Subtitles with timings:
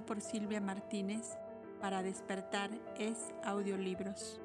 [0.00, 1.36] por Silvia Martínez
[1.80, 4.40] para despertar es audiolibros.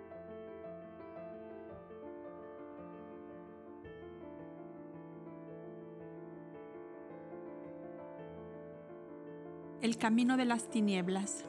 [9.81, 11.45] El camino de las tinieblas.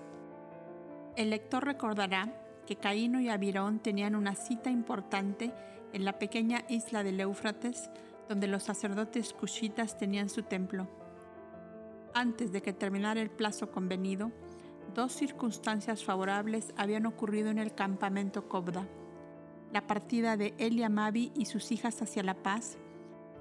[1.16, 2.32] El lector recordará
[2.66, 5.52] que Caíno y Abirón tenían una cita importante
[5.92, 7.90] en la pequeña isla del Éufrates,
[8.28, 10.97] donde los sacerdotes cushitas tenían su templo.
[12.18, 14.32] Antes de que terminara el plazo convenido,
[14.92, 18.88] dos circunstancias favorables habían ocurrido en el campamento Cobda.
[19.72, 22.76] La partida de Elia Mavi y sus hijas hacia La Paz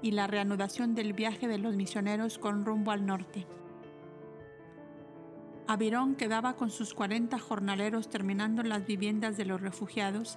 [0.00, 3.48] y la reanudación del viaje de los misioneros con rumbo al norte.
[5.66, 10.36] Avirón quedaba con sus 40 jornaleros terminando las viviendas de los refugiados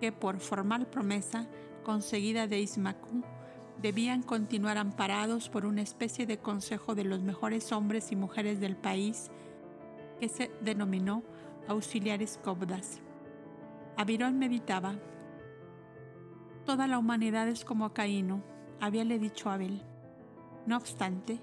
[0.00, 1.48] que por formal promesa
[1.82, 3.24] conseguida de Ismacú
[3.82, 8.76] debían continuar amparados por una especie de consejo de los mejores hombres y mujeres del
[8.76, 9.30] país
[10.20, 11.22] que se denominó
[11.68, 13.00] auxiliares cobdas.
[13.96, 14.96] Abirón meditaba.
[16.64, 18.42] Toda la humanidad es como Caíno,
[18.80, 19.82] habíale dicho Abel.
[20.66, 21.40] No obstante,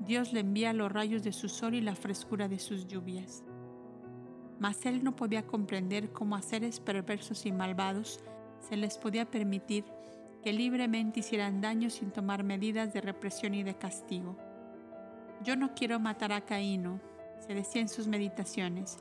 [0.00, 3.42] Dios le envía los rayos de su sol y la frescura de sus lluvias.
[4.58, 8.20] Mas él no podía comprender cómo a seres perversos y malvados
[8.60, 9.84] se les podía permitir
[10.42, 14.36] que libremente hicieran daño sin tomar medidas de represión y de castigo.
[15.42, 17.00] Yo no quiero matar a Caíno,
[17.38, 18.98] se decía en sus meditaciones,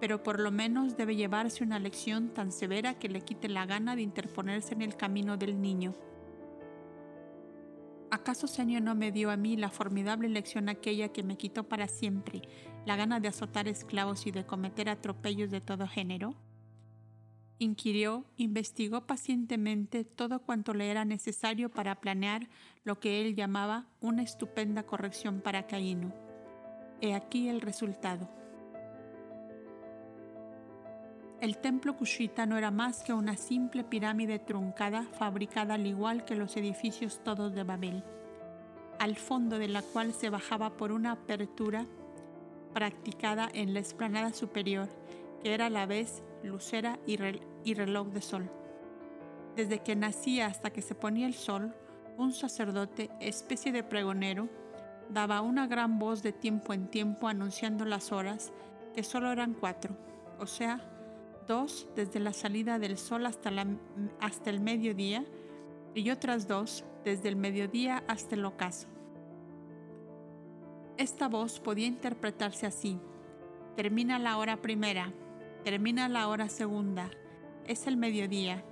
[0.00, 3.96] pero por lo menos debe llevarse una lección tan severa que le quite la gana
[3.96, 5.94] de interponerse en el camino del niño.
[8.10, 11.88] ¿Acaso Señor no me dio a mí la formidable lección aquella que me quitó para
[11.88, 12.42] siempre,
[12.86, 16.34] la gana de azotar esclavos y de cometer atropellos de todo género?
[17.60, 22.48] Inquirió, investigó pacientemente todo cuanto le era necesario para planear
[22.84, 26.14] lo que él llamaba una estupenda corrección para Caíno.
[27.00, 28.28] He aquí el resultado.
[31.40, 36.36] El templo cushita no era más que una simple pirámide truncada fabricada al igual que
[36.36, 38.04] los edificios todos de Babel,
[39.00, 41.86] al fondo de la cual se bajaba por una apertura
[42.72, 44.88] practicada en la explanada superior,
[45.42, 47.16] que era a la vez lucera y,
[47.74, 48.50] reloj de sol.
[49.56, 51.74] Desde que nacía hasta que se ponía el sol,
[52.16, 54.48] un sacerdote, especie de pregonero,
[55.08, 58.52] daba una gran voz de tiempo en tiempo anunciando las horas,
[58.94, 59.96] que solo eran cuatro,
[60.38, 60.80] o sea,
[61.46, 63.50] dos desde la salida del sol hasta,
[64.20, 65.24] hasta el mediodía
[65.94, 68.88] y otras dos desde el mediodía hasta el ocaso.
[70.96, 72.98] Esta voz podía interpretarse así.
[73.76, 75.12] Termina la hora primera,
[75.68, 77.10] Termina la hora segunda,
[77.66, 78.64] es el mediodía,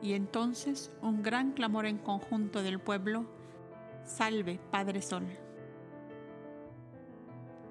[0.00, 3.26] y entonces un gran clamor en conjunto del pueblo,
[4.06, 5.26] Salve, Padre Sol.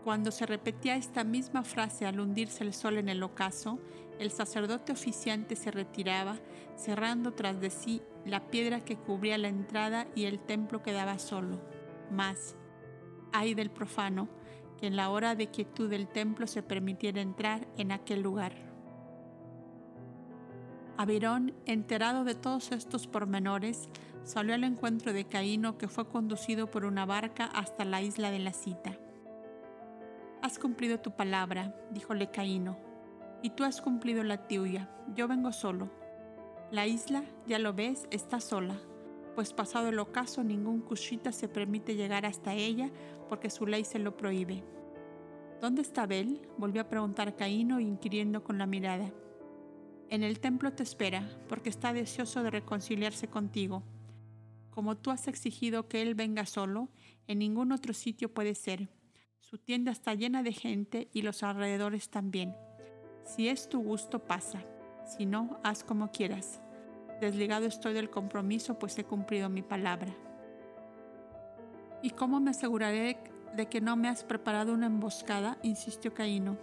[0.03, 3.79] Cuando se repetía esta misma frase al hundirse el sol en el ocaso,
[4.19, 6.38] el sacerdote oficiante se retiraba,
[6.75, 11.59] cerrando tras de sí la piedra que cubría la entrada y el templo quedaba solo.
[12.12, 12.56] Mas,
[13.33, 14.29] ay del profano,
[14.79, 18.66] que en la hora de quietud del templo se permitiera entrar en aquel lugar.
[20.97, 23.88] Abirón, enterado de todos estos pormenores,
[24.23, 28.39] salió al encuentro de Caíno que fue conducido por una barca hasta la isla de
[28.39, 28.97] la cita.
[30.41, 32.79] Has cumplido tu palabra, díjole Caíno,
[33.44, 35.91] y tú has cumplido la tuya, yo vengo solo.
[36.71, 38.77] La isla, ya lo ves, está sola,
[39.35, 42.89] pues pasado el ocaso ningún cushita se permite llegar hasta ella
[43.29, 44.63] porque su ley se lo prohíbe.
[45.61, 46.41] ¿Dónde está Abel?
[46.57, 49.11] volvió a preguntar Caíno inquiriendo con la mirada.
[50.09, 53.83] En el templo te espera, porque está deseoso de reconciliarse contigo.
[54.69, 56.89] Como tú has exigido que él venga solo,
[57.27, 58.89] en ningún otro sitio puede ser.
[59.39, 62.56] Su tienda está llena de gente y los alrededores también.
[63.24, 64.63] Si es tu gusto, pasa.
[65.06, 66.62] Si no, haz como quieras.
[67.19, 70.15] Desligado estoy del compromiso, pues he cumplido mi palabra.
[72.01, 73.18] ¿Y cómo me aseguraré
[73.56, 75.57] de que no me has preparado una emboscada?
[75.63, 76.57] insistió Caíno.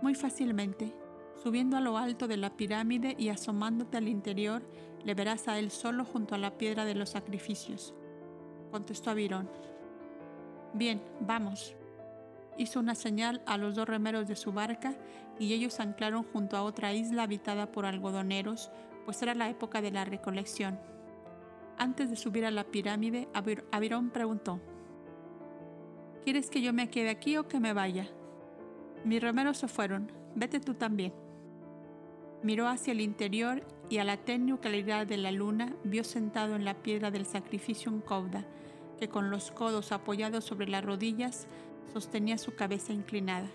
[0.00, 1.01] Muy fácilmente.
[1.40, 4.62] Subiendo a lo alto de la pirámide y asomándote al interior,
[5.04, 7.94] le verás a él solo junto a la piedra de los sacrificios.
[8.70, 9.48] Contestó Abirón.
[10.74, 11.74] Bien, vamos.
[12.56, 14.94] Hizo una señal a los dos remeros de su barca
[15.38, 18.70] y ellos anclaron junto a otra isla habitada por algodoneros,
[19.04, 20.78] pues era la época de la recolección.
[21.78, 23.28] Antes de subir a la pirámide,
[23.70, 24.60] Abirón preguntó,
[26.24, 28.06] ¿Quieres que yo me quede aquí o que me vaya?
[29.04, 31.12] Mis remeros se fueron, vete tú también.
[32.42, 36.64] Miró hacia el interior y a la tenue claridad de la luna vio sentado en
[36.64, 38.44] la piedra del sacrificio un cauda,
[38.98, 41.46] que con los codos apoyados sobre las rodillas
[41.92, 43.48] sostenía su cabeza inclinada.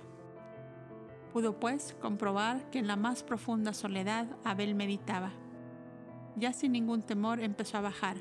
[1.33, 5.31] Pudo pues comprobar que en la más profunda soledad Abel meditaba.
[6.35, 8.18] Ya sin ningún temor empezó a bajar,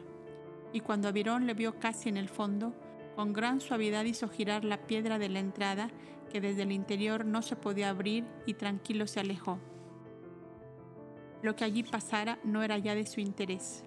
[0.72, 2.74] y cuando Abirón le vio casi en el fondo,
[3.16, 5.90] con gran suavidad hizo girar la piedra de la entrada
[6.30, 9.58] que desde el interior no se podía abrir y tranquilo se alejó.
[11.42, 13.84] Lo que allí pasara no era ya de su interés.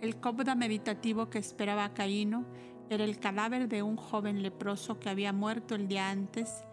[0.00, 2.46] El cómoda meditativo que esperaba a Caíno
[2.88, 6.64] era el cadáver de un joven leproso que había muerto el día antes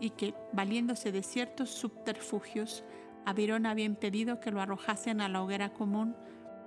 [0.00, 2.84] y que, valiéndose de ciertos subterfugios,
[3.24, 6.14] Abirón había impedido que lo arrojasen a la hoguera común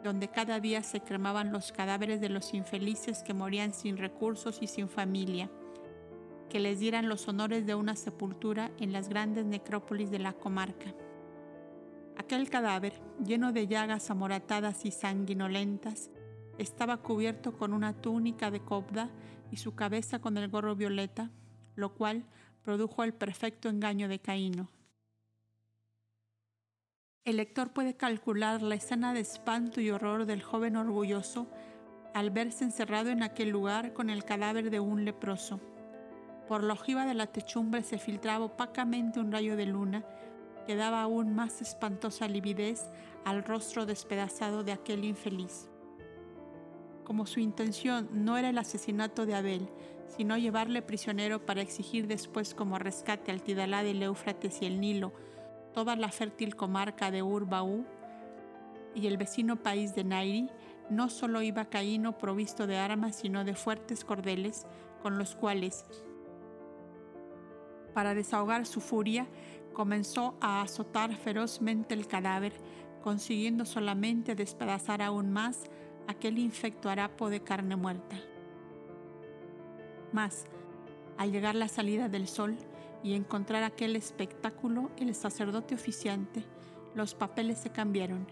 [0.06, 4.68] donde cada día se cremaban los cadáveres de los infelices que morían sin recursos y
[4.68, 5.50] sin familia,
[6.48, 10.94] que les dieran los honores de una sepultura en las grandes necrópolis de la comarca.
[12.18, 12.94] Aquel cadáver,
[13.26, 16.12] lleno de llagas amoratadas y sanguinolentas,
[16.60, 19.10] estaba cubierto con una túnica de cobda
[19.52, 21.32] y su cabeza con el gorro violeta,
[21.76, 22.26] lo cual
[22.64, 24.70] produjo el perfecto engaño de Caíno.
[27.26, 31.48] El lector puede calcular la escena de espanto y horror del joven orgulloso
[32.14, 35.60] al verse encerrado en aquel lugar con el cadáver de un leproso.
[36.48, 40.06] Por la ojiva de la techumbre se filtraba opacamente un rayo de luna
[40.68, 42.92] que daba aún más espantosa lividez
[43.24, 45.68] al rostro despedazado de aquel infeliz.
[47.06, 49.68] Como su intención no era el asesinato de Abel,
[50.16, 55.12] sino llevarle prisionero para exigir después como rescate al Tidalá del Éufrates y el Nilo
[55.76, 57.86] toda la fértil comarca de Urbaú
[58.96, 60.50] y el vecino país de Nairi,
[60.90, 64.66] no solo iba Caíno provisto de armas, sino de fuertes cordeles
[65.04, 65.86] con los cuales,
[67.94, 69.28] para desahogar su furia,
[69.74, 72.54] comenzó a azotar ferozmente el cadáver,
[73.04, 75.66] consiguiendo solamente despedazar aún más
[76.08, 78.16] aquel infecto harapo de carne muerta.
[80.14, 80.46] Mas,
[81.18, 82.56] al llegar la salida del sol
[83.06, 86.44] y encontrar aquel espectáculo, el sacerdote oficiante,
[86.96, 88.26] los papeles se cambiaron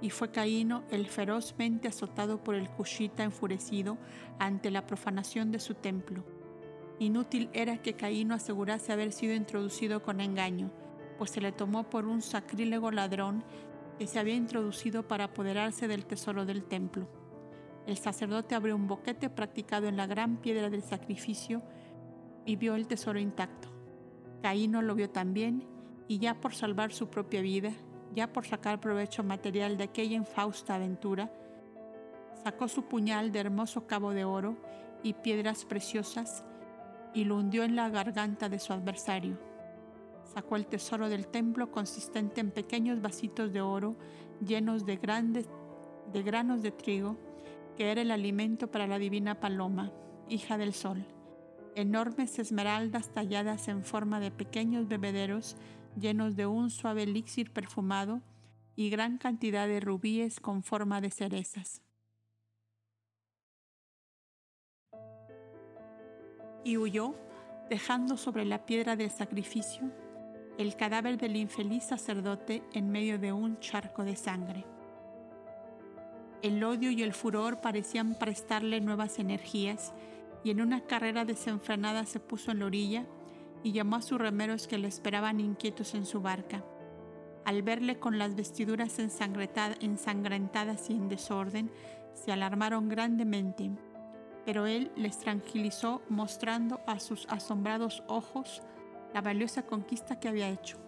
[0.00, 3.98] y fue Caíno el ferozmente azotado por el Cushita enfurecido
[4.40, 6.24] ante la profanación de su templo.
[6.98, 10.72] Inútil era que Caíno asegurase haber sido introducido con engaño,
[11.18, 13.44] pues se le tomó por un sacrílego ladrón
[13.96, 17.06] que se había introducido para apoderarse del tesoro del templo.
[17.86, 21.62] El sacerdote abrió un boquete practicado en la gran piedra del sacrificio
[22.44, 23.75] y vio el tesoro intacto.
[24.46, 25.64] Caíno lo vio también
[26.06, 27.72] y ya por salvar su propia vida,
[28.14, 31.32] ya por sacar provecho material de aquella infausta aventura,
[32.44, 34.56] sacó su puñal de hermoso cabo de oro
[35.02, 36.44] y piedras preciosas
[37.12, 39.36] y lo hundió en la garganta de su adversario
[40.32, 43.96] sacó el tesoro del templo consistente en pequeños vasitos de oro
[44.46, 45.48] llenos de grandes
[46.12, 47.16] de granos de trigo,
[47.76, 49.90] que era el alimento para la divina paloma,
[50.28, 51.04] hija del sol.
[51.76, 55.56] Enormes esmeraldas talladas en forma de pequeños bebederos
[56.00, 58.22] llenos de un suave elixir perfumado
[58.76, 61.82] y gran cantidad de rubíes con forma de cerezas.
[66.64, 67.14] Y huyó,
[67.68, 69.92] dejando sobre la piedra del sacrificio
[70.56, 74.64] el cadáver del infeliz sacerdote en medio de un charco de sangre.
[76.40, 79.92] El odio y el furor parecían prestarle nuevas energías
[80.46, 83.04] y en una carrera desenfrenada se puso en la orilla
[83.64, 86.64] y llamó a sus remeros que le esperaban inquietos en su barca.
[87.44, 91.72] Al verle con las vestiduras ensangrentadas y en desorden,
[92.14, 93.72] se alarmaron grandemente,
[94.44, 98.62] pero él les tranquilizó mostrando a sus asombrados ojos
[99.12, 100.78] la valiosa conquista que había hecho.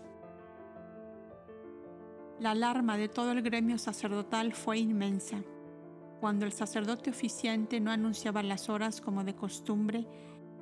[2.38, 5.43] La alarma de todo el gremio sacerdotal fue inmensa.
[6.20, 10.06] Cuando el sacerdote oficiante no anunciaba las horas como de costumbre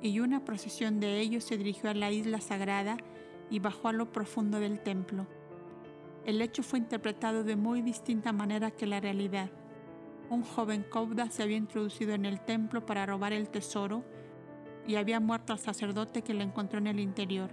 [0.01, 2.97] y una procesión de ellos se dirigió a la isla sagrada
[3.49, 5.25] y bajó a lo profundo del templo.
[6.25, 9.49] El hecho fue interpretado de muy distinta manera que la realidad.
[10.29, 14.03] Un joven Cobda se había introducido en el templo para robar el tesoro
[14.85, 17.49] y había muerto al sacerdote que le encontró en el interior.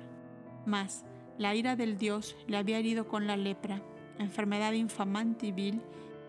[0.66, 1.04] Mas
[1.38, 3.80] la ira del Dios le había herido con la lepra,
[4.18, 5.80] enfermedad infamante y vil,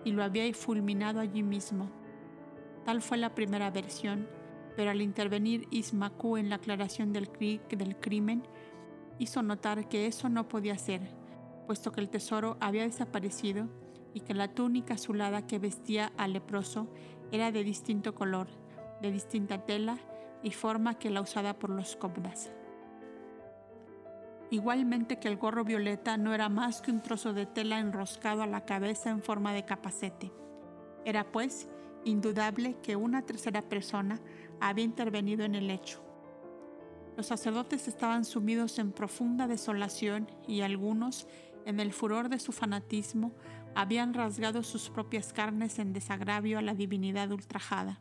[0.05, 1.89] y lo había fulminado allí mismo.
[2.85, 4.29] Tal fue la primera versión,
[4.77, 7.29] pero al intervenir Ismacú en la aclaración del,
[7.99, 8.43] crimen,
[9.17, 11.01] hizo notar que eso no podía ser,
[11.65, 13.67] puesto que el tesoro había desaparecido
[14.13, 16.87] y que la túnica azulada que vestía al leproso
[17.31, 18.47] era de distinto color,
[19.01, 19.97] de distinta tela
[20.43, 22.51] y forma que la usada por los cobdas.
[24.55, 28.47] Igualmente que el gorro violeta no era más que un trozo de tela enroscado a
[28.47, 30.31] la cabeza en forma de capacete.
[31.03, 31.67] Era pues
[32.05, 34.21] indudable que una tercera persona
[34.61, 36.01] había intervenido en el hecho.
[37.17, 41.27] Los sacerdotes estaban sumidos en profunda desolación y algunos,
[41.65, 43.33] en el furor de su fanatismo,
[43.75, 47.99] habían rasgado sus propias carnes en desagravio a la divinidad ultrajada.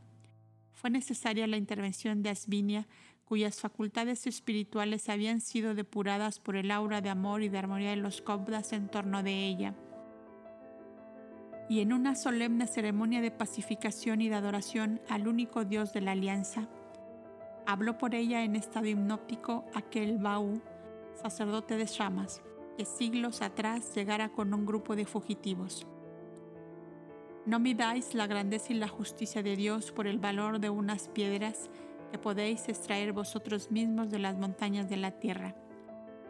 [0.72, 2.86] Fue necesaria la intervención de Asvinia,
[3.24, 7.96] cuyas facultades espirituales habían sido depuradas por el aura de amor y de armonía de
[7.96, 9.74] los cobdas en torno de ella.
[11.68, 16.12] Y en una solemne ceremonia de pacificación y de adoración al único Dios de la
[16.12, 16.68] alianza,
[17.66, 20.60] habló por ella en estado hipnótico aquel Baú,
[21.22, 22.42] sacerdote de Shamas,
[22.76, 25.86] que siglos atrás llegara con un grupo de fugitivos.
[27.46, 31.70] No midáis la grandeza y la justicia de Dios por el valor de unas piedras
[32.14, 35.56] que podéis extraer vosotros mismos de las montañas de la tierra.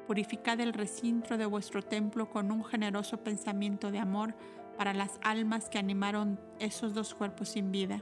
[0.06, 4.34] Purificad el recinto de vuestro templo con un generoso pensamiento de amor
[4.78, 8.00] para las almas que animaron esos dos cuerpos sin vida.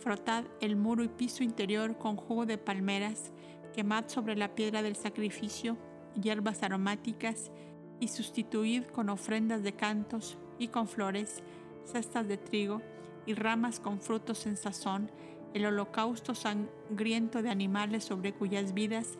[0.00, 3.30] Frotad el muro y piso interior con jugo de palmeras,
[3.72, 5.76] quemad sobre la piedra del sacrificio
[6.20, 7.52] hierbas aromáticas
[8.00, 11.40] y sustituid con ofrendas de cantos y con flores,
[11.84, 12.82] cestas de trigo
[13.26, 15.12] y ramas con frutos en sazón,
[15.54, 19.18] el holocausto sangriento de animales sobre cuyas vidas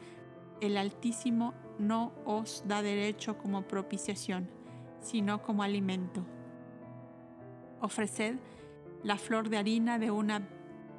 [0.61, 4.51] el Altísimo no os da derecho como propiciación,
[5.01, 6.27] sino como alimento.
[7.81, 8.37] Ofreced
[9.03, 10.49] la flor de harina de una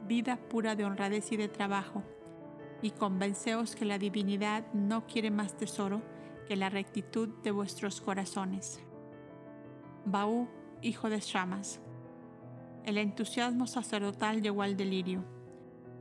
[0.08, 2.04] vida pura de honradez y de trabajo,
[2.82, 6.02] y convenceos que la divinidad no quiere más tesoro
[6.48, 8.80] que la rectitud de vuestros corazones.
[10.06, 10.48] Baú,
[10.82, 11.82] hijo de Shamas.
[12.86, 15.26] El entusiasmo sacerdotal llegó al delirio.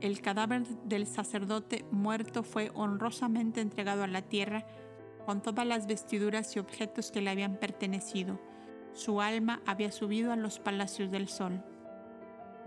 [0.01, 4.67] El cadáver del sacerdote muerto fue honrosamente entregado a la tierra
[5.25, 8.39] con todas las vestiduras y objetos que le habían pertenecido.
[8.93, 11.63] Su alma había subido a los palacios del sol.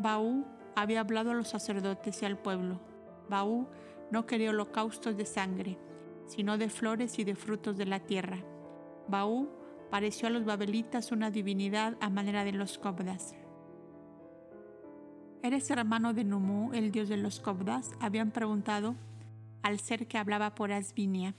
[0.00, 0.44] Baú
[0.75, 2.80] había hablado a los sacerdotes y al pueblo.
[3.28, 3.68] Baú
[4.10, 5.78] no quería holocaustos de sangre,
[6.26, 8.38] sino de flores y de frutos de la tierra.
[9.06, 9.48] Baú
[9.92, 13.37] pareció a los babelitas una divinidad a manera de los cobdas.
[15.40, 17.92] ¿Eres hermano de Numu, el dios de los cobdas?
[18.00, 18.97] Habían preguntado
[19.62, 21.37] al ser que hablaba por Asvinia.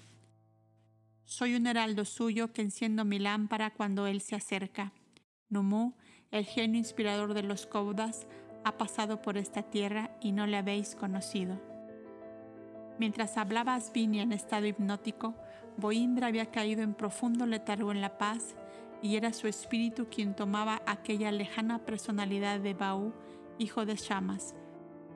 [1.26, 4.94] Soy un heraldo suyo que enciendo mi lámpara cuando él se acerca.
[5.50, 5.96] Numu,
[6.32, 8.26] el genio inspirador de los cobdas,
[8.64, 11.60] ha pasado por esta tierra y no le habéis conocido.
[13.00, 15.36] Mientras hablaba Asvinia en estado hipnótico,
[15.76, 18.56] Boindra había caído en profundo letargo en la paz
[19.02, 23.14] y era su espíritu quien tomaba aquella lejana personalidad de Baú,
[23.60, 24.56] hijo de Shamas,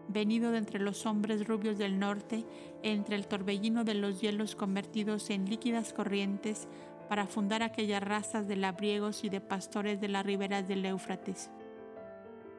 [0.07, 2.45] venido de entre los hombres rubios del norte,
[2.83, 6.67] entre el torbellino de los hielos convertidos en líquidas corrientes
[7.09, 11.49] para fundar aquellas razas de labriegos y de pastores de las riberas del Éufrates.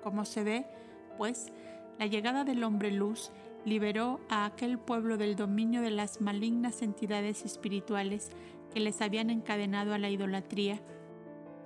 [0.03, 0.67] Como se ve,
[1.19, 1.53] pues,
[1.99, 3.31] la llegada del hombre luz
[3.65, 8.31] liberó a aquel pueblo del dominio de las malignas entidades espirituales
[8.73, 10.81] que les habían encadenado a la idolatría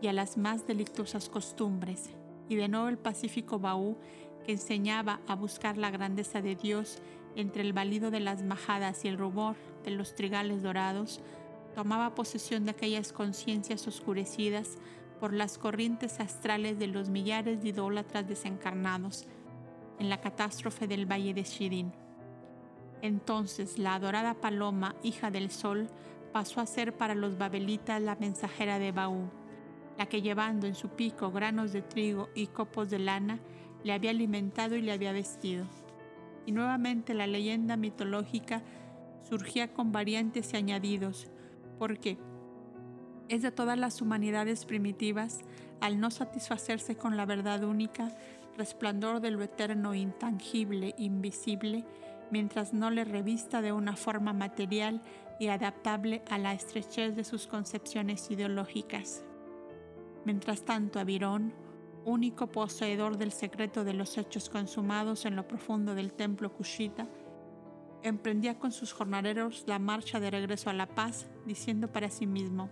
[0.01, 2.11] y a las más delictuosas costumbres,
[2.49, 3.97] y de nuevo el pacífico Baú,
[4.45, 6.99] que enseñaba a buscar la grandeza de Dios
[7.37, 11.21] entre el balido de las majadas y el rumor de los trigales dorados,
[11.75, 14.79] tomaba posesión de aquellas conciencias oscurecidas
[15.21, 19.27] por las corrientes astrales de los millares de idólatras desencarnados,
[19.99, 21.93] en la catástrofe del valle de Shidin.
[23.03, 25.89] Entonces la adorada paloma, hija del sol,
[26.33, 29.29] pasó a ser para los babelitas la mensajera de Baú,
[29.99, 33.41] la que llevando en su pico granos de trigo y copos de lana,
[33.83, 35.67] le había alimentado y le había vestido.
[36.47, 38.63] Y nuevamente la leyenda mitológica
[39.29, 41.29] surgía con variantes y añadidos,
[41.79, 42.17] porque
[43.29, 45.41] es de todas las humanidades primitivas,
[45.81, 48.17] al no satisfacerse con la verdad única,
[48.57, 51.85] resplandor de lo eterno, intangible, invisible,
[52.31, 55.03] mientras no le revista de una forma material
[55.41, 59.25] y adaptable a la estrechez de sus concepciones ideológicas.
[60.25, 61.53] Mientras tanto, Avirón,
[62.05, 67.07] único poseedor del secreto de los hechos consumados en lo profundo del templo Kushita,
[68.03, 72.71] emprendía con sus jornaleros la marcha de regreso a la paz, diciendo para sí mismo,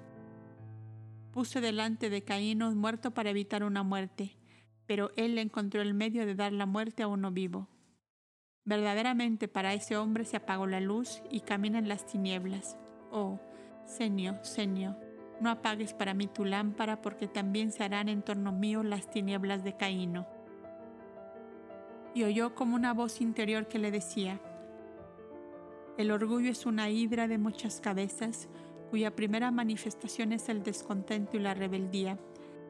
[1.32, 4.38] Puse delante de Caíno muerto para evitar una muerte,
[4.86, 7.68] pero él encontró el medio de dar la muerte a uno vivo.
[8.64, 12.78] Verdaderamente para ese hombre se apagó la luz y camina en las tinieblas.
[13.12, 13.38] Oh,
[13.84, 14.96] Senio, Senio,
[15.40, 19.64] no apagues para mí tu lámpara porque también se harán en torno mío las tinieblas
[19.64, 20.26] de Caíno.
[22.14, 24.40] Y oyó como una voz interior que le decía,
[25.98, 28.48] El orgullo es una hidra de muchas cabezas,
[28.90, 32.18] cuya primera manifestación es el descontento y la rebeldía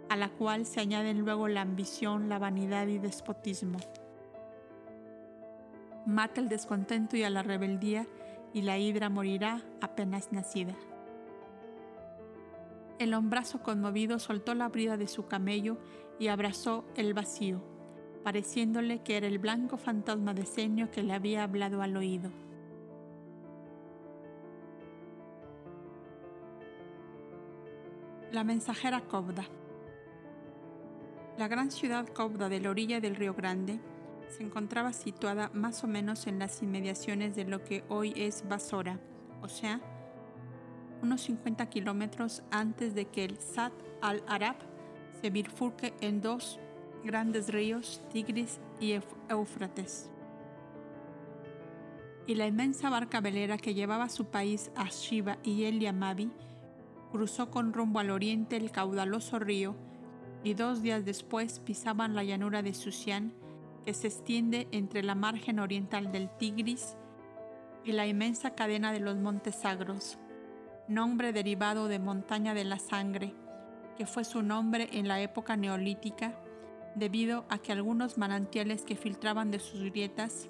[0.09, 3.79] a la cual se añaden luego la ambición, la vanidad y despotismo.
[6.07, 8.07] Mata el descontento y a la rebeldía,
[8.52, 10.74] y la hidra morirá apenas nacida.
[12.98, 15.76] El hombrazo conmovido soltó la brida de su camello
[16.18, 17.62] y abrazó el vacío,
[18.24, 22.30] pareciéndole que era el blanco fantasma de ceño que le había hablado al oído.
[28.32, 29.44] La mensajera Cobda.
[31.37, 33.78] La gran ciudad Cobda de la orilla del Río Grande
[34.28, 38.98] se encontraba situada más o menos en las inmediaciones de lo que hoy es Basora,
[39.42, 39.80] o sea,
[41.02, 44.56] unos 50 kilómetros antes de que el Sad al-Arab
[45.20, 46.59] se bifurque en dos
[47.04, 50.11] grandes ríos, Tigris y Éufrates.
[52.26, 56.30] Y la inmensa barca velera que llevaba su país a Shiva y el Yamabi
[57.12, 59.76] cruzó con rumbo al oriente el caudaloso río
[60.42, 63.32] y dos días después pisaban la llanura de Susian
[63.85, 66.96] que se extiende entre la margen oriental del Tigris
[67.85, 70.18] y la inmensa cadena de los Montes Sagros,
[70.88, 73.35] nombre derivado de montaña de la sangre,
[73.96, 76.38] que fue su nombre en la época neolítica,
[76.94, 80.49] debido a que algunos manantiales que filtraban de sus grietas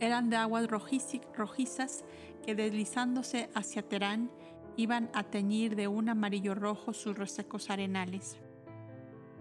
[0.00, 2.04] eran de aguas rojizas
[2.44, 4.30] que deslizándose hacia Terán
[4.76, 8.38] iban a teñir de un amarillo rojo sus resecos arenales.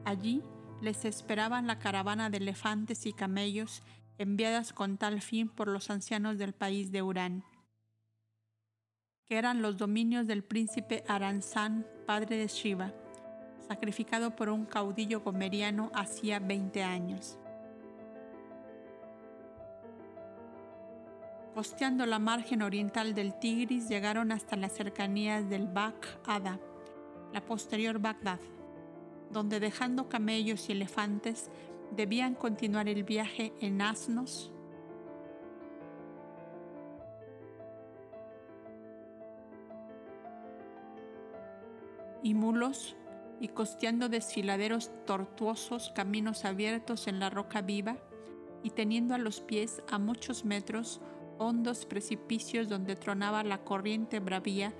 [0.03, 0.43] Allí
[0.81, 3.83] les esperaban la caravana de elefantes y camellos
[4.17, 7.43] enviadas con tal fin por los ancianos del país de Urán,
[9.29, 12.91] que eran los dominios del príncipe Aranzán, padre de Shiva,
[13.67, 17.37] sacrificado por un caudillo gomeriano hacía 20 años.
[21.53, 26.59] Costeando la margen oriental del Tigris llegaron hasta las cercanías del Bak Ada,
[27.31, 28.39] la posterior Bagdad
[29.31, 31.49] donde dejando camellos y elefantes
[31.95, 34.51] debían continuar el viaje en asnos.
[42.23, 42.95] Y mulos
[43.39, 47.97] y costeando desfiladeros tortuosos caminos abiertos en la roca viva
[48.63, 51.01] y teniendo a los pies a muchos metros
[51.37, 54.73] hondos precipicios donde tronaba la corriente bravía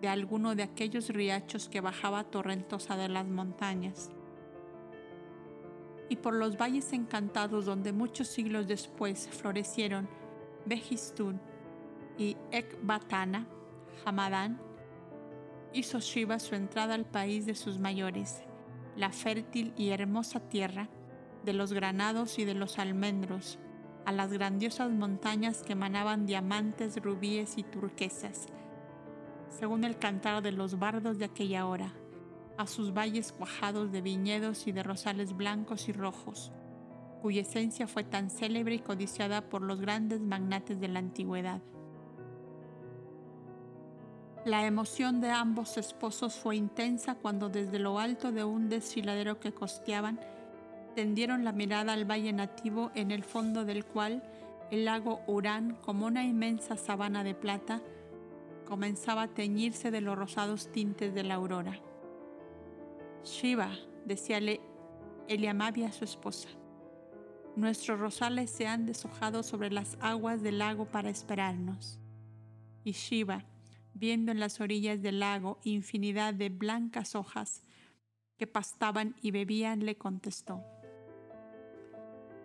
[0.00, 4.10] de alguno de aquellos riachos que bajaba torrentosa de las montañas.
[6.08, 10.08] Y por los valles encantados donde muchos siglos después florecieron
[10.66, 11.40] Behistún
[12.18, 13.46] y Ekbatana,
[14.04, 14.60] Hamadán,
[15.74, 18.42] hizo Shiva su entrada al país de sus mayores,
[18.96, 20.88] la fértil y hermosa tierra
[21.44, 23.58] de los granados y de los almendros,
[24.04, 28.46] a las grandiosas montañas que emanaban diamantes, rubíes y turquesas,
[29.48, 31.92] según el cantar de los bardos de aquella hora,
[32.58, 36.52] a sus valles cuajados de viñedos y de rosales blancos y rojos,
[37.20, 41.62] cuya esencia fue tan célebre y codiciada por los grandes magnates de la antigüedad.
[44.44, 49.52] La emoción de ambos esposos fue intensa cuando desde lo alto de un desfiladero que
[49.52, 50.18] costeaban,
[50.96, 54.20] tendieron la mirada al valle nativo en el fondo del cual
[54.72, 57.82] el lago Urán, como una inmensa sabana de plata,
[58.66, 61.78] comenzaba a teñirse de los rosados tintes de la aurora.
[63.22, 63.70] Shiva,
[64.04, 64.60] decíale
[65.28, 66.48] Eliamabi a su esposa,
[67.54, 72.00] nuestros rosales se han deshojado sobre las aguas del lago para esperarnos.
[72.82, 73.44] Y Shiva,
[73.94, 77.62] viendo en las orillas del lago infinidad de blancas hojas
[78.36, 80.64] que pastaban y bebían, le contestó.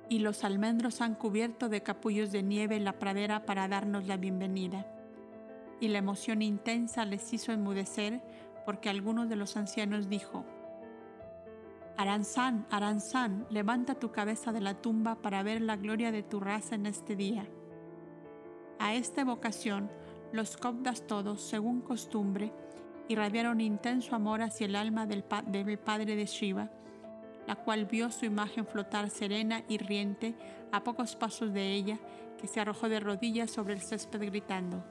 [0.09, 4.85] Y los almendros han cubierto de capullos de nieve la pradera para darnos la bienvenida
[5.79, 8.21] y la emoción intensa les hizo enmudecer
[8.65, 10.45] porque alguno de los ancianos dijo,
[11.97, 16.75] Aranzán, Aranzán, levanta tu cabeza de la tumba para ver la gloria de tu raza
[16.75, 17.47] en este día.
[18.79, 19.89] A esta evocación,
[20.31, 22.51] los copdas todos, según costumbre,
[23.07, 26.69] irradiaron intenso amor hacia el alma del, del padre de Shiva,
[27.47, 30.35] la cual vio su imagen flotar serena y riente
[30.71, 31.97] a pocos pasos de ella,
[32.37, 34.83] que se arrojó de rodillas sobre el césped gritando,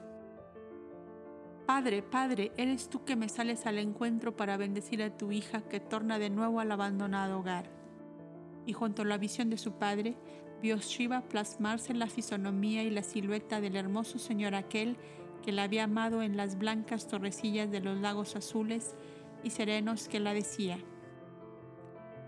[1.67, 5.81] Padre, Padre, eres tú que me sales al encuentro para bendecir a tu hija que
[5.81, 7.69] torna de nuevo al abandonado hogar.
[8.65, 10.15] Y junto a la visión de su padre,
[10.61, 14.95] vio Shiva plasmarse la fisonomía y la silueta del hermoso señor aquel
[15.43, 18.95] que la había amado en las blancas torrecillas de los lagos azules
[19.43, 20.77] y serenos que la decía.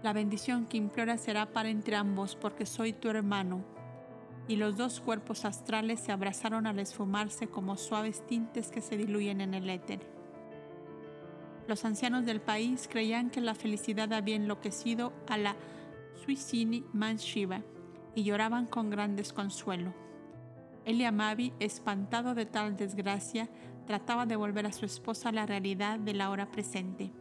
[0.03, 3.63] La bendición que implora será para entre ambos porque soy tu hermano
[4.47, 9.41] y los dos cuerpos astrales se abrazaron al esfumarse como suaves tintes que se diluyen
[9.41, 9.99] en el éter.
[11.67, 15.55] Los ancianos del país creían que la felicidad había enloquecido a la
[16.25, 17.61] Suicini Manshiva
[18.15, 19.93] y lloraban con gran desconsuelo.
[20.89, 23.47] Eliamabi, espantado de tal desgracia,
[23.85, 27.11] trataba de volver a su esposa a la realidad de la hora presente.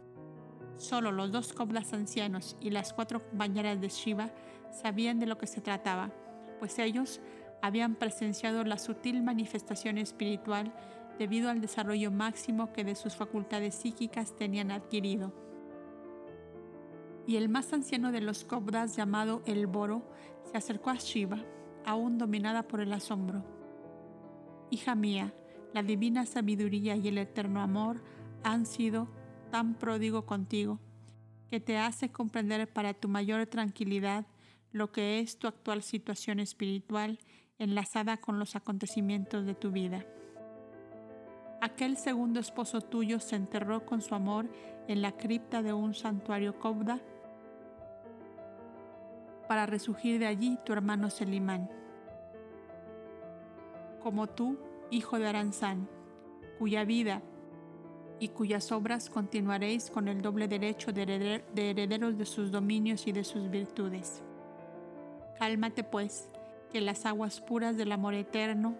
[0.77, 4.31] Solo los dos coblas ancianos y las cuatro compañeras de Shiva
[4.71, 6.09] sabían de lo que se trataba,
[6.57, 7.21] pues ellos
[7.61, 10.73] habían presenciado la sutil manifestación espiritual
[11.19, 15.31] debido al desarrollo máximo que de sus facultades psíquicas tenían adquirido.
[17.27, 20.01] Y el más anciano de los cobras, llamado El Boro,
[20.49, 21.37] se acercó a Shiva,
[21.85, 23.58] aún dominada por el asombro.
[24.71, 25.33] Hija mía,
[25.73, 28.01] la divina sabiduría y el eterno amor
[28.43, 29.07] han sido
[29.51, 30.79] tan pródigo contigo,
[31.49, 34.25] que te hace comprender para tu mayor tranquilidad
[34.71, 37.19] lo que es tu actual situación espiritual
[37.57, 40.05] enlazada con los acontecimientos de tu vida.
[41.61, 44.47] Aquel segundo esposo tuyo se enterró con su amor
[44.87, 47.01] en la cripta de un santuario Kobda
[49.47, 51.69] para resurgir de allí tu hermano Selimán.
[54.01, 54.57] Como tú,
[54.91, 55.87] hijo de Aranzán,
[56.57, 57.21] cuya vida
[58.19, 63.23] y cuyas obras continuaréis con el doble derecho de, herederos de sus dominios y de
[63.23, 64.21] sus virtudes.
[65.37, 66.29] Cálmate pues,
[66.71, 68.75] que las aguas puras del amor eterno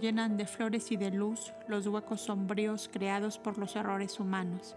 [0.00, 4.76] llenan de flores y de luz los huecos sombríos creados por los errores humanos.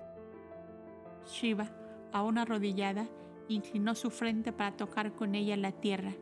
[1.27, 1.69] Shiva,
[2.11, 3.07] aún arrodillada,
[3.47, 6.13] inclinó su frente para tocar con ella la tierra,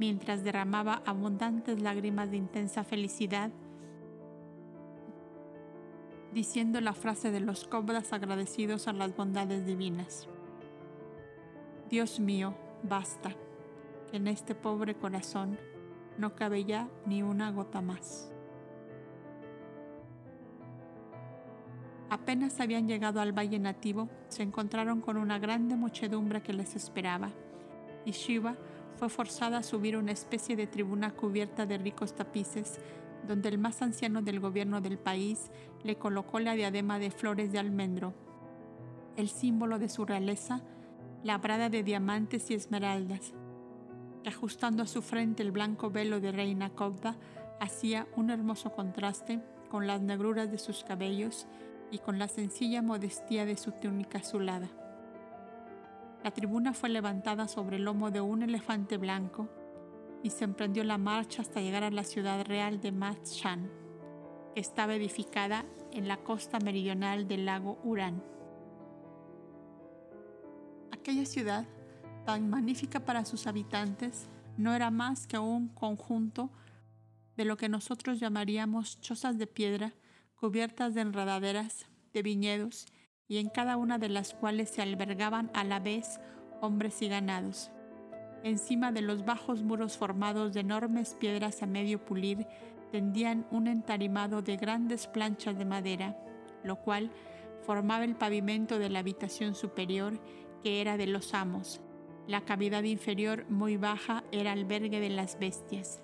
[0.00, 3.50] mientras derramaba abundantes lágrimas de intensa felicidad,
[6.32, 10.26] diciendo la frase de los cobras agradecidos a las bondades divinas.
[11.90, 13.36] Dios mío, basta,
[14.10, 15.58] que en este pobre corazón
[16.16, 18.32] no cabe ya ni una gota más.
[22.08, 27.32] Apenas habían llegado al valle nativo, se encontraron con una grande muchedumbre que les esperaba,
[28.06, 28.56] y Shiva
[29.00, 32.78] fue forzada a subir una especie de tribuna cubierta de ricos tapices,
[33.26, 35.50] donde el más anciano del gobierno del país
[35.82, 38.12] le colocó la diadema de flores de almendro,
[39.16, 40.60] el símbolo de su realeza,
[41.24, 43.32] labrada de diamantes y esmeraldas,
[44.26, 47.16] ajustando a su frente el blanco velo de reina Kobda,
[47.58, 51.46] hacía un hermoso contraste con las negruras de sus cabellos
[51.90, 54.68] y con la sencilla modestia de su túnica azulada.
[56.22, 59.48] La tribuna fue levantada sobre el lomo de un elefante blanco
[60.22, 63.70] y se emprendió la marcha hasta llegar a la ciudad real de Matshan,
[64.54, 68.22] que estaba edificada en la costa meridional del lago Urán.
[70.92, 71.66] Aquella ciudad,
[72.26, 74.28] tan magnífica para sus habitantes,
[74.58, 76.50] no era más que un conjunto
[77.36, 79.94] de lo que nosotros llamaríamos chozas de piedra
[80.34, 82.86] cubiertas de enredaderas, de viñedos,
[83.30, 86.20] y en cada una de las cuales se albergaban a la vez
[86.60, 87.70] hombres y ganados.
[88.42, 92.48] Encima de los bajos muros formados de enormes piedras a medio pulir,
[92.90, 96.18] tendían un entarimado de grandes planchas de madera,
[96.64, 97.12] lo cual
[97.62, 100.20] formaba el pavimento de la habitación superior,
[100.64, 101.80] que era de los amos.
[102.26, 106.02] La cavidad inferior, muy baja, era albergue de las bestias.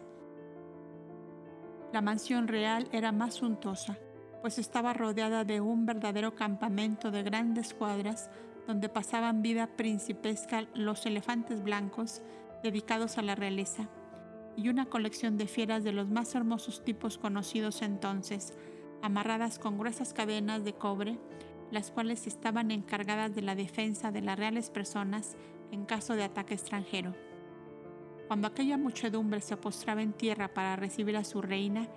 [1.93, 3.99] La mansión real era más suntuosa,
[4.47, 8.31] pues estaba rodeada de un verdadero campamento de grandes cuadras
[8.69, 12.23] donde pasaban vida principesca los elefantes blancos
[12.63, 13.89] dedicados a la realeza,
[14.57, 18.55] y una colección de fieras de los más hermosos tipos conocidos entonces,
[19.03, 21.19] amarradas con gruesas cadenas de cobre,
[21.73, 25.37] las cuales estaban encargadas de la defensa de las reales personas
[25.73, 27.17] en caso de ataque extranjero.
[28.29, 31.89] Cuando aquella muchedumbre se postraba en tierra para recibir a su reina,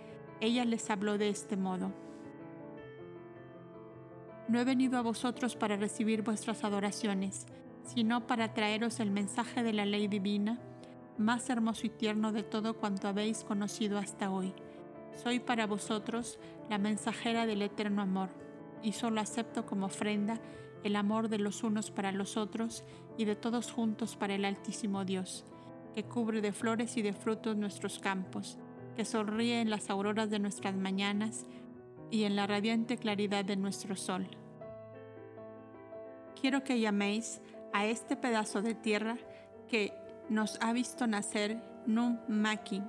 [0.41, 2.08] ella les habló de este modo.
[4.49, 7.45] No he venido a vosotros para recibir vuestras adoraciones,
[7.83, 10.59] sino para traeros el mensaje de la ley divina,
[11.19, 14.55] más hermoso y tierno de todo cuanto habéis conocido hasta hoy.
[15.13, 18.29] Soy para vosotros la mensajera del eterno amor,
[18.81, 20.41] y solo acepto como ofrenda
[20.83, 22.83] el amor de los unos para los otros
[23.19, 25.45] y de todos juntos para el Altísimo Dios,
[25.93, 28.57] que cubre de flores y de frutos nuestros campos,
[28.95, 31.45] que sonríe en las auroras de nuestras mañanas
[32.11, 34.27] y en la radiante claridad de nuestro sol.
[36.39, 37.41] Quiero que llaméis
[37.73, 39.17] a este pedazo de tierra
[39.67, 39.93] que
[40.29, 42.81] nos ha visto nacer Num Maki,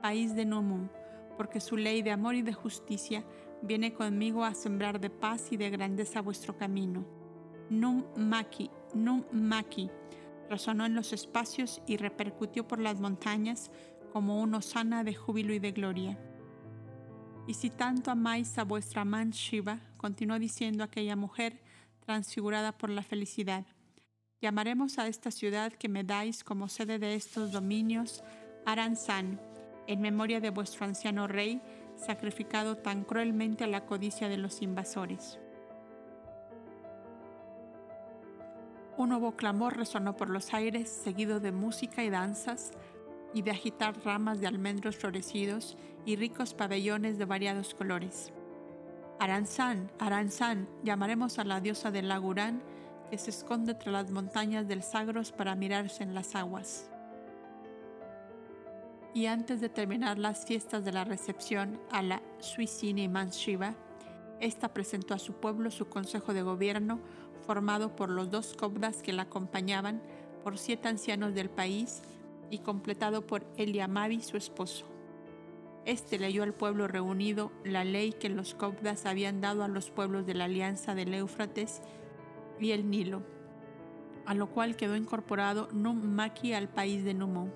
[0.00, 0.88] país de Numum,
[1.36, 3.24] porque su ley de amor y de justicia
[3.62, 7.04] viene conmigo a sembrar de paz y de grandeza vuestro camino.
[7.70, 9.90] Num Maki, Num Maki,
[10.48, 13.70] resonó en los espacios y repercutió por las montañas
[14.12, 16.18] como una osana de júbilo y de gloria.
[17.46, 21.60] Y si tanto amáis a vuestra man Shiva, continuó diciendo aquella mujer,
[22.00, 23.66] transfigurada por la felicidad,
[24.40, 28.22] llamaremos a esta ciudad que me dais como sede de estos dominios
[28.64, 29.40] Aranzán,
[29.86, 31.60] en memoria de vuestro anciano rey,
[31.96, 35.38] sacrificado tan cruelmente a la codicia de los invasores.
[38.96, 42.70] Un nuevo clamor resonó por los aires, seguido de música y danzas,
[43.34, 48.32] y de agitar ramas de almendros florecidos y ricos pabellones de variados colores.
[49.18, 52.62] Aranzán, Aranzán, llamaremos a la diosa del Lagurán,
[53.10, 56.90] que se esconde entre las montañas del Sagros para mirarse en las aguas.
[59.12, 63.74] Y antes de terminar las fiestas de la recepción a la Suicini Manshiva,
[64.40, 67.00] esta presentó a su pueblo su consejo de gobierno
[67.46, 70.02] formado por los dos cobdas que la acompañaban,
[70.42, 72.02] por siete ancianos del país
[72.50, 74.86] y completado por Eliamabi, su esposo.
[75.84, 80.24] Este leyó al pueblo reunido la ley que los cobdas habían dado a los pueblos
[80.24, 81.82] de la alianza del Éufrates
[82.58, 83.22] y el Nilo,
[84.24, 87.50] a lo cual quedó incorporado Num-Maki al país de Numo.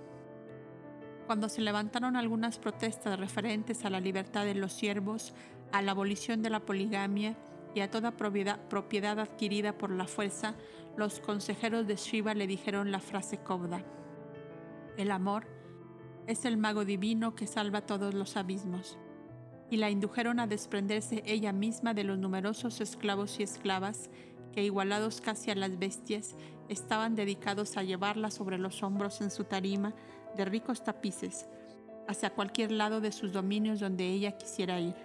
[1.27, 5.35] Cuando se levantaron algunas protestas referentes a la libertad de los siervos,
[5.73, 7.37] a la abolición de la poligamia
[7.75, 10.55] y a toda propiedad, adquirida por la fuerza,
[10.97, 13.85] los consejeros de Shiva le dijeron la frase Kobda.
[14.99, 15.47] El amor
[16.27, 18.99] es el mago divino que salva todos los abismos.
[19.71, 24.11] Y la indujeron a desprenderse ella misma de los numerosos esclavos y esclavas
[24.53, 26.35] que, igualados casi a las bestias,
[26.69, 29.95] estaban dedicados a llevarla sobre los hombros en su tarima
[30.37, 31.47] de ricos tapices,
[32.09, 34.97] hacia cualquier lado de sus dominios donde ella quisiera ir.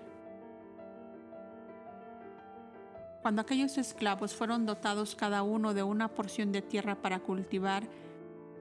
[3.22, 7.84] Cuando aquellos esclavos fueron dotados cada uno de una porción de tierra para cultivar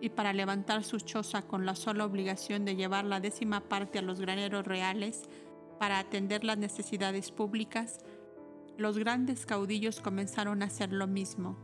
[0.03, 4.03] y para levantar su choza con la sola obligación de llevar la décima parte a
[4.03, 5.23] los graneros reales
[5.79, 8.01] para atender las necesidades públicas,
[8.77, 11.57] los grandes caudillos comenzaron a hacer lo mismo.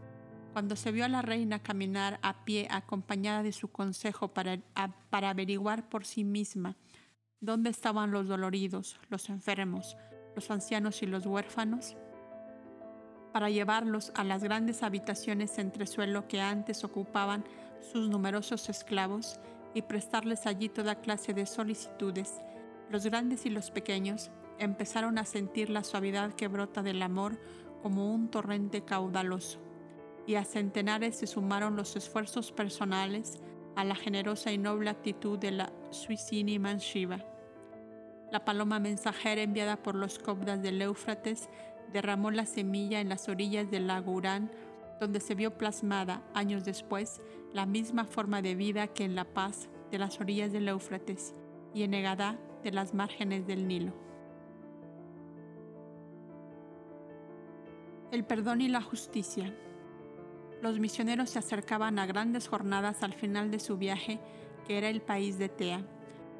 [0.52, 4.60] Cuando se vio a la reina caminar a pie acompañada de su consejo para,
[5.10, 6.76] para averiguar por sí misma
[7.40, 9.96] dónde estaban los doloridos, los enfermos,
[10.36, 11.96] los ancianos y los huérfanos,
[13.32, 17.44] para llevarlos a las grandes habitaciones entre suelo que antes ocupaban
[17.80, 19.40] sus numerosos esclavos
[19.74, 22.40] y prestarles allí toda clase de solicitudes,
[22.90, 27.38] los grandes y los pequeños empezaron a sentir la suavidad que brota del amor
[27.82, 29.60] como un torrente caudaloso,
[30.26, 33.38] y a centenares se sumaron los esfuerzos personales
[33.76, 37.24] a la generosa y noble actitud de la Suicini Manshiva.
[38.32, 41.48] La paloma mensajera enviada por los cobdas del Éufrates
[41.92, 44.50] derramó la semilla en las orillas del lago Urán,
[45.00, 47.20] donde se vio plasmada, años después,
[47.52, 51.34] la misma forma de vida que en La Paz, de las orillas del Éufrates,
[51.74, 53.92] y en Egadá, de las márgenes del Nilo.
[58.10, 59.54] El perdón y la justicia.
[60.62, 64.18] Los misioneros se acercaban a grandes jornadas al final de su viaje,
[64.66, 65.84] que era el país de Tea,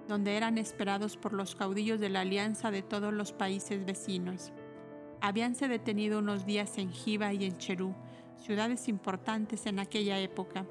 [0.09, 4.53] donde eran esperados por los caudillos de la alianza de todos los países vecinos.
[5.21, 7.95] Habíanse detenido unos días en Jiva y en Cherú,
[8.39, 10.67] ciudades importantes en aquella época.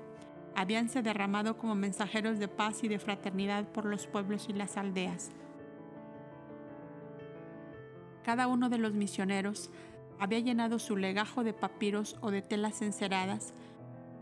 [0.55, 5.31] Habíanse derramado como mensajeros de paz y de fraternidad por los pueblos y las aldeas.
[8.23, 9.69] Cada uno de los misioneros
[10.19, 13.53] había llenado su legajo de papiros o de telas enceradas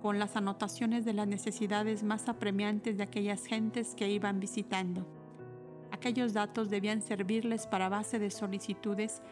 [0.02, 5.08] con las anotaciones de las necesidades más apremiantes de aquellas gentes que iban visitando.
[5.92, 9.24] Aquellos datos debían servirles para base de solicitudes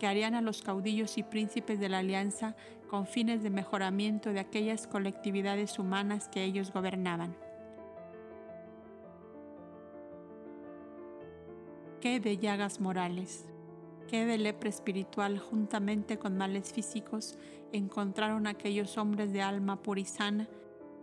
[0.00, 2.56] que harían a los caudillos y príncipes de la alianza
[2.88, 7.36] con fines de mejoramiento de aquellas colectividades humanas que ellos gobernaban.
[12.00, 13.46] ¿Qué de llagas morales?
[14.08, 17.38] ¿Qué de lepra espiritual juntamente con males físicos
[17.70, 20.48] encontraron aquellos hombres de alma purisana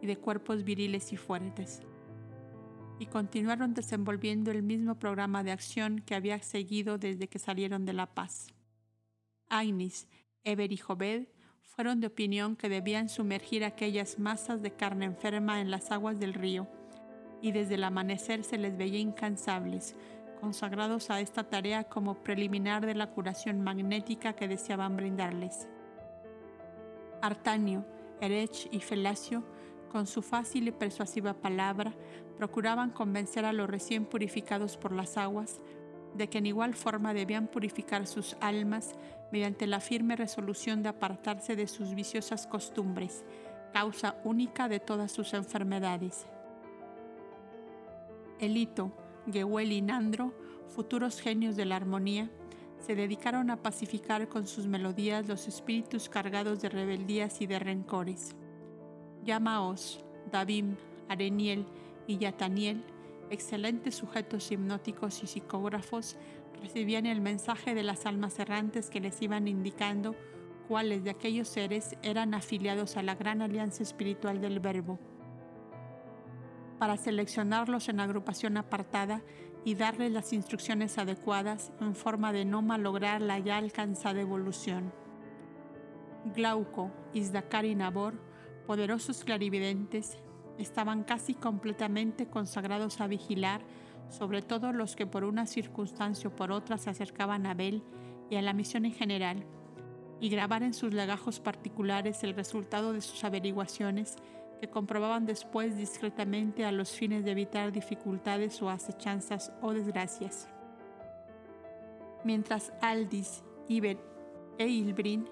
[0.02, 1.84] y de cuerpos viriles y fuertes?
[2.98, 7.94] Y continuaron desenvolviendo el mismo programa de acción que había seguido desde que salieron de
[7.94, 8.57] La Paz.
[9.50, 10.08] Agnis,
[10.44, 11.28] Eber y Jobed
[11.62, 16.34] fueron de opinión que debían sumergir aquellas masas de carne enferma en las aguas del
[16.34, 16.68] río,
[17.42, 19.96] y desde el amanecer se les veía incansables,
[20.42, 25.68] consagrados a esta tarea como preliminar de la curación magnética que deseaban brindarles.
[27.22, 27.86] Artanio,
[28.22, 29.44] Erech y Felacio,
[29.92, 31.94] con su fácil y persuasiva palabra,
[32.38, 35.62] procuraban convencer a los recién purificados por las aguas
[36.16, 38.94] de que en igual forma debían purificar sus almas
[39.32, 43.24] mediante la firme resolución de apartarse de sus viciosas costumbres,
[43.74, 46.26] causa única de todas sus enfermedades.
[48.40, 48.92] Elito,
[49.32, 50.34] Gehuel y Nandro,
[50.70, 52.30] futuros genios de la armonía,
[52.80, 58.36] se dedicaron a pacificar con sus melodías los espíritus cargados de rebeldías y de rencores.
[59.24, 60.76] Yamaos, Davim,
[61.10, 61.66] Areniel
[62.06, 62.84] y Yataniel
[63.30, 66.18] excelentes sujetos hipnóticos y psicógrafos,
[66.62, 70.16] recibían el mensaje de las almas errantes que les iban indicando
[70.68, 75.00] cuáles de aquellos seres eran afiliados a la gran alianza espiritual del Verbo,
[76.78, 79.22] para seleccionarlos en agrupación apartada
[79.64, 84.94] y darles las instrucciones adecuadas en forma de no malograr la ya alcanzada evolución.
[86.36, 88.22] Glauco, Isdacar y Nabor,
[88.66, 90.18] poderosos clarividentes,
[90.58, 93.62] estaban casi completamente consagrados a vigilar
[94.10, 97.84] sobre todo los que por una circunstancia o por otra se acercaban a Abel
[98.30, 99.46] y a la misión en general,
[100.20, 104.16] y grabar en sus legajos particulares el resultado de sus averiguaciones
[104.60, 110.50] que comprobaban después discretamente a los fines de evitar dificultades o acechanzas o desgracias.
[112.24, 113.98] Mientras Aldis, Iber
[114.58, 115.30] e Ilbrin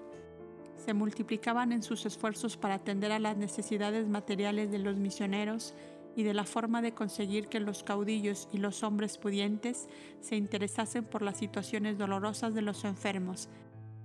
[0.76, 5.74] se multiplicaban en sus esfuerzos para atender a las necesidades materiales de los misioneros
[6.16, 9.86] y de la forma de conseguir que los caudillos y los hombres pudientes
[10.20, 13.50] se interesasen por las situaciones dolorosas de los enfermos,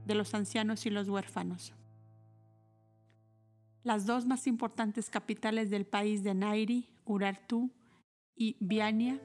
[0.06, 1.74] de los ancianos y los huérfanos.
[3.84, 7.72] Las dos más importantes capitales del país de Nairi, Urartu
[8.36, 9.20] y Viania,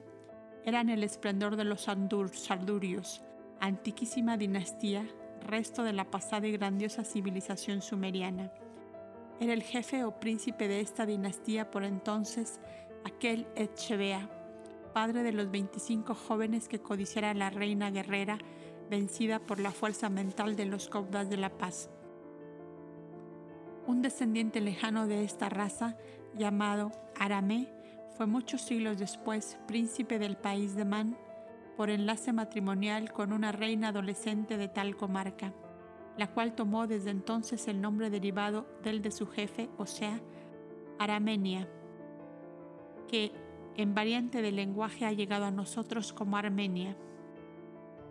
[0.63, 3.21] eran el esplendor de los Sardurios,
[3.59, 5.05] antiquísima dinastía,
[5.41, 8.51] resto de la pasada y grandiosa civilización sumeriana.
[9.39, 12.59] Era el jefe o príncipe de esta dinastía por entonces
[13.05, 14.29] aquel Etchebea,
[14.93, 18.39] padre de los 25 jóvenes que codiciara la reina guerrera
[18.89, 21.89] vencida por la fuerza mental de los Cobdas de la Paz.
[23.85, 25.97] Un descendiente lejano de esta raza,
[26.35, 27.71] llamado Aramé,
[28.17, 31.15] fue muchos siglos después príncipe del país de Man
[31.77, 35.53] por enlace matrimonial con una reina adolescente de tal comarca,
[36.17, 40.19] la cual tomó desde entonces el nombre derivado del de su jefe, o sea,
[40.99, 41.67] Aramenia,
[43.07, 43.31] que
[43.75, 46.97] en variante del lenguaje ha llegado a nosotros como Armenia.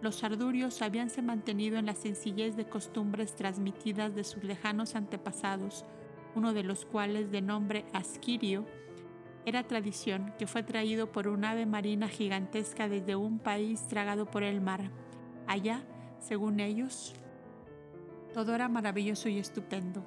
[0.01, 5.85] Los sardurios habíanse mantenido en la sencillez de costumbres transmitidas de sus lejanos antepasados,
[6.37, 8.67] uno de los cuales, de nombre Asquirio,
[9.47, 14.43] era tradición que fue traído por un ave marina gigantesca desde un país tragado por
[14.43, 14.91] el mar.
[15.47, 15.83] Allá,
[16.19, 17.15] según ellos,
[18.37, 20.05] todo era maravilloso y estupendo.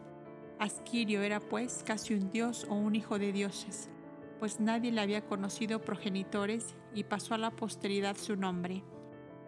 [0.60, 3.90] Asquirio era pues casi un dios o un hijo de dioses,
[4.38, 8.84] pues nadie le había conocido progenitores y pasó a la posteridad su nombre,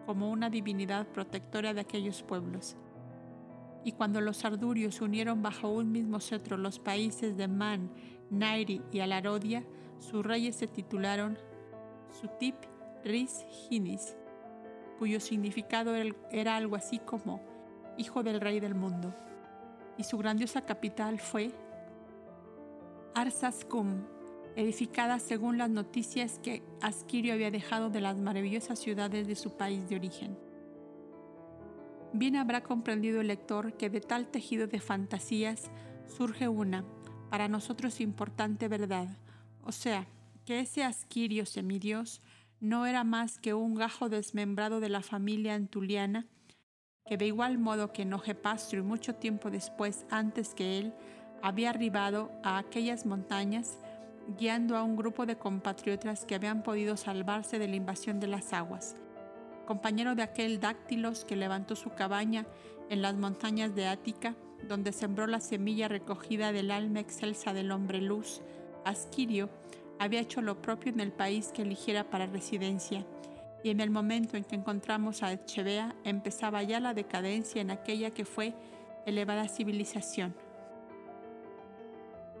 [0.04, 2.76] como una divinidad protectora de aquellos pueblos.
[3.84, 7.88] Y cuando los ardurios unieron bajo un mismo cetro los países de Man,
[8.30, 9.64] Nairi y Alarodia,
[10.00, 11.38] sus reyes se titularon
[12.20, 12.56] Sutip
[13.04, 14.16] Riz Hinis,
[14.98, 15.94] cuyo significado
[16.32, 17.51] era algo así como
[17.98, 19.14] Hijo del Rey del Mundo,
[19.98, 21.52] y su grandiosa capital fue
[23.14, 24.04] Arsaskum,
[24.56, 29.88] edificada según las noticias que Asquirio había dejado de las maravillosas ciudades de su país
[29.88, 30.38] de origen.
[32.12, 35.70] Bien habrá comprendido el lector que de tal tejido de fantasías
[36.06, 36.84] surge una,
[37.30, 39.08] para nosotros importante verdad,
[39.64, 40.06] o sea,
[40.44, 42.20] que ese Asquirio semidios
[42.60, 46.26] no era más que un gajo desmembrado de la familia antuliana,
[47.06, 50.94] que de igual modo que Nogepastro mucho tiempo después, antes que él,
[51.42, 53.78] había arribado a aquellas montañas,
[54.38, 58.52] guiando a un grupo de compatriotas que habían podido salvarse de la invasión de las
[58.52, 58.96] aguas.
[59.66, 62.46] Compañero de aquel Dáctilos que levantó su cabaña
[62.88, 64.36] en las montañas de Ática,
[64.68, 68.42] donde sembró la semilla recogida del alma excelsa del hombre luz,
[68.84, 69.48] Asquirio
[69.98, 73.04] había hecho lo propio en el país que eligiera para residencia,
[73.62, 78.10] y en el momento en que encontramos a Echevea empezaba ya la decadencia en aquella
[78.10, 78.54] que fue
[79.06, 80.34] elevada civilización.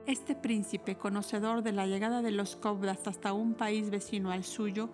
[0.06, 4.90] Este príncipe, conocedor de la llegada de los Cobdas hasta un país vecino al suyo,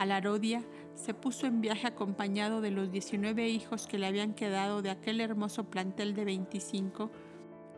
[0.00, 0.64] a la Rodia,
[0.94, 5.20] se puso en viaje acompañado de los 19 hijos que le habían quedado de aquel
[5.20, 7.10] hermoso plantel de 25,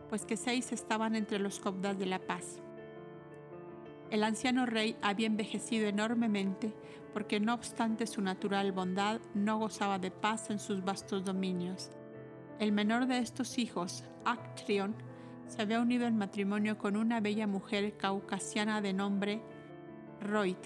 [0.09, 2.61] pues que seis estaban entre los Cobdas de la Paz.
[4.11, 6.73] El anciano rey había envejecido enormemente
[7.13, 11.91] porque no obstante su natural bondad no gozaba de paz en sus vastos dominios.
[12.59, 14.95] El menor de estos hijos, Actrion,
[15.47, 19.41] se había unido en matrimonio con una bella mujer caucasiana de nombre
[20.19, 20.59] Roit,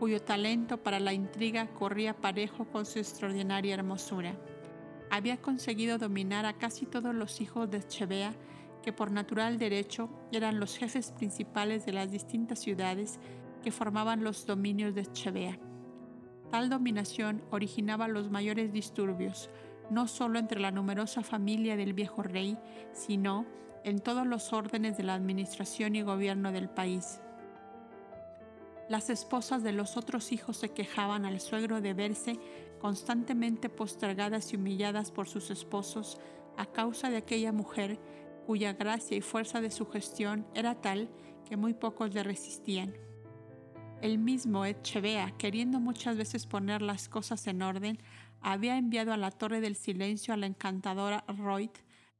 [0.00, 4.34] cuyo talento para la intriga corría parejo con su extraordinaria hermosura.
[5.10, 8.34] Había conseguido dominar a casi todos los hijos de Chevea
[8.88, 13.20] que por natural derecho eran los jefes principales de las distintas ciudades
[13.62, 15.58] que formaban los dominios de Chevea.
[16.50, 19.50] Tal dominación originaba los mayores disturbios,
[19.90, 22.56] no solo entre la numerosa familia del viejo rey,
[22.92, 23.44] sino
[23.84, 27.20] en todos los órdenes de la administración y gobierno del país.
[28.88, 32.40] Las esposas de los otros hijos se quejaban al suegro de verse
[32.80, 36.18] constantemente postergadas y humilladas por sus esposos
[36.56, 37.98] a causa de aquella mujer
[38.48, 41.10] cuya gracia y fuerza de sugestión era tal
[41.46, 42.94] que muy pocos le resistían.
[44.00, 47.98] El mismo Etchebea, queriendo muchas veces poner las cosas en orden,
[48.40, 51.68] había enviado a la Torre del Silencio a la encantadora Royd,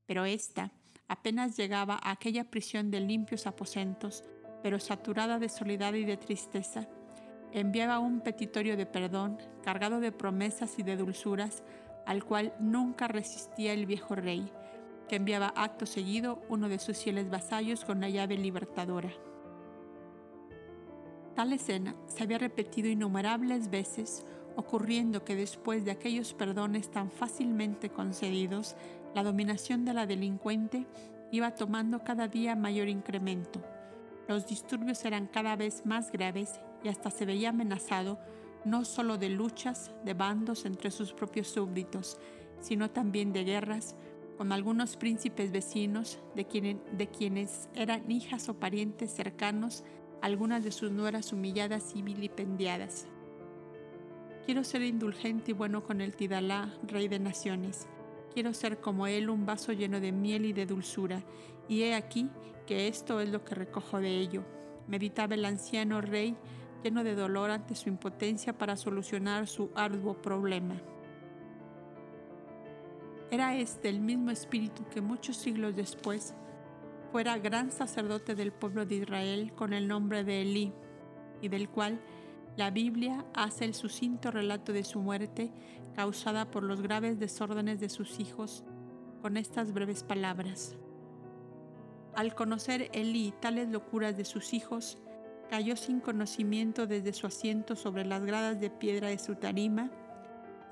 [0.04, 0.70] pero ésta
[1.08, 4.22] apenas llegaba a aquella prisión de limpios aposentos,
[4.62, 6.90] pero saturada de soledad y de tristeza,
[7.52, 11.62] enviaba un petitorio de perdón, cargado de promesas y de dulzuras,
[12.04, 14.52] al cual nunca resistía el viejo rey,
[15.08, 19.10] que enviaba acto seguido uno de sus fieles vasallos con la llave libertadora.
[21.34, 27.90] Tal escena se había repetido innumerables veces, ocurriendo que después de aquellos perdones tan fácilmente
[27.90, 28.76] concedidos,
[29.14, 30.86] la dominación de la delincuente
[31.30, 33.60] iba tomando cada día mayor incremento.
[34.26, 38.18] Los disturbios eran cada vez más graves y hasta se veía amenazado
[38.64, 42.18] no solo de luchas de bandos entre sus propios súbditos,
[42.60, 43.94] sino también de guerras
[44.38, 49.82] con algunos príncipes vecinos de, quienes eran hijas o parientes cercanos
[50.22, 53.08] algunas de sus nueras humilladas y vilipendiadas.
[54.46, 57.88] Quiero ser indulgente y bueno con el Tidalá, rey de naciones.
[58.32, 61.24] Quiero ser como él un vaso lleno de miel y de dulzura.
[61.68, 62.30] Y he aquí
[62.64, 64.44] que esto es lo que recojo de ello.
[64.86, 66.36] Meditaba el anciano rey
[66.84, 70.80] lleno de dolor ante su impotencia para solucionar su arduo problema.
[73.30, 76.34] Era este el mismo espíritu que muchos siglos después
[77.12, 80.72] fuera gran sacerdote del pueblo de Israel con el nombre de Elí,
[81.42, 82.00] y del cual
[82.56, 85.52] la Biblia hace el sucinto relato de su muerte
[85.94, 88.64] causada por los graves desórdenes de sus hijos
[89.22, 90.76] con estas breves palabras.
[92.14, 94.98] Al conocer Elí tales locuras de sus hijos,
[95.50, 99.90] cayó sin conocimiento desde su asiento sobre las gradas de piedra de su tarima,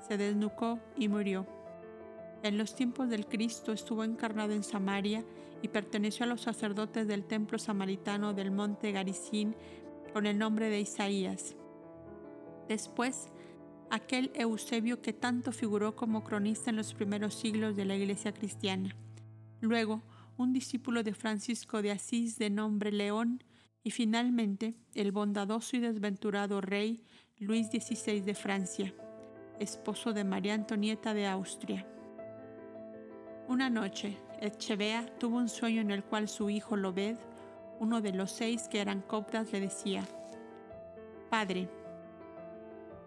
[0.07, 1.56] se desnucó y murió.
[2.43, 5.25] En los tiempos del Cristo estuvo encarnado en Samaria
[5.61, 9.55] y perteneció a los sacerdotes del templo samaritano del monte Garizín
[10.13, 11.55] con el nombre de Isaías.
[12.67, 13.29] Después,
[13.89, 18.95] aquel Eusebio que tanto figuró como cronista en los primeros siglos de la iglesia cristiana.
[19.61, 20.03] Luego,
[20.37, 23.43] un discípulo de Francisco de Asís de nombre León
[23.83, 27.03] y finalmente el bondadoso y desventurado rey
[27.39, 28.93] Luis XVI de Francia,
[29.59, 31.87] esposo de María Antonieta de Austria.
[33.47, 37.15] Una noche, Echevea tuvo un sueño en el cual su hijo Lobed,
[37.79, 40.03] uno de los seis que eran coptas, le decía,
[41.29, 41.69] Padre,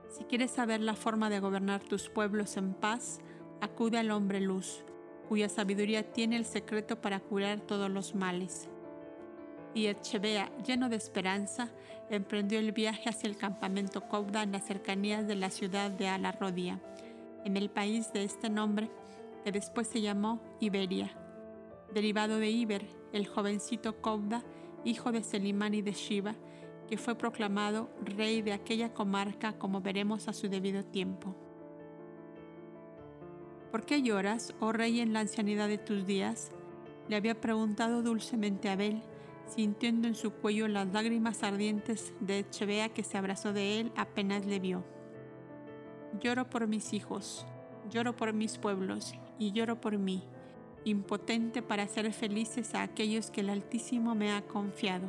[0.08, 3.18] si quieres saber la forma de gobernar tus pueblos en paz,
[3.60, 4.82] acude al hombre luz,
[5.28, 8.70] cuya sabiduría tiene el secreto para curar todos los males.
[9.74, 11.68] Y Echevea, lleno de esperanza,
[12.08, 16.80] emprendió el viaje hacia el campamento Copda en las cercanías de la ciudad de Alarrodia,
[17.44, 18.90] en el país de este nombre
[19.44, 21.16] que después se llamó Iberia,
[21.92, 24.44] derivado de Iber, el jovencito Cobda,
[24.84, 26.36] hijo de Selimán y de Shiva,
[26.88, 31.36] que fue proclamado rey de aquella comarca como veremos a su debido tiempo.
[33.70, 36.50] ¿Por qué lloras, oh rey, en la ancianidad de tus días?
[37.08, 39.02] Le había preguntado dulcemente Abel,
[39.46, 44.46] sintiendo en su cuello las lágrimas ardientes de Echevea que se abrazó de él apenas
[44.46, 44.84] le vio.
[46.20, 47.46] Lloro por mis hijos,
[47.88, 50.22] lloro por mis pueblos y lloro por mí,
[50.84, 55.08] impotente para hacer felices a aquellos que el Altísimo me ha confiado.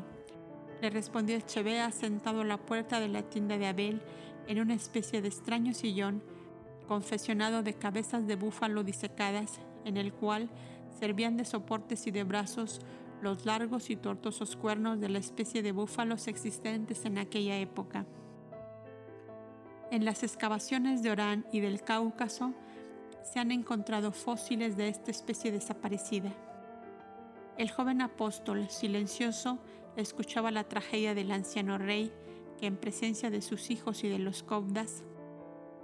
[0.82, 4.02] Le respondió Echevea sentado a la puerta de la tienda de Abel
[4.48, 6.24] en una especie de extraño sillón
[6.88, 10.50] confesionado de cabezas de búfalo disecadas, en el cual
[11.00, 12.82] servían de soportes y de brazos
[13.22, 18.06] los largos y tortuosos cuernos de la especie de búfalos existentes en aquella época.
[19.92, 22.54] En las excavaciones de Orán y del Cáucaso
[23.24, 26.34] se han encontrado fósiles de esta especie desaparecida.
[27.58, 29.60] El joven apóstol, silencioso,
[29.96, 32.12] escuchaba la tragedia del anciano rey
[32.60, 35.04] que en presencia de sus hijos y de los cobdas,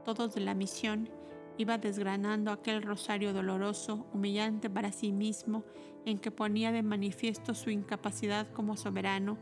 [0.05, 1.09] todos de la misión,
[1.57, 5.65] iba desgranando aquel rosario doloroso, humillante para sí mismo,
[6.05, 9.37] en que ponía de manifiesto su incapacidad como soberano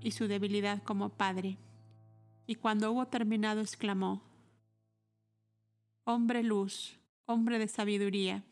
[0.00, 1.58] y su debilidad como padre.
[2.46, 4.22] Y cuando hubo terminado exclamó,
[6.04, 6.98] Hombre luz,
[7.30, 8.42] Hombre de sabiduría,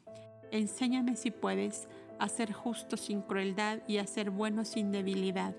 [0.50, 5.54] enséñame si puedes a ser justo sin crueldad y a ser bueno sin debilidad.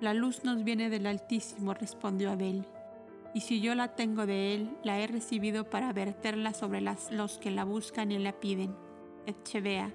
[0.00, 2.66] La luz nos viene del Altísimo, respondió Abel,
[3.34, 7.52] y si yo la tengo de él, la he recibido para verterla sobre los que
[7.52, 8.74] la buscan y la piden.
[9.26, 9.92] Echevea,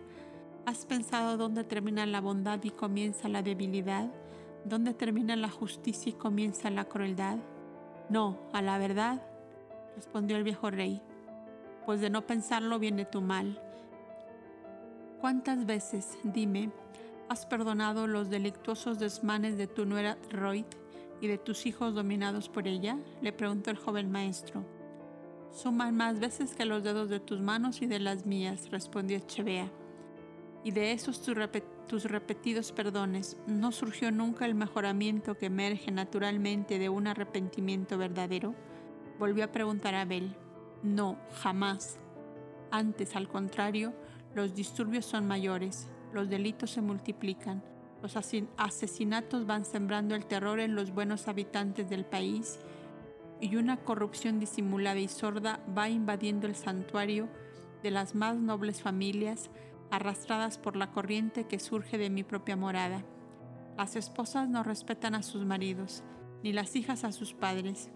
[0.65, 4.09] ¿has pensado dónde termina la bondad y comienza la debilidad?
[4.63, 7.39] ¿Dónde termina la justicia y comienza la crueldad?
[8.09, 9.21] No, a la verdad,
[9.95, 11.01] respondió el viejo rey,
[11.85, 13.61] pues de no pensarlo viene tu mal.
[15.19, 16.71] ¿Cuántas veces, dime,
[17.29, 20.65] has perdonado los delictuosos desmanes de tu nuera Royd
[21.21, 22.97] y de tus hijos dominados por ella?
[23.21, 24.63] le preguntó el joven maestro.
[25.51, 29.71] Suman más veces que los dedos de tus manos y de las mías, respondió Chevea.
[30.65, 36.89] Y de esos tus repetidos perdones, ¿no surgió nunca el mejoramiento que emerge naturalmente de
[36.89, 38.53] un arrepentimiento verdadero?
[39.19, 40.35] Volvió a preguntar Abel.
[40.83, 41.97] No, jamás.
[42.71, 43.93] Antes, al contrario,
[44.33, 47.63] los disturbios son mayores, los delitos se multiplican,
[48.01, 48.17] los
[48.57, 52.59] asesinatos van sembrando el terror en los buenos habitantes del país
[53.39, 57.29] y una corrupción disimulada y sorda va invadiendo el santuario
[57.81, 59.49] de las más nobles familias
[59.91, 63.03] arrastradas por la corriente que surge de mi propia morada.
[63.77, 66.03] Las esposas no respetan a sus maridos,
[66.43, 67.89] ni las hijas a sus padres,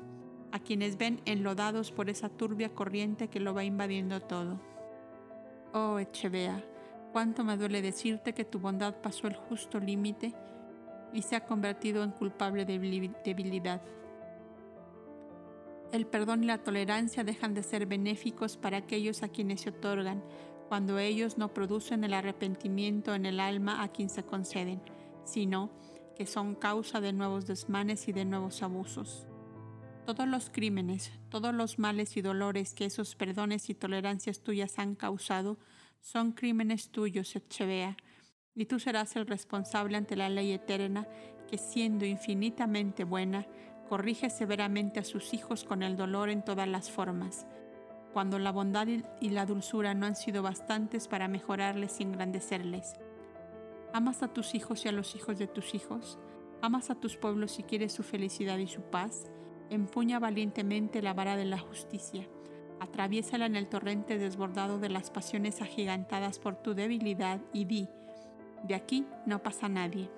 [0.52, 4.60] a quienes ven enlodados por esa turbia corriente que lo va invadiendo todo.
[5.74, 6.64] Oh, Echevea,
[7.12, 10.34] cuánto me duele decirte que tu bondad pasó el justo límite
[11.14, 13.82] y se ha convertido en culpable debilidad.
[15.92, 20.24] El perdón y la tolerancia dejan de ser benéficos para aquellos a quienes se otorgan,
[20.68, 24.82] cuando ellos no producen el arrepentimiento en el alma a quien se conceden,
[25.24, 25.72] sino
[26.16, 29.29] que son causa de nuevos desmanes y de nuevos abusos.
[30.10, 34.96] Todos los crímenes, todos los males y dolores que esos perdones y tolerancias tuyas han
[34.96, 35.60] causado
[36.02, 37.96] son crímenes tuyos, Echevea,
[38.56, 41.08] y tú serás el responsable ante la ley eterna
[41.48, 43.46] que siendo infinitamente buena,
[43.88, 47.46] corrige severamente a sus hijos con el dolor en todas las formas,
[48.12, 48.88] cuando la bondad
[49.22, 52.96] y la dulzura no han sido bastantes para mejorarles y engrandecerles.
[53.94, 56.18] Amas a tus hijos y a los hijos de tus hijos,
[56.64, 59.30] amas a tus pueblos si quieres su felicidad y su paz,
[59.70, 62.28] empuña valientemente la vara de la justicia,
[62.80, 67.90] atraviésala en el torrente desbordado de las pasiones agigantadas por tu debilidad y di,
[68.64, 70.10] de aquí no pasa nadie.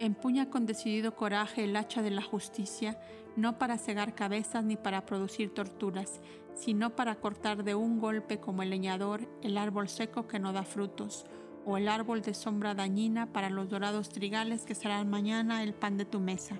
[0.00, 2.98] Empuña con decidido coraje el hacha de la justicia,
[3.36, 6.20] no para cegar cabezas ni para producir torturas,
[6.54, 10.64] sino para cortar de un golpe como el leñador el árbol seco que no da
[10.64, 11.26] frutos,
[11.64, 15.96] o el árbol de sombra dañina para los dorados trigales que serán mañana el pan
[15.96, 16.58] de tu mesa.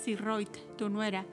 [0.00, 1.26] Si Roit, tu nuera,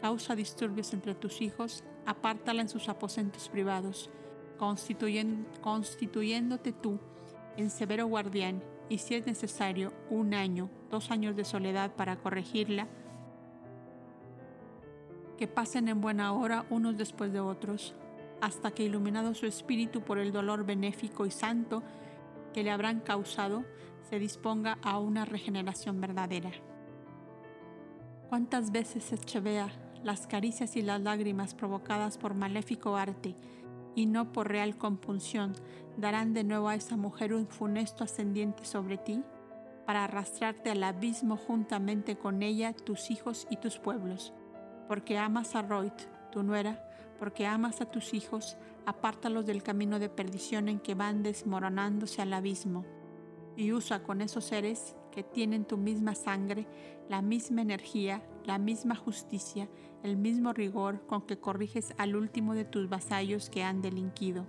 [0.00, 4.08] causa disturbios entre tus hijos, apártala en sus aposentos privados,
[4.56, 6.98] constituyéndote tú
[7.58, 12.88] en severo guardián y si es necesario un año, dos años de soledad para corregirla,
[15.36, 17.94] que pasen en buena hora unos después de otros,
[18.40, 21.82] hasta que iluminado su espíritu por el dolor benéfico y santo
[22.54, 23.66] que le habrán causado,
[24.08, 26.52] se disponga a una regeneración verdadera.
[28.34, 29.68] ¿Cuántas veces Echevea
[30.02, 33.36] las caricias y las lágrimas provocadas por maléfico arte
[33.94, 35.52] y no por real compunción
[35.96, 39.22] darán de nuevo a esa mujer un funesto ascendiente sobre ti,
[39.86, 44.32] para arrastrarte al abismo juntamente con ella, tus hijos y tus pueblos.
[44.88, 45.94] Porque amas a Roit,
[46.32, 46.84] tu nuera,
[47.20, 52.32] porque amas a tus hijos, apártalos del camino de perdición en que van desmoronándose al
[52.32, 52.84] abismo,
[53.56, 56.66] y usa con esos seres que tienen tu misma sangre,
[57.08, 59.68] la misma energía, la misma justicia,
[60.02, 64.46] el mismo rigor con que corriges al último de tus vasallos que han delinquido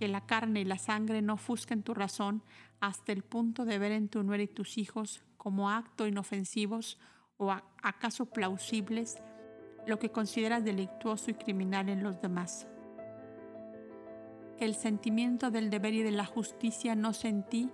[0.00, 2.42] que la carne y la sangre no ofusquen tu razón
[2.80, 6.98] hasta el punto de ver en tu nuera y tus hijos como acto inofensivos
[7.36, 7.52] o
[7.82, 9.20] acaso plausibles
[9.86, 12.66] lo que consideras delictuoso y criminal en los demás.
[14.56, 17.70] Que el sentimiento del deber y de la justicia no sentí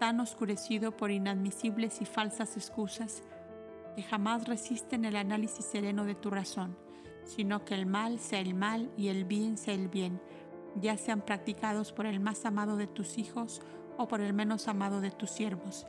[0.00, 3.22] tan oscurecido por inadmisibles y falsas excusas
[3.94, 6.74] que jamás resisten el análisis sereno de tu razón,
[7.24, 10.18] sino que el mal sea el mal y el bien sea el bien,
[10.74, 13.60] ya sean practicados por el más amado de tus hijos
[13.98, 15.86] o por el menos amado de tus siervos.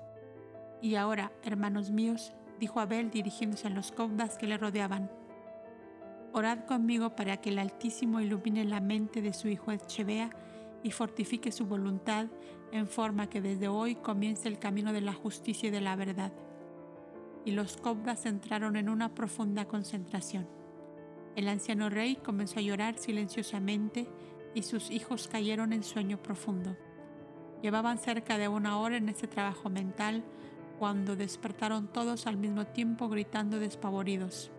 [0.82, 5.09] Y ahora, hermanos míos, dijo Abel dirigiéndose a los cobdas que le rodeaban,
[6.34, 10.32] orad conmigo para que el Altísimo ilumine la mente de su hijo Echevea
[10.84, 12.28] y fortifique su voluntad
[12.72, 16.32] en forma que desde hoy comience el camino de la justicia y de la verdad.
[17.45, 20.47] Y los cobdas entraron en una profunda concentración.
[21.36, 24.07] El anciano rey comenzó a llorar silenciosamente
[24.53, 26.76] y sus hijos cayeron en sueño profundo.
[27.61, 30.24] Llevaban cerca de una hora en ese trabajo mental
[30.80, 34.51] cuando despertaron todos al mismo tiempo gritando despavoridos.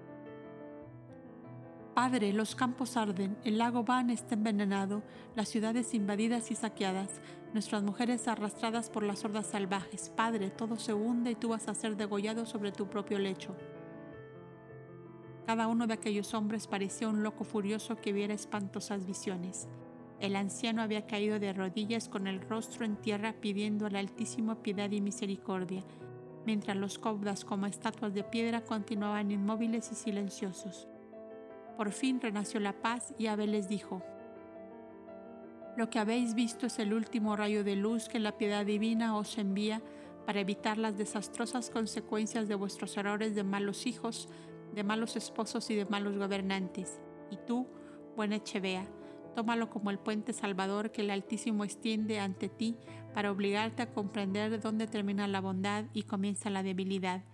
[1.94, 5.02] Padre, los campos arden, el lago Van está envenenado,
[5.36, 7.20] las ciudades invadidas y saqueadas,
[7.53, 10.11] nuestras mujeres arrastradas por las hordas salvajes.
[10.11, 13.55] Padre, todo se hunde y tú vas a ser degollado sobre tu propio lecho.
[15.46, 19.68] Cada uno de aquellos hombres parecía un loco furioso que viera espantosas visiones.
[20.20, 24.90] El anciano había caído de rodillas con el rostro en tierra pidiendo al Altísimo piedad
[24.92, 25.82] y misericordia,
[26.46, 30.86] mientras los cobdas como estatuas de piedra continuaban inmóviles y silenciosos.
[31.76, 34.03] Por fin renació la paz y Abel les dijo,
[35.76, 39.38] Lo que habéis visto es el último rayo de luz que la piedad divina os
[39.38, 39.82] envía
[40.26, 44.28] para evitar las desastrosas consecuencias de vuestros errores de malos hijos,
[44.74, 47.00] de malos esposos y de malos gobernantes.
[47.30, 47.66] Y tú,
[48.16, 48.86] buena Echevea,
[49.34, 52.76] tómalo como el puente salvador que el Altísimo extiende ante ti
[53.14, 57.24] para obligarte a comprender dónde termina la bondad y comienza la debilidad,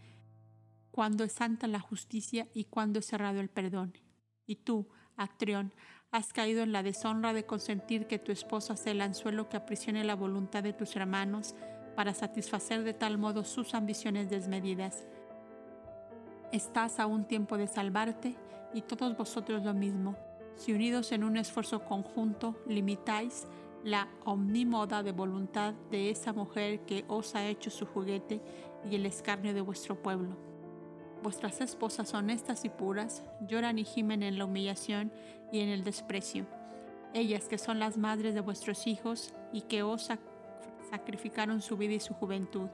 [0.93, 3.99] cuándo es santa la justicia y cuándo es cerrado el perdón.
[4.47, 5.75] Y tú, Actrión,
[6.11, 10.05] has caído en la deshonra de consentir que tu esposa sea el anzuelo que aprisione
[10.05, 11.55] la voluntad de tus hermanos
[11.95, 15.05] para satisfacer de tal modo sus ambiciones desmedidas.
[16.51, 18.37] Estás a un tiempo de salvarte
[18.73, 20.17] y todos vosotros lo mismo,
[20.57, 23.47] si unidos en un esfuerzo conjunto limitáis
[23.85, 28.41] la omnimoda de voluntad de esa mujer que os ha hecho su juguete
[28.91, 30.48] y el escarnio de vuestro pueblo.
[31.23, 35.13] Vuestras esposas honestas y puras lloran y gimen en la humillación
[35.51, 36.47] y en el desprecio.
[37.13, 40.09] Ellas que son las madres de vuestros hijos y que os
[40.91, 42.69] sacrificaron su vida y su juventud.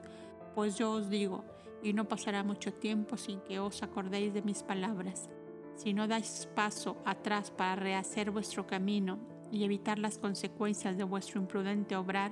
[0.53, 1.43] Pues yo os digo,
[1.81, 5.29] y no pasará mucho tiempo sin que os acordéis de mis palabras.
[5.75, 9.17] Si no dais paso atrás para rehacer vuestro camino
[9.51, 12.31] y evitar las consecuencias de vuestro imprudente obrar,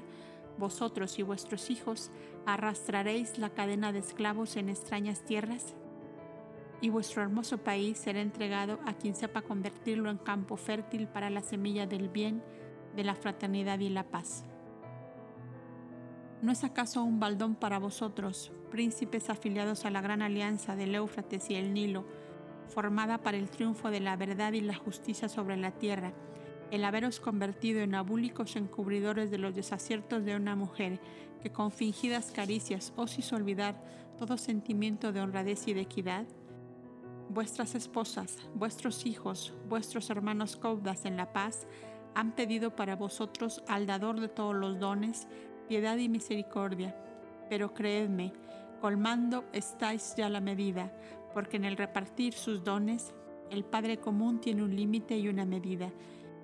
[0.57, 2.11] vosotros y vuestros hijos
[2.45, 5.75] arrastraréis la cadena de esclavos en extrañas tierras
[6.83, 11.41] y vuestro hermoso país será entregado a quien sepa convertirlo en campo fértil para la
[11.41, 12.43] semilla del bien,
[12.93, 14.43] de la fraternidad y la paz.
[16.41, 21.49] ¿No es acaso un baldón para vosotros, príncipes afiliados a la gran alianza del Éufrates
[21.49, 22.03] y el Nilo,
[22.67, 26.11] formada para el triunfo de la verdad y la justicia sobre la tierra,
[26.69, 30.99] el haberos convertido en abúlicos encubridores de los desaciertos de una mujer
[31.41, 33.81] que con fingidas caricias os hizo olvidar
[34.19, 36.25] todo sentimiento de honradez y de equidad?
[37.33, 41.65] Vuestras esposas, vuestros hijos, vuestros hermanos caudas en la paz
[42.13, 45.27] han pedido para vosotros al dador de todos los dones,
[45.67, 46.95] piedad y misericordia.
[47.49, 48.33] Pero creedme,
[48.81, 50.93] colmando estáis ya la medida,
[51.33, 53.15] porque en el repartir sus dones,
[53.49, 55.91] el Padre común tiene un límite y una medida,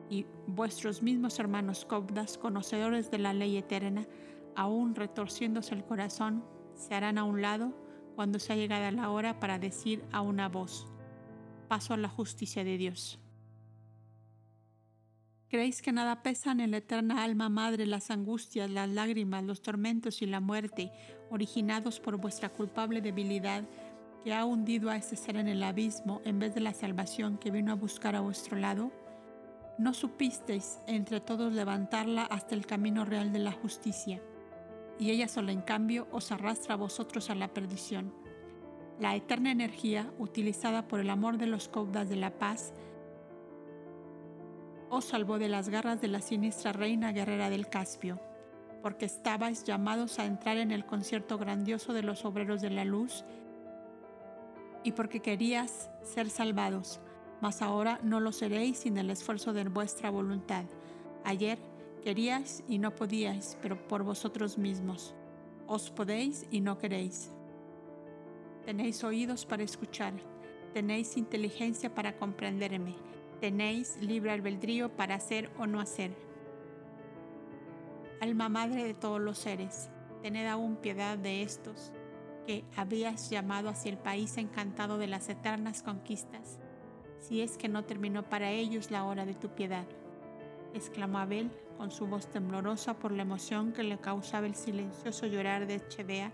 [0.10, 4.08] y vuestros mismos hermanos cobdas, conocedores de la ley eterna,
[4.56, 7.74] aún retorciéndose el corazón, se harán a un lado,
[8.20, 10.86] cuando sea llegada la hora para decir a una voz,
[11.70, 13.18] paso a la justicia de Dios.
[15.48, 20.22] ¿Creéis que nada pesan en la eterna alma madre las angustias, las lágrimas, los tormentos
[20.22, 20.92] y la muerte,
[21.30, 23.64] originados por vuestra culpable debilidad,
[24.22, 27.52] que ha hundido a ese ser en el abismo en vez de la salvación que
[27.52, 28.92] vino a buscar a vuestro lado?
[29.78, 34.22] ¿No supisteis entre todos levantarla hasta el camino real de la justicia?
[35.00, 38.14] Y ella sola en cambio os arrastra a vosotros a la perdición.
[39.00, 42.74] La eterna energía, utilizada por el amor de los caudas de la paz,
[44.90, 48.20] os salvó de las garras de la siniestra reina guerrera del Caspio,
[48.82, 53.24] porque estabais llamados a entrar en el concierto grandioso de los obreros de la luz
[54.84, 57.00] y porque querías ser salvados,
[57.42, 60.66] mas ahora no lo seréis sin el esfuerzo de vuestra voluntad.
[61.24, 61.60] Ayer
[62.04, 65.14] Queríais y no podíais, pero por vosotros mismos.
[65.68, 67.32] Os podéis y no queréis.
[68.66, 70.14] Tenéis oídos para escuchar,
[70.74, 72.96] tenéis inteligencia para comprenderme,
[73.40, 76.16] tenéis libre albedrío para hacer o no hacer.
[78.22, 79.90] Alma madre de todos los seres,
[80.22, 81.92] tened aún piedad de estos
[82.46, 86.60] que habías llamado hacia el país encantado de las eternas conquistas,
[87.20, 89.86] si es que no terminó para ellos la hora de tu piedad
[90.74, 95.66] exclamó Abel con su voz temblorosa por la emoción que le causaba el silencioso llorar
[95.66, 96.34] de Echevea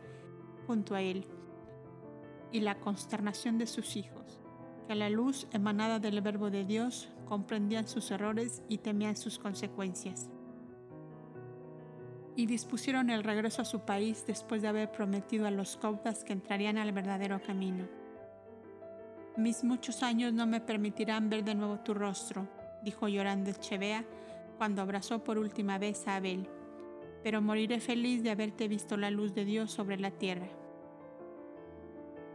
[0.65, 1.27] junto a él
[2.51, 4.41] y la consternación de sus hijos,
[4.87, 9.37] que a la luz emanada del verbo de Dios comprendían sus errores y temían sus
[9.37, 10.31] consecuencias.
[12.35, 16.33] Y dispusieron el regreso a su país después de haber prometido a los cautas que
[16.33, 17.87] entrarían al verdadero camino.
[19.37, 22.47] Mis muchos años no me permitirán ver de nuevo tu rostro,
[22.81, 24.03] dijo llorando Echevea
[24.55, 26.47] cuando abrazó por última vez a Abel,
[27.23, 30.47] pero moriré feliz de haberte visto la luz de Dios sobre la tierra.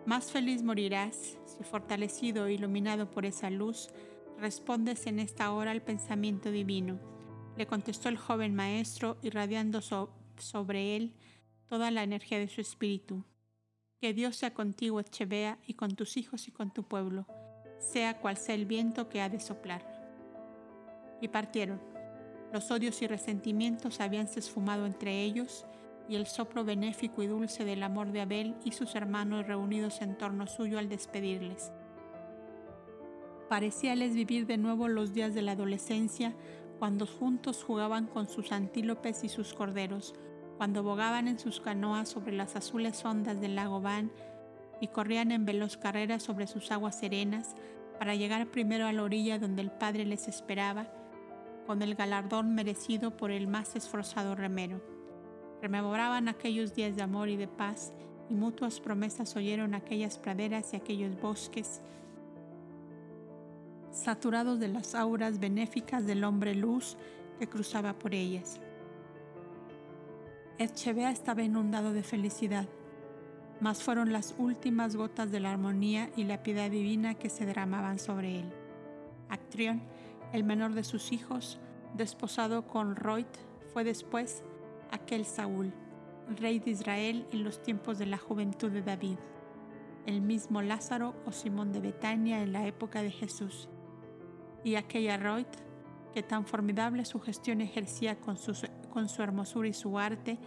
[0.07, 3.91] Más feliz morirás si fortalecido e iluminado por esa luz,
[4.39, 6.99] respondes en esta hora al pensamiento divino.
[7.57, 11.15] Le contestó el joven maestro, irradiando sobre él
[11.69, 13.25] toda la energía de su espíritu.
[14.01, 17.27] Que Dios sea contigo, Echevea, y con tus hijos y con tu pueblo,
[17.79, 19.87] sea cual sea el viento que ha de soplar.
[21.21, 21.90] Y partieron.
[22.53, 25.67] Los odios y resentimientos habíanse esfumado entre ellos,
[26.09, 30.19] y el soplo benéfico y dulce del amor de Abel y sus hermanos reunidos en
[30.19, 31.71] torno suyo al despedirles.
[33.49, 36.35] Parecíales vivir de nuevo los días de la adolescencia,
[36.81, 40.15] cuando juntos jugaban con sus antílopes y sus corderos,
[40.57, 44.11] cuando bogaban en sus canoas sobre las azules ondas del lago Van
[44.81, 47.55] y corrían en veloz carrera sobre sus aguas serenas
[47.99, 50.89] para llegar primero a la orilla donde el Padre les esperaba,
[51.71, 54.81] con el galardón merecido por el más esforzado remero.
[55.63, 57.93] Rememoraban aquellos días de amor y de paz,
[58.29, 61.81] y mutuas promesas oyeron aquellas praderas y aquellos bosques,
[63.93, 66.97] saturados de las auras benéficas del hombre luz
[67.39, 68.59] que cruzaba por ellas.
[70.59, 72.67] Echevea estaba inundado de felicidad,
[73.61, 78.01] mas fueron las últimas gotas de la armonía y la piedad divina que se derramaban
[78.01, 78.53] sobre él.
[79.29, 79.81] Actrión,
[80.33, 81.59] el menor de sus hijos,
[81.95, 83.29] desposado con Roit,
[83.73, 84.45] fue después
[84.91, 85.73] aquel Saúl,
[86.37, 89.19] rey de Israel en los tiempos de la juventud de David,
[90.07, 93.69] el mismo Lázaro o Simón de Betania en la época de Jesús,
[94.65, 95.49] y aquella Roit,
[96.13, 98.53] que tan formidable su gestión ejercía con su,
[98.93, 100.39] con su hermosura y su arte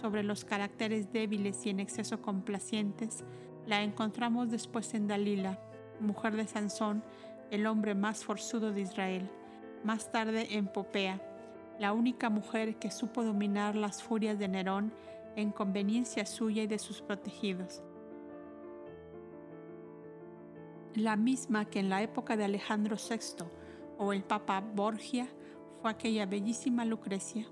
[0.00, 3.24] sobre los caracteres débiles y en exceso complacientes,
[3.66, 5.58] la encontramos después en Dalila,
[6.00, 7.02] mujer de Sansón,
[7.54, 9.30] el hombre más forzudo de Israel,
[9.84, 10.70] más tarde en
[11.78, 14.92] la única mujer que supo dominar las furias de Nerón
[15.36, 17.82] en conveniencia suya y de sus protegidos.
[20.94, 23.46] La misma que en la época de Alejandro VI
[23.98, 25.28] o el Papa Borgia
[25.82, 27.46] fue aquella bellísima Lucrecia,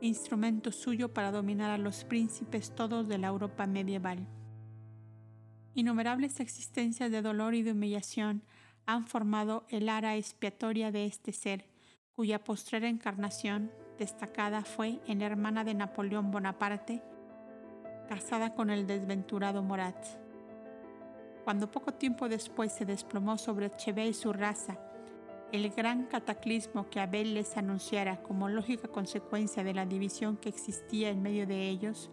[0.00, 4.26] instrumento suyo para dominar a los príncipes todos de la Europa medieval.
[5.74, 8.42] Innumerables existencias de dolor y de humillación
[8.86, 11.66] han formado el ara expiatoria de este ser,
[12.14, 17.02] cuya postrera encarnación destacada fue en hermana de Napoleón Bonaparte,
[18.08, 19.96] casada con el desventurado Morat.
[21.44, 24.78] Cuando poco tiempo después se desplomó sobre Chevet y su raza
[25.54, 31.10] el gran cataclismo que Abel les anunciara como lógica consecuencia de la división que existía
[31.10, 32.10] en medio de ellos,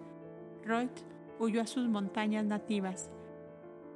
[0.63, 0.91] Reut
[1.39, 3.09] huyó a sus montañas nativas,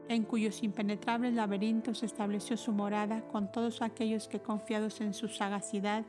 [0.08, 6.06] en cuyos impenetrables laberintos estableció su morada con todos aquellos que confiados en su sagacidad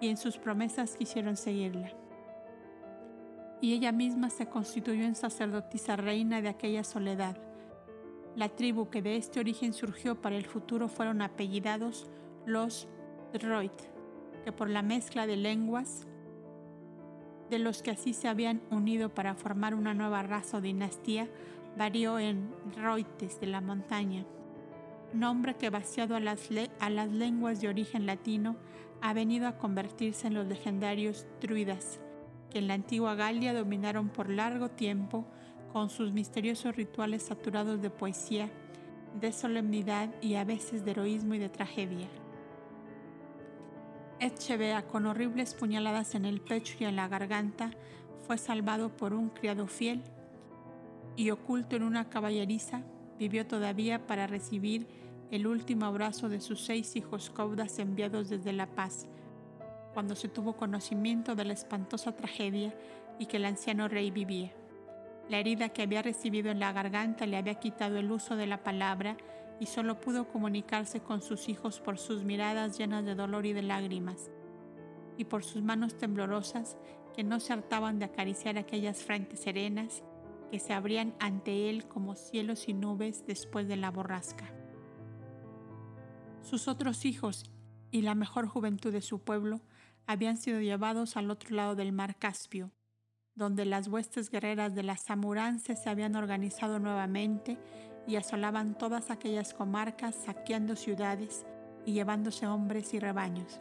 [0.00, 1.90] y en sus promesas quisieron seguirla.
[3.60, 7.36] Y ella misma se constituyó en sacerdotisa reina de aquella soledad.
[8.36, 12.08] La tribu que de este origen surgió para el futuro fueron apellidados
[12.46, 12.88] los
[13.32, 13.72] Droit,
[14.44, 16.06] que por la mezcla de lenguas
[17.50, 21.28] de los que así se habían unido para formar una nueva raza o dinastía,
[21.76, 24.24] varió en Roites de la montaña,
[25.12, 26.48] nombre que vaciado a las,
[26.78, 28.56] a las lenguas de origen latino
[29.00, 32.00] ha venido a convertirse en los legendarios druidas,
[32.50, 35.26] que en la antigua Galia dominaron por largo tiempo
[35.72, 38.50] con sus misteriosos rituales saturados de poesía,
[39.18, 42.08] de solemnidad y a veces de heroísmo y de tragedia.
[44.18, 47.70] Etchebea, con horribles puñaladas en el pecho y en la garganta,
[48.26, 50.02] fue salvado por un criado fiel
[51.16, 52.82] y oculto en una caballeriza,
[53.18, 54.86] vivió todavía para recibir
[55.30, 59.06] el último abrazo de sus seis hijos caudas enviados desde La Paz,
[59.94, 62.74] cuando se tuvo conocimiento de la espantosa tragedia
[63.18, 64.52] y que el anciano rey vivía.
[65.28, 68.62] La herida que había recibido en la garganta le había quitado el uso de la
[68.64, 69.16] palabra
[69.60, 73.62] y solo pudo comunicarse con sus hijos por sus miradas llenas de dolor y de
[73.62, 74.30] lágrimas,
[75.18, 76.78] y por sus manos temblorosas
[77.14, 80.02] que no se hartaban de acariciar aquellas frentes serenas
[80.50, 84.52] que se abrían ante él como cielos y nubes después de la borrasca.
[86.42, 87.50] Sus otros hijos
[87.90, 89.60] y la mejor juventud de su pueblo
[90.06, 92.72] habían sido llevados al otro lado del mar Caspio,
[93.34, 97.58] donde las huestes guerreras de las samurances se habían organizado nuevamente
[98.06, 101.46] y asolaban todas aquellas comarcas saqueando ciudades
[101.86, 103.60] y llevándose hombres y rebaños.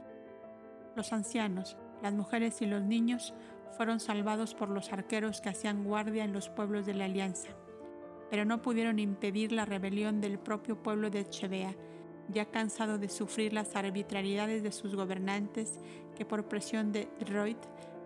[0.96, 3.34] Los ancianos, las mujeres y los niños
[3.78, 7.50] fueron salvados por los arqueros que hacían guardia en los pueblos de la Alianza,
[8.30, 11.76] pero no pudieron impedir la rebelión del propio pueblo de Echevea,
[12.30, 15.80] ya cansado de sufrir las arbitrariedades de sus gobernantes
[16.16, 17.58] que por presión de Reut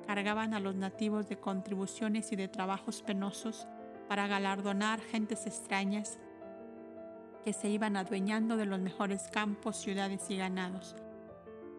[0.07, 3.67] cargaban a los nativos de contribuciones y de trabajos penosos
[4.07, 6.19] para galardonar gentes extrañas
[7.43, 10.95] que se iban adueñando de los mejores campos, ciudades y ganados.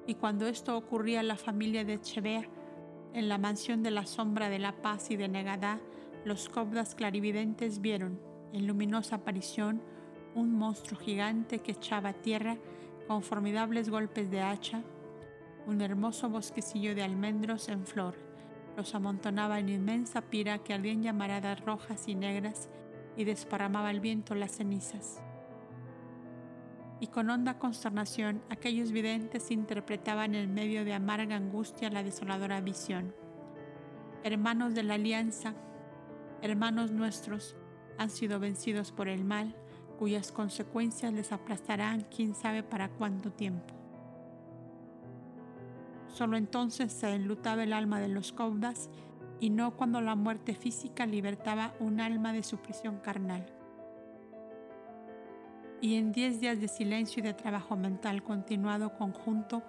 [0.07, 2.47] Y cuando esto ocurría la familia de Chevea,
[3.15, 5.81] en la mansión de la sombra de la paz y de Negadá,
[6.25, 8.21] los cobdas clarividentes vieron,
[8.53, 9.81] en luminosa aparición,
[10.35, 12.59] un monstruo gigante que echaba a tierra
[13.07, 14.83] con formidables golpes de hacha
[15.67, 18.17] un hermoso bosquecillo de almendros en flor.
[18.77, 22.69] Los amontonaba en inmensa pira que ardía en llamaradas rojas y negras
[23.17, 25.23] y desparramaba el viento las cenizas.
[27.05, 33.15] Y con honda consternación aquellos videntes interpretaban en medio de amarga angustia la desoladora visión.
[34.23, 35.53] Hermanos de la alianza,
[36.41, 37.57] hermanos nuestros,
[37.99, 39.55] han sido vencidos por el mal,
[39.99, 43.75] cuyas consecuencias les aplastarán quién sabe para cuánto tiempo.
[46.09, 48.89] Solo entonces se enlutaba el alma de los caudas
[49.41, 53.45] y no cuando la muerte física libertaba un alma de su prisión carnal.
[55.85, 59.63] Y en diez días de silencio y de trabajo mental continuado conjunto,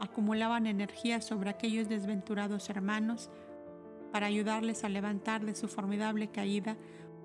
[0.00, 3.30] acumulaban energía sobre aquellos desventurados hermanos
[4.12, 6.76] para ayudarles a levantar de su formidable caída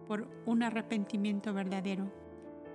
[0.07, 2.09] por un arrepentimiento verdadero,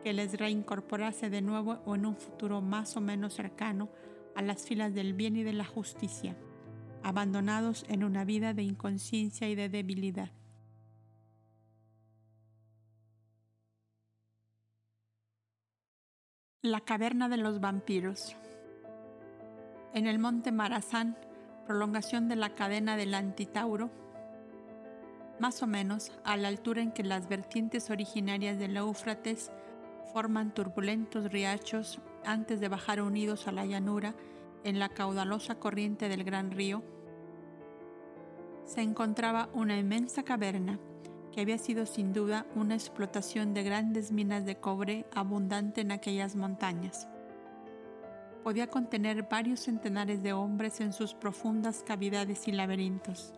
[0.05, 3.89] que les reincorporase de nuevo o en un futuro más o menos cercano
[4.37, 6.37] a las filas del bien y de la justicia,
[7.03, 10.33] abandonados en una vida de inconsciencia y de debilidad.
[16.65, 18.37] La caverna de los vampiros.
[19.95, 21.19] En el monte Marazán,
[21.67, 23.91] prolongación de la cadena del Antitauro,
[25.41, 29.51] más o menos a la altura en que las vertientes originarias del Éufrates
[30.13, 34.15] forman turbulentos riachos antes de bajar unidos a la llanura
[34.63, 36.85] en la caudalosa corriente del gran río,
[38.67, 40.79] se encontraba una inmensa caverna
[41.33, 46.37] que había sido sin duda una explotación de grandes minas de cobre abundante en aquellas
[46.37, 47.09] montañas.
[48.45, 53.33] Podía contener varios centenares de hombres en sus profundas cavidades y laberintos,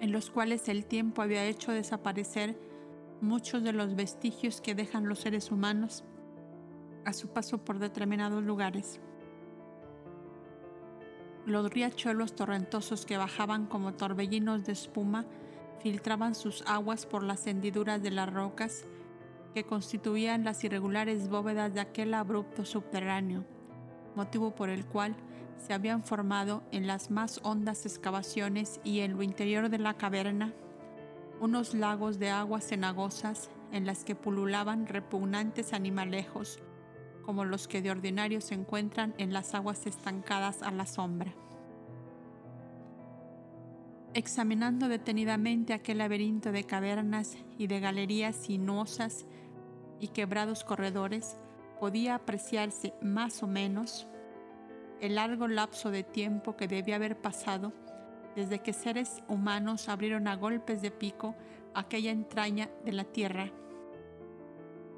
[0.00, 2.58] en los cuales el tiempo había hecho desaparecer
[3.20, 6.04] muchos de los vestigios que dejan los seres humanos
[7.04, 9.00] a su paso por determinados lugares.
[11.46, 15.26] Los riachuelos torrentosos que bajaban como torbellinos de espuma
[15.80, 18.86] filtraban sus aguas por las hendiduras de las rocas
[19.52, 23.44] que constituían las irregulares bóvedas de aquel abrupto subterráneo,
[24.16, 25.14] motivo por el cual
[25.58, 30.54] se habían formado en las más hondas excavaciones y en lo interior de la caverna
[31.40, 36.60] unos lagos de aguas cenagosas en las que pululaban repugnantes animalejos,
[37.24, 41.34] como los que de ordinario se encuentran en las aguas estancadas a la sombra.
[44.12, 49.26] Examinando detenidamente aquel laberinto de cavernas y de galerías sinuosas
[49.98, 51.36] y quebrados corredores,
[51.80, 54.06] podía apreciarse más o menos
[55.00, 57.72] el largo lapso de tiempo que debía haber pasado
[58.36, 61.34] desde que seres humanos abrieron a golpes de pico
[61.74, 63.50] aquella entraña de la tierra.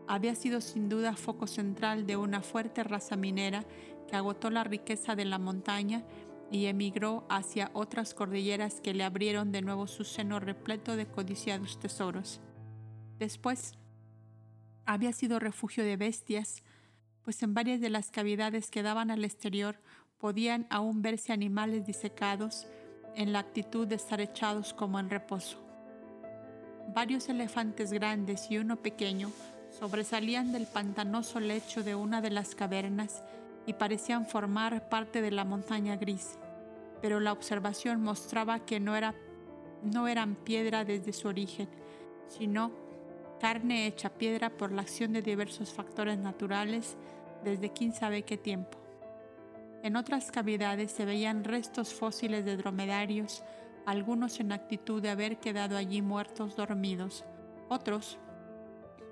[0.09, 3.65] Había sido sin duda foco central de una fuerte raza minera
[4.09, 6.05] que agotó la riqueza de la montaña
[6.51, 11.81] y emigró hacia otras cordilleras que le abrieron de nuevo su seno repleto de codiciados
[11.81, 12.41] tesoros.
[13.19, 13.75] Después,
[14.85, 16.63] había sido refugio de bestias,
[17.23, 19.81] pues en varias de las cavidades que daban al exterior
[20.19, 22.67] podían aún verse animales disecados,
[23.17, 25.59] en la actitud de estar echados como en reposo.
[26.95, 29.33] Varios elefantes grandes y uno pequeño
[29.79, 33.23] sobresalían del pantanoso lecho de una de las cavernas
[33.67, 36.39] y parecían formar parte de la montaña gris,
[37.03, 39.15] pero la observación mostraba que no, era,
[39.83, 41.69] no eran piedra desde su origen,
[42.29, 42.71] sino
[43.41, 46.97] carne hecha piedra por la acción de diversos factores naturales
[47.45, 48.79] desde quién sabe qué tiempo.
[49.83, 53.45] En otras cavidades se veían restos fósiles de dromedarios,
[53.85, 57.25] algunos en actitud de haber quedado allí muertos dormidos,
[57.69, 58.19] otros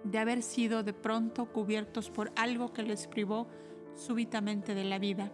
[0.05, 3.49] de haber sido de pronto cubiertos por algo que les privó
[3.95, 5.33] súbitamente de la vida.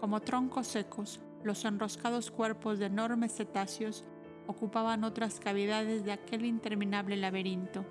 [0.00, 4.04] Como troncos secos, los enroscados cuerpos de enormes cetáceos
[4.46, 7.84] ocupaban otras cavidades de aquel interminable laberinto.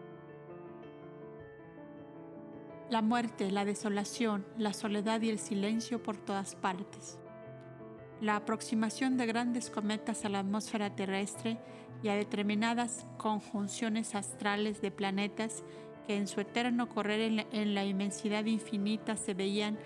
[2.89, 7.18] La muerte, la desolación, la soledad y el silencio por todas partes.
[8.20, 11.58] La aproximación de grandes cometas a la atmósfera terrestre
[12.04, 15.64] y a determinadas conjunciones astrales de planetas
[16.04, 19.78] que en su eterno correr en la, en la, inmensidad infinita se veían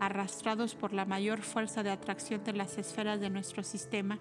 [0.00, 4.18] arrastrados por la mayor fuerza de atracción de las esferas de nuestro sistema,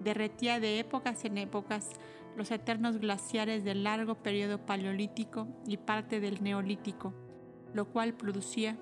[0.00, 1.90] derretía de épocas en épocas
[2.36, 7.12] los eternos glaciares del largo periodo paleolítico y parte del neolítico,
[7.74, 8.78] lo cual producía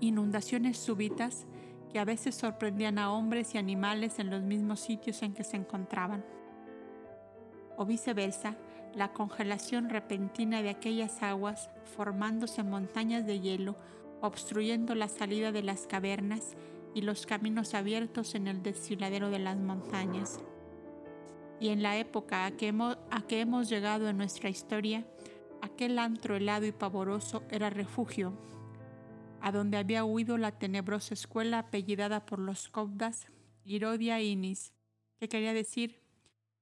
[0.00, 1.46] inundaciones súbitas
[1.92, 5.56] que a veces sorprendían a hombres y animales en los mismos sitios en que se
[5.56, 6.24] encontraban.
[7.76, 8.56] O viceversa,
[8.96, 13.76] la congelación repentina de aquellas aguas formándose montañas de hielo,
[14.22, 16.56] obstruyendo la salida de las cavernas
[16.94, 20.40] y los caminos abiertos en el desfiladero de las montañas.
[21.60, 25.06] Y en la época a que, hemos, llegado en nuestra historia,
[25.60, 28.32] aquel antro helado y pavoroso era refugio,
[29.42, 33.26] a donde había huido la tenebrosa escuela apellidada por los Cobdas,
[33.62, 34.72] Irodia Inis,
[35.18, 36.00] que quería decir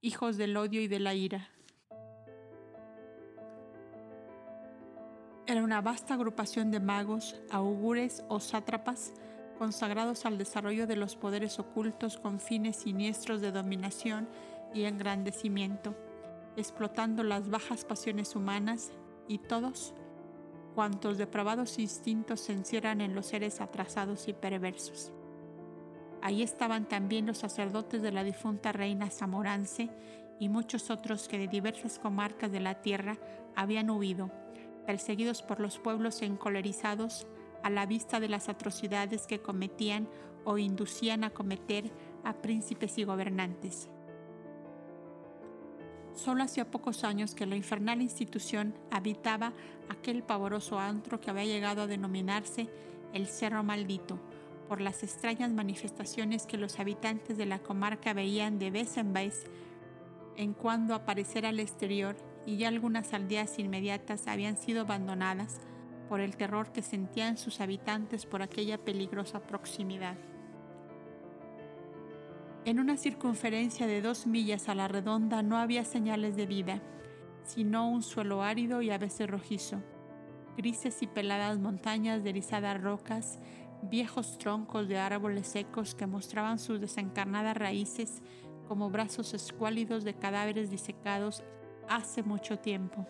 [0.01, 1.54] hijos del odio y de la ira.
[5.47, 9.13] Era una vasta agrupación de magos, augures o sátrapas
[9.59, 14.27] consagrados al desarrollo de los poderes ocultos con fines siniestros de dominación
[14.73, 15.95] y engrandecimiento,
[16.57, 18.93] explotando las bajas pasiones humanas
[19.29, 19.93] y todos
[20.75, 25.13] cuantos depravados instintos se encierran en los seres atrasados y perversos.
[26.23, 29.91] Allí estaban también los sacerdotes de la difunta reina Zamorance
[30.41, 33.19] y muchos otros que de diversas comarcas de la tierra
[33.55, 34.31] habían huido
[34.87, 37.27] perseguidos por los pueblos encolerizados
[37.63, 40.09] a la vista de las atrocidades que cometían
[40.45, 41.91] o inducían a cometer
[42.23, 43.89] a príncipes y gobernantes.
[46.15, 49.53] Solo hacía pocos años que la infernal institución habitaba
[49.89, 52.69] aquel pavoroso antro que había llegado a denominarse
[53.13, 54.19] el Cerro Maldito,
[54.69, 59.45] por las extrañas manifestaciones que los habitantes de la comarca veían de vez en vez
[60.37, 62.17] en cuando aparecer al exterior
[62.47, 65.61] y ya algunas aldeas inmediatas habían sido abandonadas
[66.09, 70.17] por el terror que sentían sus habitantes por aquella peligrosa proximidad.
[72.65, 76.83] En una circunferencia de dos millas a la redonda no había señales de vida,
[77.43, 79.83] sino un suelo árido y a veces rojizo,
[80.57, 83.39] grises y peladas montañas de erizadas rocas,
[83.83, 88.23] viejos troncos de árboles secos que mostraban sus desencarnadas raíces
[88.67, 91.45] como brazos escuálidos de cadáveres disecados
[91.89, 93.07] hace mucho tiempo.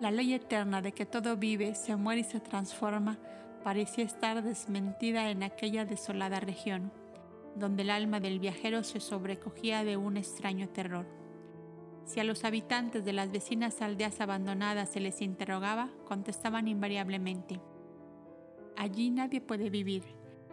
[0.00, 3.18] La ley eterna de que todo vive, se muere y se transforma
[3.62, 6.90] parecía estar desmentida en aquella desolada región,
[7.54, 11.06] donde el alma del viajero se sobrecogía de un extraño terror.
[12.06, 17.60] Si a los habitantes de las vecinas aldeas abandonadas se les interrogaba, contestaban invariablemente,
[18.76, 20.04] Allí nadie puede vivir.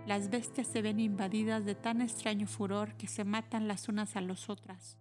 [0.05, 4.21] Las bestias se ven invadidas de tan extraño furor que se matan las unas a
[4.21, 4.97] las otras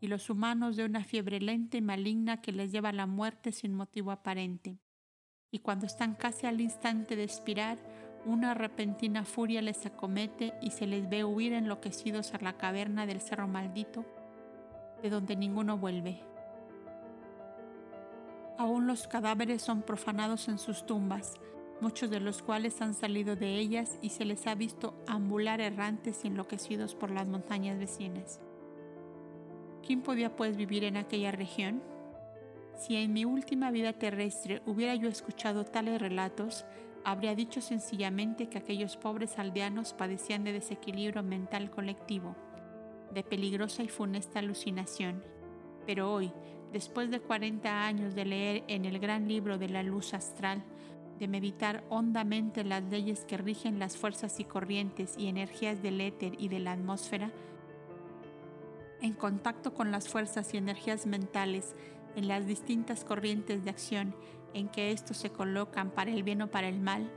[0.00, 3.52] y los humanos de una fiebre lenta y maligna que les lleva a la muerte
[3.52, 4.78] sin motivo aparente.
[5.50, 7.78] Y cuando están casi al instante de expirar,
[8.24, 13.20] una repentina furia les acomete y se les ve huir enloquecidos a la caverna del
[13.20, 14.04] cerro maldito,
[15.02, 16.20] de donde ninguno vuelve.
[18.58, 21.34] Aún los cadáveres son profanados en sus tumbas,
[21.80, 26.24] muchos de los cuales han salido de ellas y se les ha visto ambular errantes
[26.24, 28.40] y enloquecidos por las montañas vecinas.
[29.86, 31.82] ¿Quién podía pues vivir en aquella región?
[32.76, 36.64] Si en mi última vida terrestre hubiera yo escuchado tales relatos,
[37.04, 42.36] habría dicho sencillamente que aquellos pobres aldeanos padecían de desequilibrio mental colectivo,
[43.12, 45.22] de peligrosa y funesta alucinación.
[45.86, 46.32] Pero hoy,
[46.72, 50.62] después de 40 años de leer en el gran libro de la luz astral,
[51.18, 56.32] de meditar hondamente las leyes que rigen las fuerzas y corrientes y energías del éter
[56.38, 57.30] y de la atmósfera,
[59.00, 61.74] en contacto con las fuerzas y energías mentales
[62.16, 64.14] en las distintas corrientes de acción
[64.54, 67.10] en que estos se colocan para el bien o para el mal,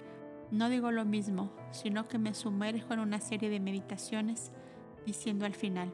[0.51, 4.51] no digo lo mismo, sino que me sumerjo en una serie de meditaciones
[5.05, 5.91] diciendo al final,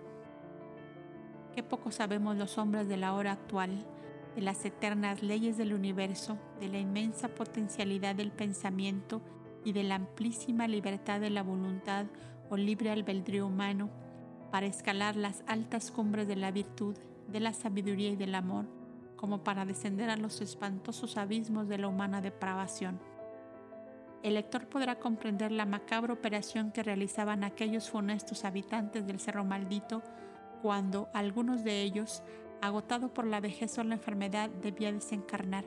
[1.55, 3.85] qué poco sabemos los hombres de la hora actual,
[4.35, 9.21] de las eternas leyes del universo, de la inmensa potencialidad del pensamiento
[9.63, 12.05] y de la amplísima libertad de la voluntad
[12.49, 13.89] o libre albedrío humano,
[14.51, 16.95] para escalar las altas cumbres de la virtud,
[17.27, 18.65] de la sabiduría y del amor,
[19.15, 22.99] como para descender a los espantosos abismos de la humana depravación.
[24.23, 30.03] El lector podrá comprender la macabra operación que realizaban aquellos funestos habitantes del Cerro Maldito
[30.61, 32.21] cuando algunos de ellos,
[32.61, 35.63] agotado por la vejez o la enfermedad, debía desencarnar.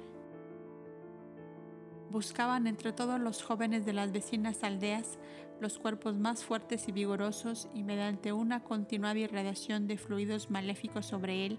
[2.13, 5.19] Buscaban entre todos los jóvenes de las vecinas aldeas
[5.61, 11.47] los cuerpos más fuertes y vigorosos y mediante una continuada irradiación de fluidos maléficos sobre
[11.47, 11.59] él,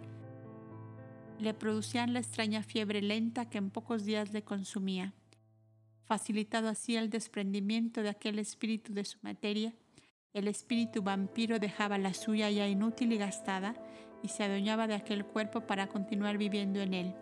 [1.40, 5.14] le producían la extraña fiebre lenta que en pocos días le consumía,
[6.06, 9.74] facilitado así el desprendimiento de aquel espíritu de su materia
[10.34, 13.76] el espíritu vampiro dejaba la suya ya inútil y gastada
[14.24, 17.16] y se adueñaba de aquel cuerpo para continuar viviendo en él.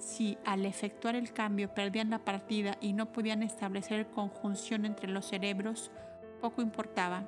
[0.00, 5.26] Si al efectuar el cambio perdían la partida y no podían establecer conjunción entre los
[5.26, 5.90] cerebros,
[6.40, 7.24] poco importaba.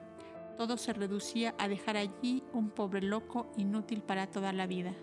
[0.57, 4.95] Todo se reducía a dejar allí un pobre loco inútil para toda la vida.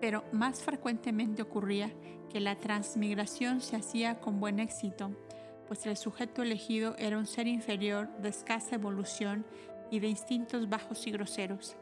[0.00, 1.90] Pero más frecuentemente ocurría
[2.30, 5.10] que la transmigración se hacía con buen éxito,
[5.68, 9.44] pues el sujeto elegido era un ser inferior de escasa evolución
[9.90, 11.76] y de instintos bajos y groseros.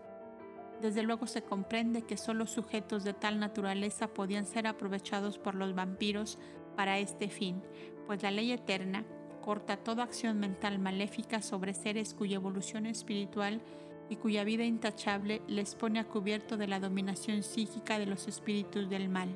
[0.80, 5.74] Desde luego se comprende que solo sujetos de tal naturaleza podían ser aprovechados por los
[5.74, 6.38] vampiros
[6.76, 7.62] para este fin,
[8.06, 9.04] pues la ley eterna
[9.42, 13.60] corta toda acción mental maléfica sobre seres cuya evolución espiritual
[14.08, 18.88] y cuya vida intachable les pone a cubierto de la dominación psíquica de los espíritus
[18.88, 19.28] del mal.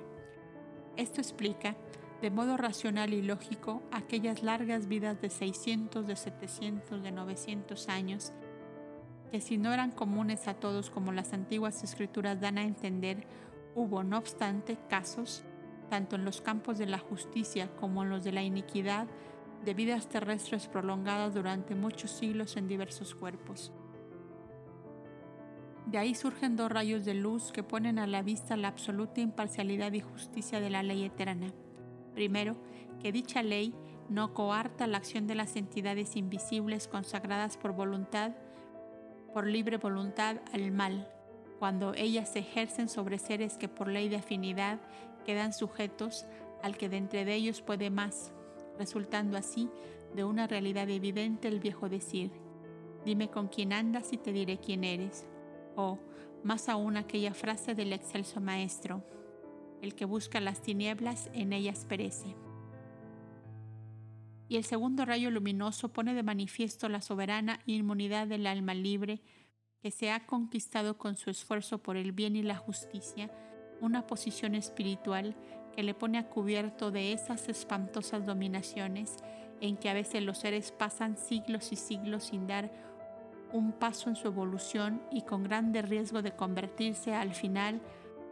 [0.97, 1.77] Esto explica
[2.20, 8.32] de modo racional y lógico aquellas largas vidas de 600, de 700, de 900 años,
[9.32, 13.26] que si no eran comunes a todos como las antiguas escrituras dan a entender,
[13.74, 15.42] hubo no obstante casos,
[15.88, 19.06] tanto en los campos de la justicia como en los de la iniquidad,
[19.64, 23.72] de vidas terrestres prolongadas durante muchos siglos en diversos cuerpos.
[25.86, 29.94] De ahí surgen dos rayos de luz que ponen a la vista la absoluta imparcialidad
[29.94, 31.54] y justicia de la ley eterna.
[32.12, 32.59] Primero,
[33.00, 33.74] que dicha ley
[34.10, 38.32] no coarta la acción de las entidades invisibles consagradas por voluntad,
[39.32, 41.09] por libre voluntad al mal,
[41.59, 44.80] cuando ellas se ejercen sobre seres que por ley de afinidad
[45.24, 46.26] quedan sujetos
[46.62, 48.32] al que de entre ellos puede más,
[48.78, 49.70] resultando así
[50.14, 52.30] de una realidad evidente el viejo decir,
[53.04, 55.26] dime con quién andas y te diré quién eres,
[55.76, 55.98] o
[56.42, 59.02] más aún aquella frase del excelso maestro,
[59.80, 62.36] el que busca las tinieblas en ellas perece.
[64.52, 69.22] Y el segundo rayo luminoso pone de manifiesto la soberana inmunidad del alma libre
[69.80, 73.30] que se ha conquistado con su esfuerzo por el bien y la justicia,
[73.80, 75.34] una posición espiritual
[75.74, 79.16] que le pone a cubierto de esas espantosas dominaciones
[79.62, 82.70] en que a veces los seres pasan siglos y siglos sin dar
[83.54, 87.80] un paso en su evolución y con grande riesgo de convertirse al final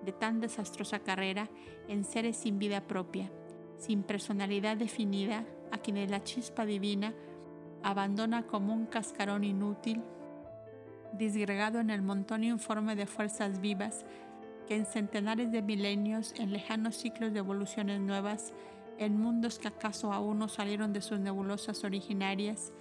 [0.04, 1.48] de tan desastrosa carrera
[1.88, 3.32] en seres sin vida propia,
[3.78, 7.14] sin personalidad definida, a quienes la chispa divina
[7.82, 10.02] abandona como un cascarón inútil,
[11.12, 14.04] disgregado en el montón informe de fuerzas vivas
[14.66, 18.52] que en centenares de milenios, en lejanos ciclos de evoluciones nuevas,
[18.98, 22.72] en mundos que acaso aún no salieron de sus nebulosas originarias,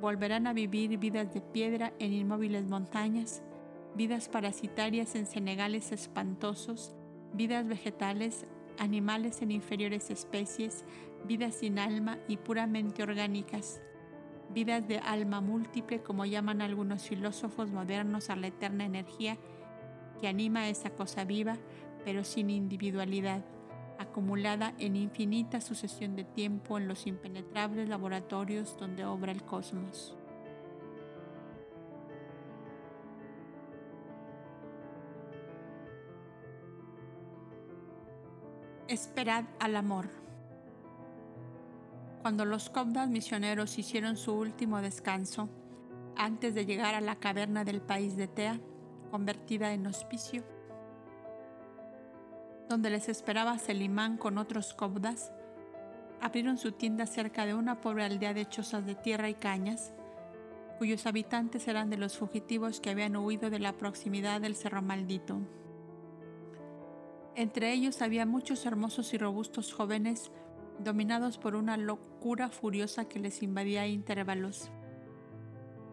[0.00, 3.42] volverán a vivir vidas de piedra en inmóviles montañas,
[3.94, 6.94] vidas parasitarias en senegales espantosos,
[7.32, 8.46] vidas vegetales,
[8.78, 10.84] animales en inferiores especies,
[11.24, 13.80] vidas sin alma y puramente orgánicas,
[14.52, 19.38] vidas de alma múltiple como llaman algunos filósofos modernos a la eterna energía
[20.20, 21.58] que anima esa cosa viva
[22.04, 23.42] pero sin individualidad,
[23.98, 30.16] acumulada en infinita sucesión de tiempo en los impenetrables laboratorios donde obra el cosmos.
[38.86, 40.23] Esperad al amor.
[42.24, 45.50] Cuando los cobdas misioneros hicieron su último descanso,
[46.16, 48.58] antes de llegar a la caverna del país de Tea,
[49.10, 50.42] convertida en hospicio,
[52.66, 55.34] donde les esperaba Selimán con otros cobdas,
[56.22, 59.92] abrieron su tienda cerca de una pobre aldea de chozas de tierra y cañas,
[60.78, 65.42] cuyos habitantes eran de los fugitivos que habían huido de la proximidad del Cerro Maldito.
[67.34, 70.32] Entre ellos había muchos hermosos y robustos jóvenes
[70.78, 74.70] dominados por una locura furiosa que les invadía a intervalos.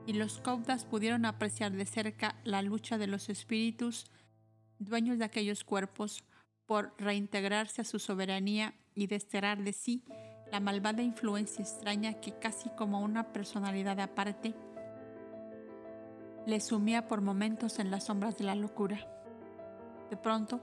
[0.06, 4.06] Y los caudas pudieron apreciar de cerca la lucha de los espíritus
[4.80, 6.24] dueños de aquellos cuerpos
[6.66, 10.04] por reintegrarse a su soberanía y desterrar de sí
[10.52, 14.54] la malvada influencia extraña que casi como una personalidad aparte
[16.46, 19.00] les sumía por momentos en las sombras de la locura.
[20.10, 20.60] De pronto,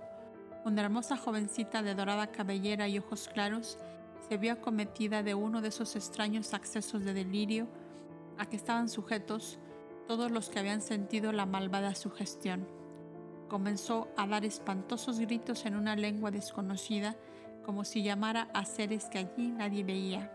[0.64, 3.78] una hermosa jovencita de dorada cabellera y ojos claros
[4.28, 7.68] se vio acometida de uno de esos extraños accesos de delirio
[8.38, 9.58] a que estaban sujetos
[10.06, 12.66] todos los que habían sentido la malvada sugestión.
[13.48, 17.16] Comenzó a dar espantosos gritos en una lengua desconocida,
[17.64, 20.32] como si llamara a seres que allí nadie veía.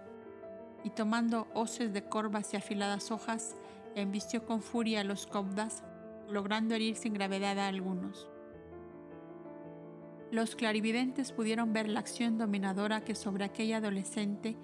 [0.83, 3.55] Y tomando hoces de corvas y afiladas hojas,
[3.95, 5.83] embistió con furia a los cobdas,
[6.29, 8.27] logrando herir sin gravedad a algunos.
[10.33, 14.57] Los clarividentes pudieron ver la acción dominadora que sobre aquella adolescente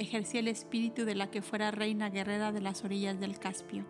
[0.00, 3.84] ejercía el espíritu de la que fuera reina guerrera de las orillas del Caspio.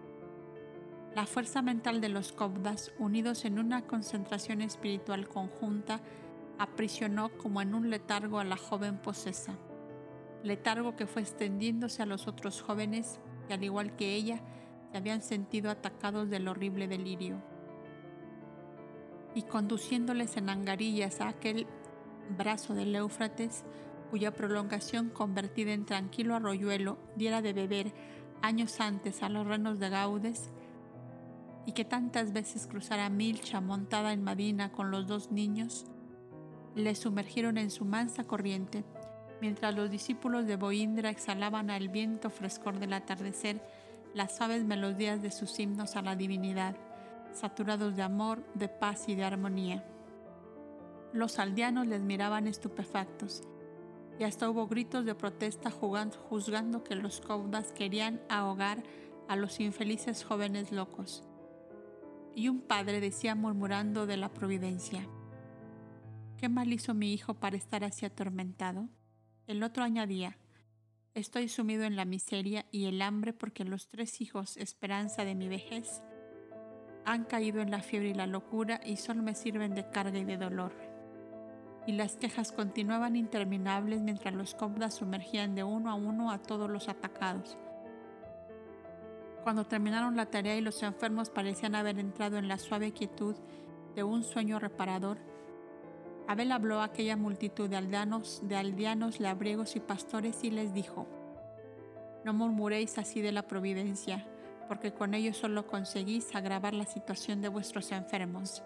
[1.15, 6.03] La fuerza mental de los Kobdas, unidos en una concentración espiritual conjunta,
[6.59, 9.57] aprisionó como en un letargo a la joven posesa.
[10.43, 14.43] Letargo que fue extendiéndose a los otros jóvenes que, al igual que ella,
[14.93, 17.41] se habían sentido atacados del horrible delirio.
[19.35, 21.67] Y conduciéndoles en angarillas a aquel
[22.37, 23.65] brazo del Éufrates,
[24.11, 27.93] cuya prolongación convertida en tranquilo arroyuelo diera de beber
[28.43, 30.51] años antes a los renos de Gaudes,
[31.67, 35.87] y que tantas veces cruzara Milcha montada en Madina con los dos niños,
[36.75, 38.85] le sumergieron en su mansa corriente,
[39.41, 43.63] mientras los discípulos de Boindra exhalaban al viento frescor del atardecer
[44.15, 46.77] las suaves melodías de sus himnos a la divinidad,
[47.33, 49.85] saturados de amor, de paz y de armonía.
[51.13, 53.43] Los aldeanos les miraban estupefactos,
[54.19, 58.83] y hasta hubo gritos de protesta juzgando que los caudas querían ahogar
[59.29, 61.25] a los infelices jóvenes locos.
[62.35, 65.07] Y un padre decía murmurando de la providencia,
[66.37, 68.89] ¿qué mal hizo mi hijo para estar así atormentado?
[69.47, 70.37] El otro añadía,
[71.15, 75.49] estoy sumido en la miseria y el hambre porque los tres hijos, esperanza de mi
[75.49, 76.03] vejez,
[77.13, 80.25] han caído en la fiebre y la locura y solo me sirven de carga y
[80.25, 80.73] de dolor.
[81.87, 86.71] Y las quejas continuaban interminables mientras los cobdas sumergían de uno a uno a todos
[86.71, 87.57] los atacados
[89.43, 93.37] cuando terminaron la tarea y los enfermos parecían haber entrado en la suave quietud
[93.95, 95.19] de un sueño reparador,
[96.29, 101.09] Abel habló a aquella multitud de aldeanos, de aldeanos, labriegos y pastores y les dijo,
[102.25, 104.27] No murmuréis así de la providencia,
[104.71, 108.63] porque con ello solo conseguís agravar la situación de vuestros enfermos.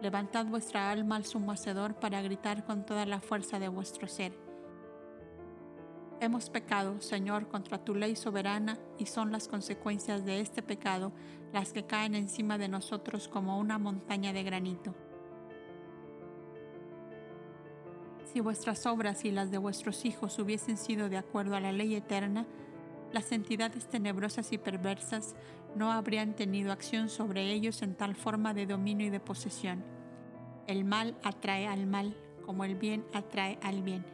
[0.00, 4.32] Levantad vuestra alma al sumo hacedor para gritar con toda la fuerza de vuestro ser
[6.18, 11.12] Hemos pecado, Señor, contra tu ley soberana y son las consecuencias de este pecado
[11.52, 14.94] las que caen encima de nosotros como una montaña de granito.
[18.32, 21.94] Si vuestras obras y las de vuestros hijos hubiesen sido de acuerdo a la ley
[21.94, 22.46] eterna,
[23.14, 25.36] las entidades tenebrosas y perversas
[25.76, 29.84] no habrían tenido acción sobre ellos en tal forma de dominio y de posesión.
[30.66, 34.04] El mal atrae al mal, como el bien atrae al bien.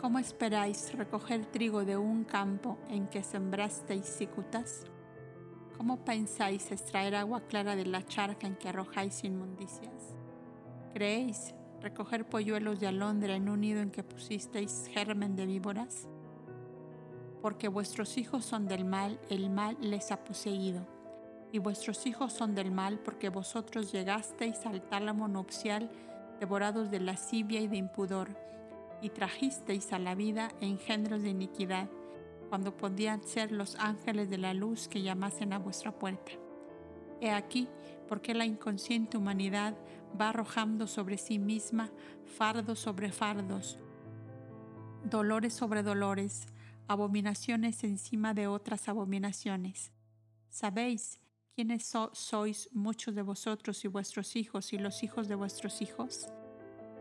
[0.00, 4.84] ¿Cómo esperáis recoger trigo de un campo en que sembrasteis cicutas?
[5.76, 10.14] ¿Cómo pensáis extraer agua clara de la charca en que arrojáis inmundicias?
[10.94, 16.08] ¿Creéis recoger polluelos de alondra en un nido en que pusisteis germen de víboras?
[17.42, 20.86] Porque vuestros hijos son del mal, el mal les ha poseído.
[21.52, 25.90] Y vuestros hijos son del mal porque vosotros llegasteis al tálamo nupcial
[26.40, 28.28] devorados de lascivia y de impudor
[29.00, 31.88] y trajisteis a la vida engendros de iniquidad,
[32.48, 36.32] cuando podían ser los ángeles de la luz que llamasen a vuestra puerta.
[37.20, 37.68] He aquí
[38.08, 39.74] porque la inconsciente humanidad
[40.18, 41.90] va arrojando sobre sí misma
[42.24, 43.78] fardos sobre fardos,
[45.04, 46.46] dolores sobre dolores,
[46.88, 49.92] abominaciones encima de otras abominaciones.
[50.48, 51.20] ¿Sabéis
[51.54, 56.28] quiénes sois muchos de vosotros y vuestros hijos y los hijos de vuestros hijos?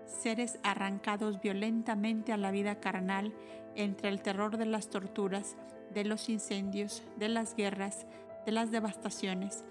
[0.07, 3.34] seres arrancados violentamente a la vida carnal
[3.76, 5.57] entre el terror de las torturas,
[5.94, 8.06] de los incendios, de las guerras,
[8.45, 9.66] de las devastaciones,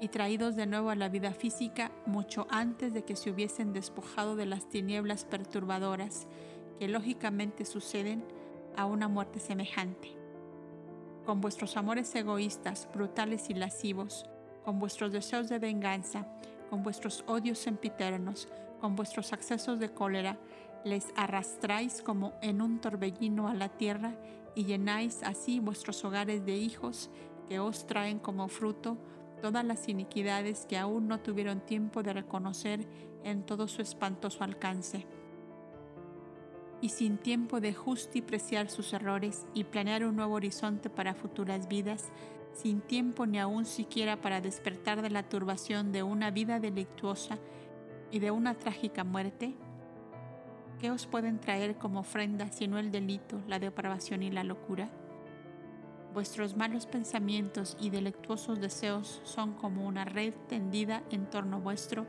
[0.00, 4.34] y traídos de nuevo a la vida física mucho antes de que se hubiesen despojado
[4.34, 6.26] de las tinieblas perturbadoras
[6.78, 8.24] que lógicamente suceden
[8.76, 10.16] a una muerte semejante.
[11.24, 14.26] Con vuestros amores egoístas, brutales y lascivos,
[14.64, 16.26] con vuestros deseos de venganza,
[16.68, 18.48] con vuestros odios sempiternos,
[18.80, 20.38] con vuestros accesos de cólera,
[20.84, 24.14] les arrastráis como en un torbellino a la tierra
[24.54, 27.10] y llenáis así vuestros hogares de hijos
[27.48, 28.96] que os traen como fruto
[29.40, 32.86] todas las iniquidades que aún no tuvieron tiempo de reconocer
[33.24, 35.06] en todo su espantoso alcance.
[36.80, 42.10] Y sin tiempo de justipreciar sus errores y planear un nuevo horizonte para futuras vidas,
[42.52, 47.38] sin tiempo ni aún siquiera para despertar de la turbación de una vida delictuosa
[48.10, 49.54] y de una trágica muerte,
[50.80, 54.90] ¿qué os pueden traer como ofrenda sino el delito, la depravación y la locura?
[56.12, 62.04] Vuestros malos pensamientos y delectuosos deseos son como una red tendida en torno vuestro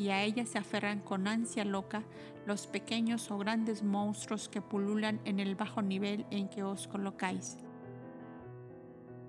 [0.00, 2.02] y a ella se aferran con ansia loca
[2.46, 7.58] los pequeños o grandes monstruos que pululan en el bajo nivel en que os colocáis.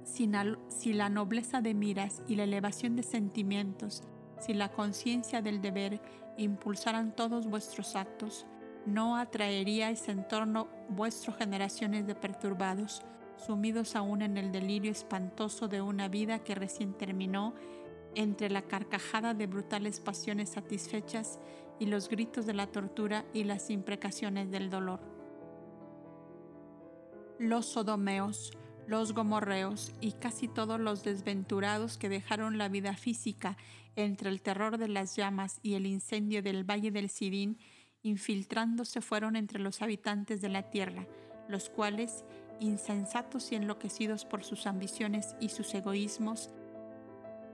[0.03, 4.03] Si la nobleza de miras y la elevación de sentimientos
[4.41, 6.02] si la conciencia del deber
[6.38, 8.48] impulsaran todos vuestros actos,
[8.88, 13.03] no atraeríais en torno vuestro generaciones de perturbados,
[13.38, 17.53] sumidos aún en el delirio espantoso de una vida que recién terminó,
[18.15, 21.39] entre la carcajada de brutales pasiones satisfechas
[21.79, 24.99] y los gritos de la tortura y las imprecaciones del dolor.
[27.39, 28.51] Los sodomeos,
[28.88, 33.57] los gomorreos y casi todos los desventurados que dejaron la vida física
[33.95, 37.57] entre el terror de las llamas y el incendio del valle del Sidín,
[38.03, 41.07] infiltrándose fueron entre los habitantes de la tierra,
[41.47, 42.25] los cuales,
[42.59, 46.49] insensatos y enloquecidos por sus ambiciones y sus egoísmos,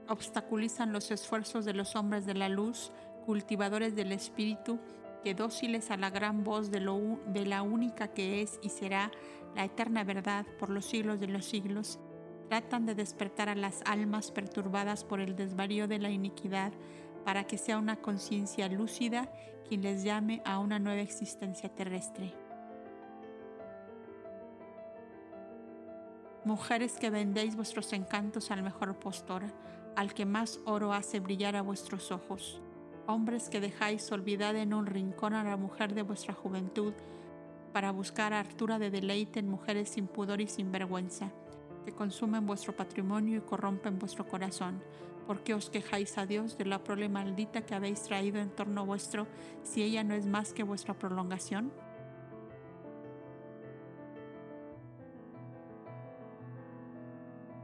[0.08, 2.92] obstaculizan los esfuerzos de los hombres de la luz,
[3.24, 4.78] cultivadores del espíritu,
[5.22, 9.10] que dóciles a la gran voz de, la única que es y será
[9.54, 11.98] la eterna verdad por los siglos de los siglos,
[12.48, 16.72] tratan de despertar a las almas perturbadas por el desvarío de la iniquidad
[17.24, 19.30] para que sea una conciencia lúcida
[19.68, 22.32] quien les llame a una nueva existencia terrestre.
[26.44, 29.42] Mujeres que vendéis vuestros encantos al mejor postor,
[29.98, 32.60] al que más oro hace brillar a vuestros ojos.
[33.08, 36.92] Hombres que dejáis olvidada en un rincón a la mujer de vuestra juventud
[37.72, 41.32] para buscar hartura de deleite en mujeres sin pudor y sin vergüenza,
[41.84, 44.80] que consumen vuestro patrimonio y corrompen vuestro corazón
[45.26, 48.86] ¿Por qué os quejáis a Dios de la prole maldita que habéis traído en torno
[48.86, 49.26] vuestro
[49.62, 51.70] si ella no es más que vuestra prolongación?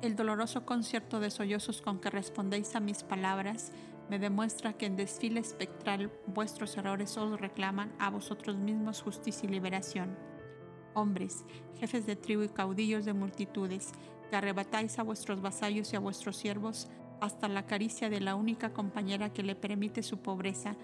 [0.04, 3.72] El doloroso concierto de sollozos con que respondéis a mis palabras
[4.10, 9.52] me demuestra que en desfile espectral vuestros errores os reclaman a vosotros mismos justicia y
[9.52, 10.14] liberación.
[10.92, 11.46] Hombres,
[11.80, 13.92] jefes de tribu y caudillos de multitudes,
[14.28, 16.90] que arrebatáis a vuestros vasallos y a vuestros siervos
[17.22, 20.76] hasta la caricia de la única compañera que le permite su pobreza,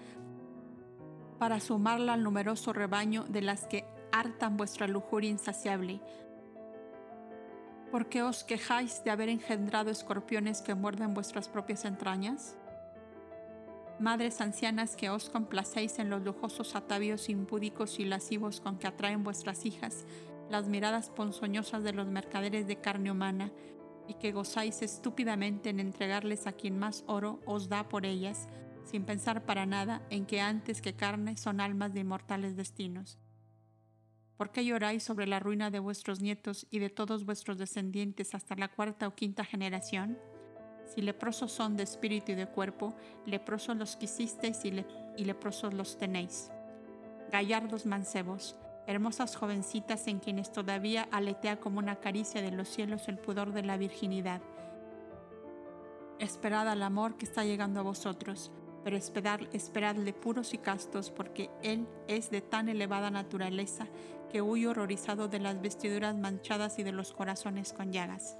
[1.37, 6.01] para sumarla al numeroso rebaño de las que hartan vuestra lujuria insaciable.
[7.91, 12.55] ¿Por qué os quejáis de haber engendrado escorpiones que muerden vuestras propias entrañas?
[13.99, 19.23] Madres ancianas que os complacéis en los lujosos atavíos impúdicos y lascivos con que atraen
[19.23, 20.05] vuestras hijas
[20.49, 23.51] las miradas ponzoñosas de los mercaderes de carne humana,
[24.07, 28.49] y que gozáis estúpidamente en entregarles a quien más oro os da por ellas,
[28.83, 33.20] sin pensar para nada en que antes que carne son almas de inmortales destinos.
[34.41, 38.55] ¿Por qué lloráis sobre la ruina de vuestros nietos y de todos vuestros descendientes hasta
[38.55, 40.17] la cuarta o quinta generación?
[40.83, 42.95] Si leprosos son de espíritu y de cuerpo,
[43.27, 44.83] leprosos los quisisteis y,
[45.15, 46.49] y leprosos los tenéis.
[47.31, 48.55] Gallardos mancebos,
[48.87, 53.61] hermosas jovencitas en quienes todavía aletea como una caricia de los cielos el pudor de
[53.61, 54.41] la virginidad.
[56.17, 58.51] Esperad al amor que está llegando a vosotros,
[58.83, 63.87] pero esperad, esperadle puros y castos, porque Él es de tan elevada naturaleza
[64.31, 68.37] que huye horrorizado de las vestiduras manchadas y de los corazones con llagas.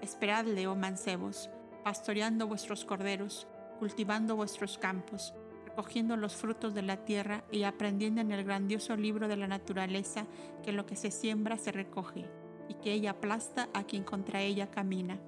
[0.00, 1.50] Esperadle, oh mancebos,
[1.84, 3.46] pastoreando vuestros corderos,
[3.78, 5.34] cultivando vuestros campos,
[5.76, 10.26] cogiendo los frutos de la tierra y aprendiendo en el grandioso libro de la naturaleza
[10.62, 12.24] que lo que se siembra se recoge
[12.68, 15.18] y que ella aplasta a quien contra ella camina.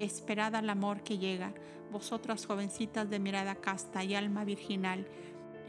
[0.00, 1.52] Esperad al amor que llega,
[1.92, 5.06] vosotras jovencitas de mirada casta y alma virginal,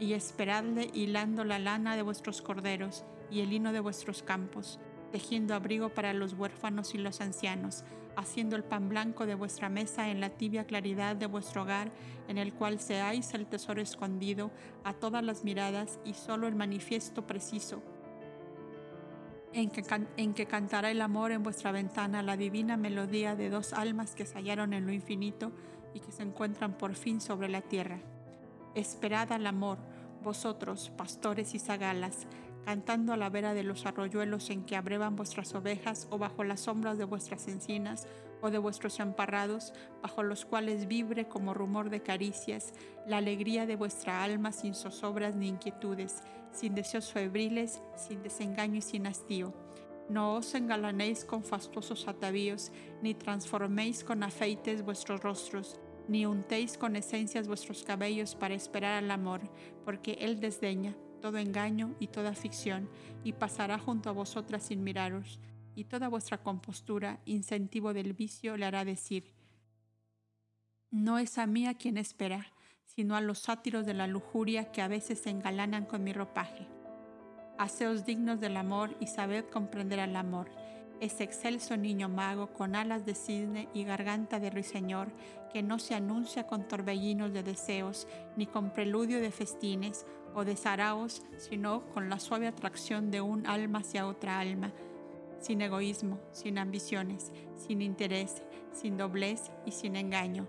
[0.00, 4.80] y esperadle hilando la lana de vuestros corderos y el lino de vuestros campos,
[5.12, 7.84] tejiendo abrigo para los huérfanos y los ancianos,
[8.16, 11.92] haciendo el pan blanco de vuestra mesa en la tibia claridad de vuestro hogar,
[12.26, 14.50] en el cual seáis el tesoro escondido
[14.82, 17.82] a todas las miradas y solo el manifiesto preciso,
[19.54, 24.26] en que, cantará el amor en vuestra ventana la divina melodía de dos almas que
[24.26, 25.52] se hallaron en lo infinito
[25.94, 28.00] y que se encuentran por fin sobre la tierra.
[28.74, 29.78] Esperad al amor,
[30.22, 32.26] vosotros, pastores y zagalas,
[32.64, 36.60] cantando a la vera de los arroyuelos en que abrevan vuestras ovejas o bajo las
[36.60, 38.06] sombras de vuestras encinas
[38.40, 39.72] o de vuestros emparrados,
[40.02, 42.72] bajo los cuales vibre como rumor de caricias
[43.06, 46.22] la alegría de vuestra alma sin zozobras ni inquietudes,
[46.52, 49.52] sin deseos febriles, sin desengaño y sin hastío.
[50.08, 52.70] No os engalanéis con fastuosos atavíos,
[53.02, 59.10] ni transforméis con afeites vuestros rostros, ni untéis con esencias vuestros cabellos para esperar al
[59.10, 59.40] amor,
[59.84, 62.88] porque Él desdeña todo engaño y toda ficción,
[63.24, 65.40] y pasará junto a vosotras sin miraros,
[65.74, 69.32] y toda vuestra compostura, incentivo del vicio, le hará decir,
[70.90, 72.51] no es a mí a quien espera,
[72.94, 76.66] sino a los sátiros de la lujuria que a veces se engalanan con mi ropaje.
[77.58, 80.50] Haceos dignos del amor y sabed comprender al amor,
[81.00, 85.08] ese excelso niño mago con alas de cisne y garganta de ruiseñor
[85.52, 88.06] que no se anuncia con torbellinos de deseos
[88.36, 93.80] ni con preludio de festines o desaraos, sino con la suave atracción de un alma
[93.80, 94.72] hacia otra alma,
[95.40, 98.42] sin egoísmo, sin ambiciones, sin interés,
[98.72, 100.46] sin doblez y sin engaño.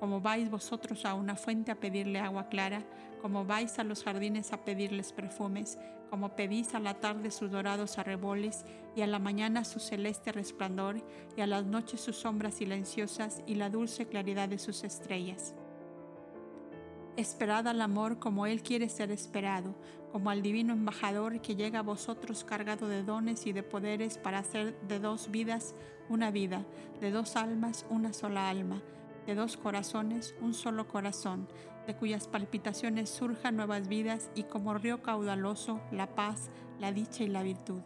[0.00, 2.82] Como vais vosotros a una fuente a pedirle agua clara,
[3.22, 5.78] como vais a los jardines a pedirles perfumes,
[6.10, 8.64] como pedís a la tarde sus dorados arreboles
[8.94, 11.02] y a la mañana su celeste resplandor
[11.36, 15.54] y a las noches sus sombras silenciosas y la dulce claridad de sus estrellas.
[17.16, 19.74] Esperad al amor como Él quiere ser esperado,
[20.12, 24.38] como al divino embajador que llega a vosotros cargado de dones y de poderes para
[24.38, 25.74] hacer de dos vidas
[26.10, 26.64] una vida,
[27.00, 28.82] de dos almas una sola alma,
[29.26, 31.48] de dos corazones un solo corazón,
[31.86, 37.28] de cuyas palpitaciones surjan nuevas vidas y como río caudaloso la paz, la dicha y
[37.28, 37.80] la virtud.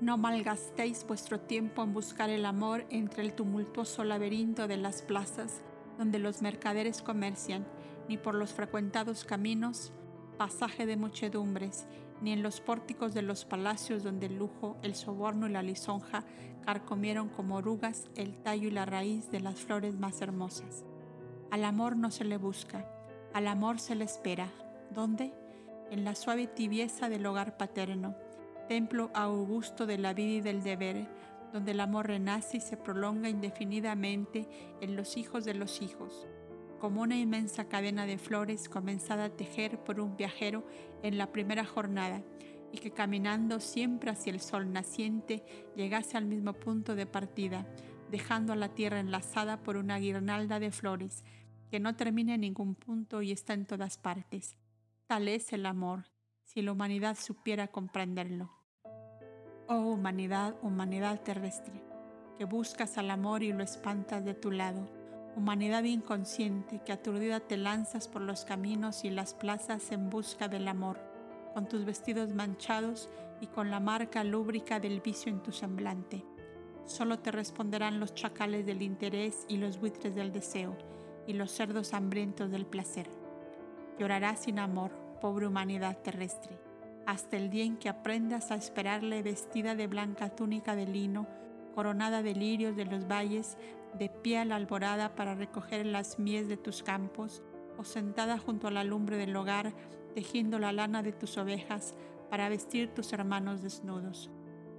[0.00, 5.62] No malgastéis vuestro tiempo en buscar el amor entre el tumultuoso laberinto de las plazas
[5.98, 7.66] donde los mercaderes comercian,
[8.08, 9.92] ni por los frecuentados caminos,
[10.36, 11.86] pasaje de muchedumbres,
[12.22, 16.24] ni en los pórticos de los palacios donde el lujo, el soborno y la lisonja
[16.64, 20.84] carcomieron como orugas el tallo y la raíz de las flores más hermosas.
[21.50, 22.86] Al amor no se le busca,
[23.34, 24.48] al amor se le espera.
[24.94, 25.34] ¿Dónde?
[25.90, 28.14] En la suave tibieza del hogar paterno,
[28.68, 31.08] templo augusto de la vida y del deber,
[31.52, 34.48] donde el amor renace y se prolonga indefinidamente
[34.80, 36.26] en los hijos de los hijos,
[36.82, 40.66] como una inmensa cadena de flores comenzada a tejer por un viajero
[41.04, 42.24] en la primera jornada
[42.72, 45.44] y que caminando siempre hacia el sol naciente
[45.76, 47.68] llegase al mismo punto de partida,
[48.10, 51.22] dejando a la tierra enlazada por una guirnalda de flores
[51.70, 54.56] que no termina en ningún punto y está en todas partes.
[55.06, 56.06] Tal es el amor,
[56.42, 58.50] si la humanidad supiera comprenderlo.
[59.68, 61.80] Oh humanidad, humanidad terrestre,
[62.38, 65.01] que buscas al amor y lo espantas de tu lado
[65.36, 70.68] humanidad inconsciente que aturdida te lanzas por los caminos y las plazas en busca del
[70.68, 70.98] amor,
[71.54, 73.08] con tus vestidos manchados
[73.40, 76.24] y con la marca lúbrica del vicio en tu semblante.
[76.84, 80.76] Solo te responderán los chacales del interés y los buitres del deseo,
[81.26, 83.08] y los cerdos hambrientos del placer.
[83.98, 84.90] Llorarás sin amor,
[85.20, 86.58] pobre humanidad terrestre,
[87.06, 91.26] hasta el día en que aprendas a esperarle vestida de blanca túnica de lino,
[91.74, 93.56] coronada de lirios de los valles,
[93.98, 97.42] de pie a la alborada para recoger las mies de tus campos,
[97.78, 99.72] o sentada junto a la lumbre del hogar,
[100.14, 101.94] tejiendo la lana de tus ovejas
[102.30, 104.30] para vestir tus hermanos desnudos.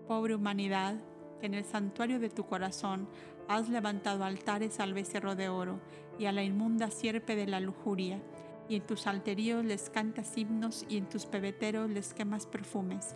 [0.07, 0.95] Pobre humanidad,
[1.39, 3.07] que en el santuario de tu corazón
[3.47, 5.79] has levantado altares al becerro de oro
[6.17, 8.21] y a la inmunda sierpe de la lujuria,
[8.69, 13.15] y en tus alteríos les cantas himnos y en tus pebeteros les quemas perfumes,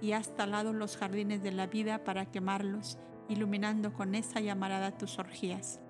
[0.00, 2.98] y has talado los jardines de la vida para quemarlos
[3.28, 5.80] iluminando con esa llamarada tus orgías.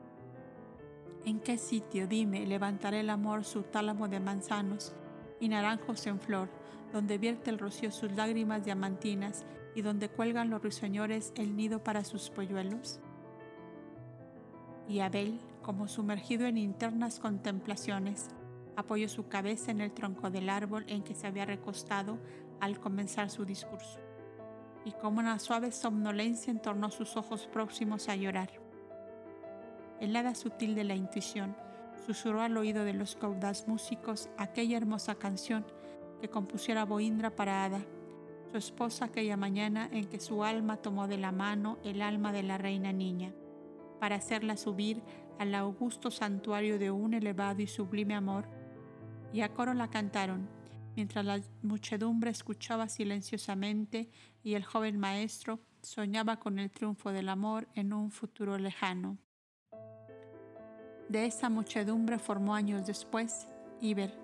[1.24, 4.94] ¿En qué sitio, dime, levantaré el amor su tálamo de manzanos
[5.40, 6.48] y naranjos en flor,
[6.92, 9.44] donde vierte el rocío sus lágrimas diamantinas
[9.74, 13.00] y donde cuelgan los ruiseñores el nido para sus polluelos?
[14.86, 18.28] Y Abel, como sumergido en internas contemplaciones,
[18.76, 22.18] apoyó su cabeza en el tronco del árbol en que se había recostado
[22.60, 24.03] al comenzar su discurso
[24.84, 28.50] y como una suave somnolencia entornó sus ojos próximos a llorar.
[30.00, 31.56] El hada sutil de la intuición
[32.06, 35.64] susurró al oído de los caudas músicos aquella hermosa canción
[36.20, 37.80] que compusiera Boindra para Ada,
[38.50, 42.42] su esposa aquella mañana en que su alma tomó de la mano el alma de
[42.42, 43.32] la reina niña,
[44.00, 45.02] para hacerla subir
[45.38, 48.46] al augusto santuario de un elevado y sublime amor,
[49.32, 50.48] y a coro la cantaron
[50.96, 54.10] mientras la muchedumbre escuchaba silenciosamente
[54.42, 59.18] y el joven maestro soñaba con el triunfo del amor en un futuro lejano.
[61.08, 63.48] De esa muchedumbre formó años después
[63.80, 64.14] Iber,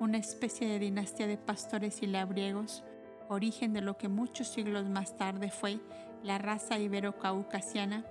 [0.00, 2.82] una especie de dinastía de pastores y labriegos,
[3.28, 5.78] origen de lo que muchos siglos más tarde fue
[6.22, 8.04] la raza ibero-caucasiana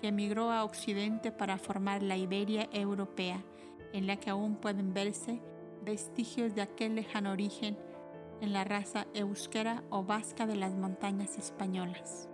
[0.00, 3.42] que emigró a Occidente para formar la Iberia europea,
[3.92, 5.40] en la que aún pueden verse
[5.82, 7.76] vestigios de aquel lejano origen
[8.40, 12.28] en la raza euskera o vasca de las montañas españolas.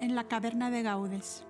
[0.00, 1.44] En la caverna de Gaudes.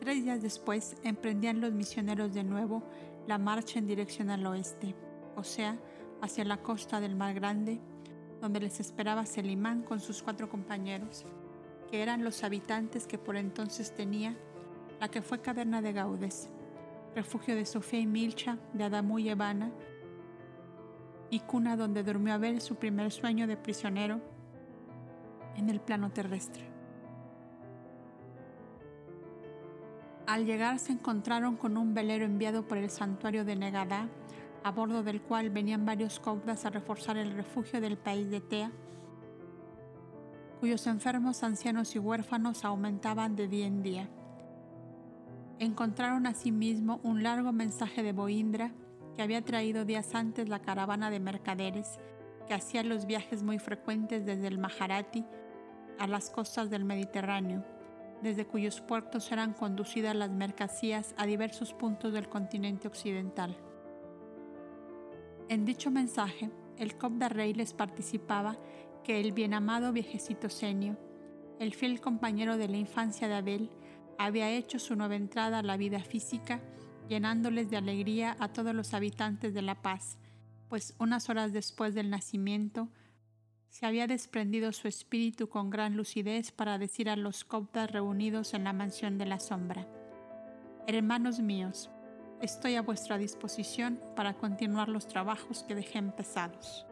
[0.00, 2.82] Tres días después emprendían los misioneros de nuevo
[3.26, 4.94] la marcha en dirección al oeste,
[5.36, 5.78] o sea,
[6.22, 7.80] hacia la costa del Mar Grande,
[8.40, 11.26] donde les esperaba Selimán con sus cuatro compañeros
[11.90, 14.36] que eran los habitantes que por entonces tenía
[15.00, 16.48] la que fue caverna de Gaudes,
[17.14, 19.72] refugio de Sofía y Milcha, de Adamú y Evana,
[21.30, 24.20] y cuna donde durmió Abel su primer sueño de prisionero
[25.56, 26.64] en el plano terrestre.
[30.26, 34.08] Al llegar se encontraron con un velero enviado por el santuario de Negadá,
[34.62, 38.70] a bordo del cual venían varios caudas a reforzar el refugio del país de Tea,
[40.60, 44.08] cuyos enfermos, ancianos y huérfanos aumentaban de día en día.
[45.58, 48.72] Encontraron asimismo un largo mensaje de Boindra
[49.16, 51.98] que había traído días antes la caravana de mercaderes
[52.46, 55.24] que hacía los viajes muy frecuentes desde el Maharati
[55.98, 57.64] a las costas del Mediterráneo,
[58.22, 63.56] desde cuyos puertos eran conducidas las mercancías a diversos puntos del continente occidental.
[65.48, 68.56] En dicho mensaje, el Cobda Rey les participaba
[69.04, 70.98] que el bien amado viejecito Senio,
[71.58, 73.70] el fiel compañero de la infancia de Abel,
[74.18, 76.60] había hecho su nueva entrada a la vida física,
[77.08, 80.18] llenándoles de alegría a todos los habitantes de La Paz,
[80.68, 82.88] pues unas horas después del nacimiento,
[83.68, 88.64] se había desprendido su espíritu con gran lucidez para decir a los coptas reunidos en
[88.64, 89.86] la mansión de la sombra,
[90.92, 91.88] Hermanos míos,
[92.40, 96.84] estoy a vuestra disposición para continuar los trabajos que dejé empezados.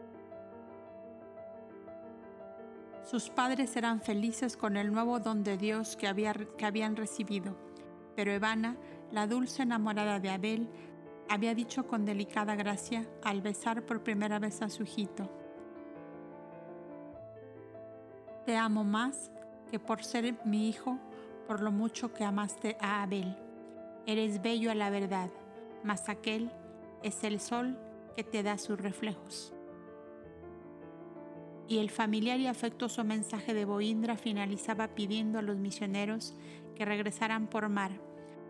[3.09, 7.55] Sus padres eran felices con el nuevo don de Dios que, habían recibido,
[8.15, 8.77] pero Evana,
[9.11, 10.69] la dulce enamorada de Abel,
[11.27, 15.27] había dicho con delicada gracia al besar por primera vez a su hijito,
[18.45, 19.31] Te amo más
[19.71, 20.99] que por ser mi hijo,
[21.47, 23.35] por lo mucho que amaste a Abel.
[24.05, 25.31] Eres bello a la verdad,
[25.83, 26.51] mas aquel
[27.01, 27.75] es el sol
[28.15, 29.53] que te da sus reflejos
[31.69, 36.33] y el familiar y afectuoso mensaje de Boindra finalizaba pidiendo a los misioneros
[36.75, 37.91] que regresaran por mar,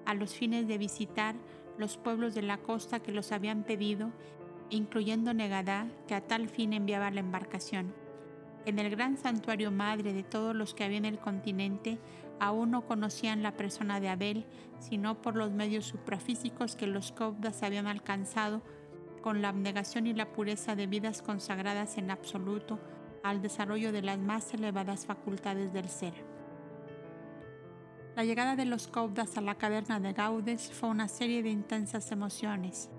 [0.06, 1.36] a los fines de visitar
[1.78, 4.14] los pueblos de la costa que los habían pedido,
[4.70, 7.94] incluyendo Negadá, que a tal fin enviaba la embarcación.
[8.66, 12.00] En el gran santuario madre de todos los que había en el continente,
[12.40, 14.46] aún no conocían la persona de Abel,
[14.80, 18.62] sino por los medios suprafísicos que los cobdas habían alcanzado
[19.22, 22.80] con la abnegación y la pureza de vidas consagradas en absoluto
[23.30, 26.14] al desarrollo de las más elevadas facultades del ser.
[28.16, 32.12] La llegada de los Caudas a la caverna de Gaudes fue una serie de intensas
[32.12, 32.90] emociones.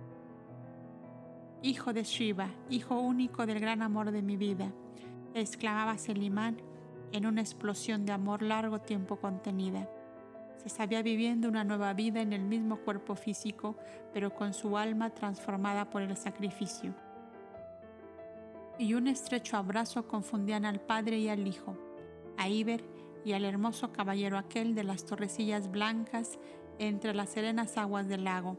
[1.62, 4.73] Hijo de Shiva, hijo único del gran amor de mi vida,
[5.35, 6.62] exclamaba Selimán
[7.12, 9.90] en una explosión de amor largo tiempo contenida.
[10.62, 13.77] Se sabía viviendo una nueva vida en el mismo cuerpo físico,
[14.15, 16.94] pero con su alma transformada por el sacrificio
[18.81, 21.77] y un estrecho abrazo confundían al padre y al hijo,
[22.39, 22.82] a Iber
[23.27, 26.39] y al hermoso caballero aquel de las torrecillas blancas
[26.78, 28.57] entre las serenas aguas del lago.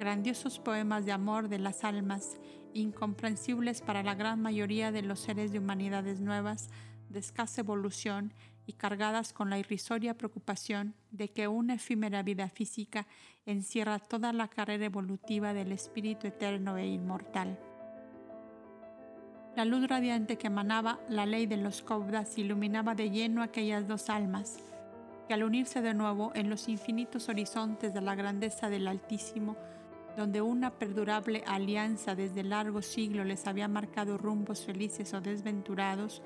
[0.00, 2.38] Grandiosos poemas de amor de las almas,
[2.72, 6.70] incomprensibles para la gran mayoría de los seres de humanidades nuevas,
[7.10, 8.32] de escasa evolución
[8.64, 13.06] y cargadas con la irrisoria preocupación de que una efímera vida física
[13.44, 17.58] encierra toda la carrera evolutiva del espíritu eterno e inmortal.
[19.56, 24.10] La luz radiante que emanaba la ley de los Cobdas iluminaba de lleno aquellas dos
[24.10, 24.58] almas,
[25.28, 29.56] que al unirse de nuevo en los infinitos horizontes de la grandeza del Altísimo,
[30.16, 36.20] donde una perdurable alianza desde largo siglo les había marcado rumbos felices o desventurados,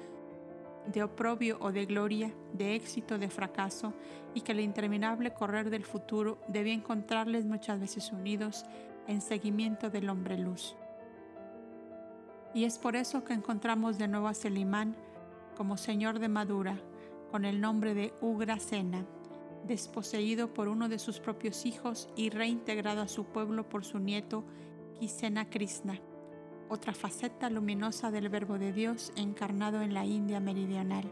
[0.90, 3.92] de oprobio o de gloria, de éxito o de fracaso,
[4.32, 8.64] y que el interminable correr del futuro debía encontrarles muchas veces unidos
[9.06, 10.74] en seguimiento del hombre luz.
[12.54, 14.96] Y es por eso que encontramos de nuevo a Selimán
[15.56, 16.78] como señor de Madura,
[17.30, 19.04] con el nombre de Ugrasena,
[19.66, 24.44] desposeído por uno de sus propios hijos y reintegrado a su pueblo por su nieto
[24.98, 26.00] Kisena Krishna,
[26.68, 31.04] otra faceta luminosa del Verbo de Dios encarnado en la India meridional.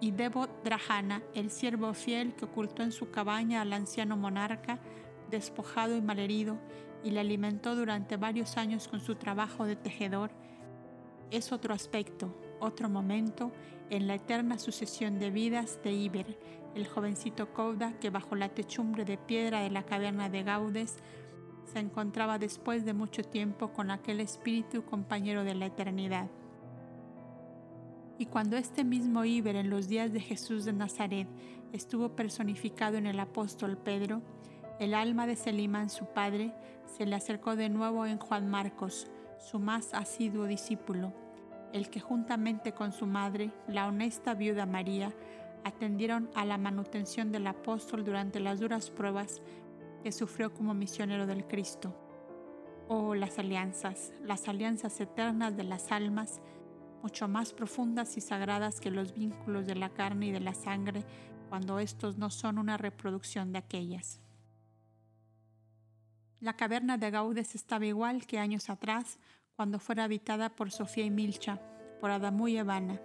[0.00, 4.78] Y Devo Drahana, el siervo fiel que ocultó en su cabaña al anciano monarca,
[5.30, 6.56] despojado y malherido,
[7.04, 10.30] y le alimentó durante varios años con su trabajo de tejedor,
[11.30, 13.52] es otro aspecto, otro momento
[13.90, 16.38] en la eterna sucesión de vidas de Iber,
[16.74, 20.96] el jovencito Kouda que bajo la techumbre de piedra de la caverna de Gaudes
[21.64, 26.28] se encontraba después de mucho tiempo con aquel espíritu compañero de la eternidad.
[28.18, 31.28] Y cuando este mismo Iber en los días de Jesús de Nazaret
[31.72, 34.22] estuvo personificado en el apóstol Pedro,
[34.80, 36.52] el alma de Selimán, su padre,
[36.96, 39.08] se le acercó de nuevo en Juan Marcos,
[39.38, 41.12] su más asiduo discípulo,
[41.72, 45.12] el que juntamente con su madre, la honesta viuda María,
[45.64, 49.42] atendieron a la manutención del apóstol durante las duras pruebas
[50.02, 51.94] que sufrió como misionero del Cristo.
[52.88, 56.40] Oh, las alianzas, las alianzas eternas de las almas,
[57.02, 61.04] mucho más profundas y sagradas que los vínculos de la carne y de la sangre
[61.48, 64.20] cuando estos no son una reproducción de aquellas.
[66.40, 69.18] La caverna de Gaudes estaba igual que años atrás,
[69.56, 71.60] cuando fuera habitada por Sofía y Milcha,
[72.00, 73.00] por Adamu y Evana.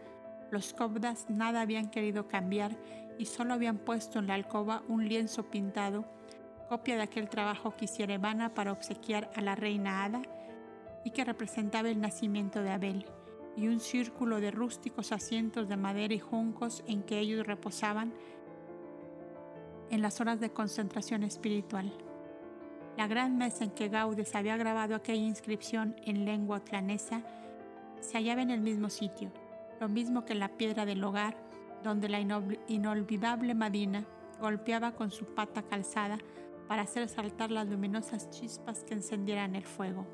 [0.51, 2.77] Los cobdas nada habían querido cambiar
[3.17, 6.05] y solo habían puesto en la alcoba un lienzo pintado,
[6.69, 10.21] copia de aquel trabajo que hiciera Evana para obsequiar a la reina Ada
[11.03, 13.07] y que representaba el nacimiento de Abel,
[13.57, 18.13] y un círculo de rústicos asientos de madera y juncos en que ellos reposaban
[19.89, 21.91] en las horas de concentración espiritual.
[22.97, 27.23] La gran mesa en que Gaudes había grabado aquella inscripción en lengua atlanesa
[28.01, 29.31] se hallaba en el mismo sitio,
[29.79, 31.35] lo mismo que la piedra del hogar,
[31.83, 32.19] donde la
[32.67, 34.05] inolvidable Madina
[34.39, 36.19] golpeaba con su pata calzada
[36.67, 40.05] para hacer saltar las luminosas chispas que encendieran el fuego.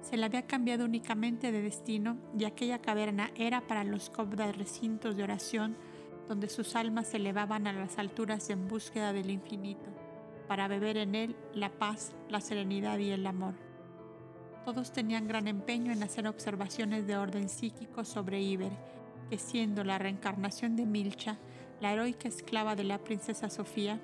[0.00, 5.16] Se le había cambiado únicamente de destino y aquella caverna era para los cobdas recintos
[5.16, 5.76] de oración
[6.28, 10.03] donde sus almas se elevaban a las alturas en búsqueda del infinito
[10.46, 13.54] para beber en él la paz, la serenidad y el amor.
[14.64, 18.72] Todos tenían gran empeño en hacer observaciones de orden psíquico sobre Iber,
[19.28, 21.38] que siendo la reencarnación de Milcha,
[21.80, 24.00] la heroica esclava de la princesa Sofía,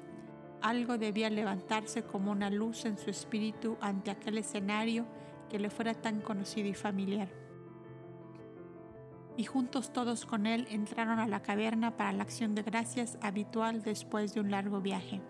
[0.60, 5.06] algo debía levantarse como una luz en su espíritu ante aquel escenario
[5.48, 7.28] que le fuera tan conocido y familiar.
[9.36, 13.82] Y juntos todos con él entraron a la caverna para la acción de gracias habitual
[13.82, 15.22] después de un largo viaje.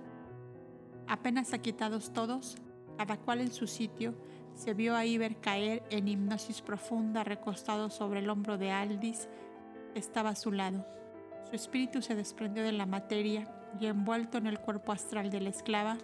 [1.11, 2.57] Apenas aquitados todos,
[2.97, 4.15] cada cual en su sitio,
[4.55, 9.29] se vio a Iber caer en hipnosis profunda recostado sobre el hombro de Aldis,
[9.97, 10.87] estaba a su lado.
[11.49, 15.49] Su espíritu se desprendió de la materia y envuelto en el cuerpo astral de la
[15.49, 15.99] esclava,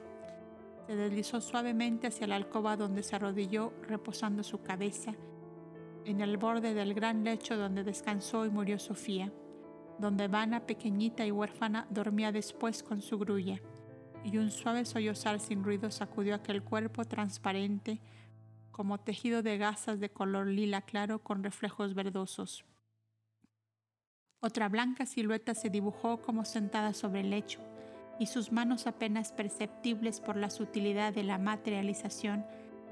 [0.88, 5.14] se deslizó suavemente hacia la alcoba donde se arrodilló reposando su cabeza,
[6.04, 9.32] en el borde del gran lecho donde descansó y murió Sofía,
[10.00, 13.60] donde Vana, pequeñita y huérfana, dormía después con su grulla
[14.26, 18.00] y un suave sollozar sin ruido sacudió aquel cuerpo transparente
[18.72, 22.64] como tejido de gasas de color lila claro con reflejos verdosos.
[24.40, 27.60] Otra blanca silueta se dibujó como sentada sobre el lecho,
[28.18, 32.44] y sus manos apenas perceptibles por la sutilidad de la materialización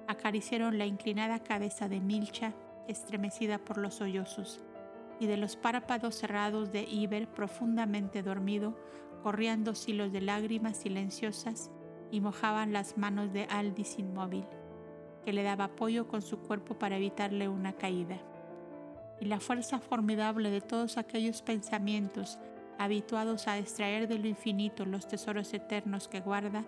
[0.07, 2.55] acariciaron la inclinada cabeza de Milcha,
[2.87, 4.61] estremecida por los sollozos,
[5.19, 8.77] y de los párpados cerrados de Iber profundamente dormido
[9.25, 11.71] corrían dos hilos de lágrimas silenciosas
[12.11, 14.45] y mojaban las manos de Aldis inmóvil,
[15.25, 18.19] que le daba apoyo con su cuerpo para evitarle una caída.
[19.23, 22.39] Y la fuerza formidable de todos aquellos pensamientos
[22.79, 26.67] habituados a extraer de lo infinito los tesoros eternos que guarda,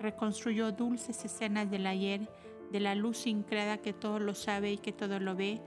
[0.00, 2.26] reconstruyó dulces escenas del ayer,
[2.72, 5.60] de la luz increda que todo lo sabe y que todo lo ve,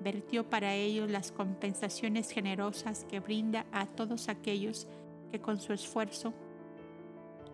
[0.00, 4.88] vertió para ellos las compensaciones generosas que brinda a todos aquellos
[5.40, 6.34] con su esfuerzo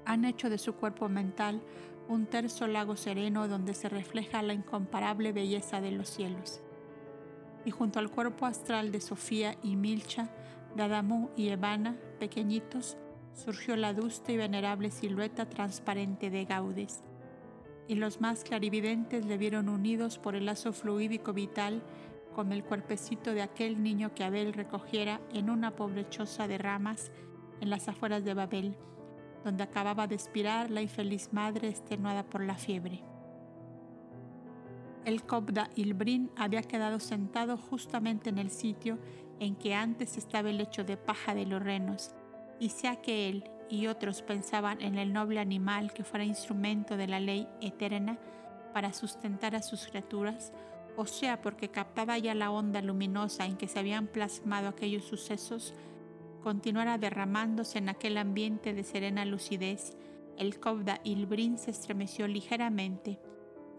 [0.04, 1.62] han hecho de su cuerpo mental
[2.08, 6.60] un terso lago sereno donde se refleja la incomparable belleza de los cielos.
[7.64, 10.28] Y junto al cuerpo astral de Sofía y Milcha,
[10.74, 12.96] de y Evana, pequeñitos,
[13.34, 17.02] surgió la adusta y venerable silueta transparente de Gaudes.
[17.88, 21.82] Y los más clarividentes le vieron unidos por el lazo fluídico vital
[22.34, 27.12] con el cuerpecito de aquel niño que Abel recogiera en una pobre choza de ramas
[27.62, 28.76] en las afueras de Babel,
[29.44, 33.04] donde acababa de expirar la infeliz madre extenuada por la fiebre.
[35.04, 38.98] El Cobda Ilbrin había quedado sentado justamente en el sitio
[39.38, 42.14] en que antes estaba el lecho de paja de los renos,
[42.58, 47.06] y sea que él y otros pensaban en el noble animal que fuera instrumento de
[47.06, 48.18] la ley eterna
[48.74, 50.52] para sustentar a sus criaturas,
[50.96, 55.74] o sea porque captaba ya la onda luminosa en que se habían plasmado aquellos sucesos,
[56.42, 59.96] continuara derramándose en aquel ambiente de serena lucidez,
[60.36, 63.20] el Cobda Ilbrin se estremeció ligeramente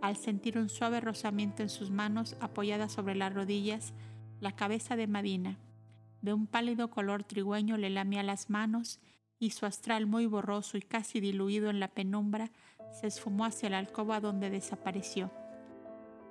[0.01, 3.93] al sentir un suave rozamiento en sus manos apoyadas sobre las rodillas,
[4.39, 5.59] la cabeza de Madina.
[6.21, 8.99] De un pálido color trigüeño le lamía las manos
[9.39, 12.51] y su astral muy borroso y casi diluido en la penumbra
[12.91, 15.31] se esfumó hacia la alcoba donde desapareció.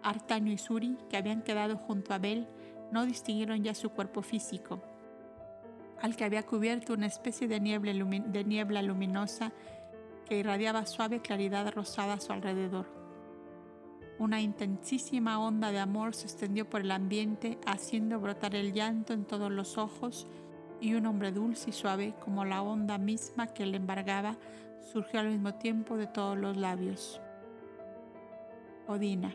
[0.03, 2.49] Artaño y Suri, que habían quedado junto a Abel,
[2.91, 4.83] no distinguieron ya su cuerpo físico
[6.03, 9.53] al que había cubierto una especie de niebla, de niebla luminosa
[10.27, 12.87] que irradiaba suave claridad rosada a su alrededor.
[14.19, 19.25] Una intensísima onda de amor se extendió por el ambiente, haciendo brotar el llanto en
[19.25, 20.27] todos los ojos,
[20.81, 24.37] y un hombre dulce y suave, como la onda misma que le embargaba,
[24.93, 27.21] surgió al mismo tiempo de todos los labios.
[28.89, 29.35] Odina.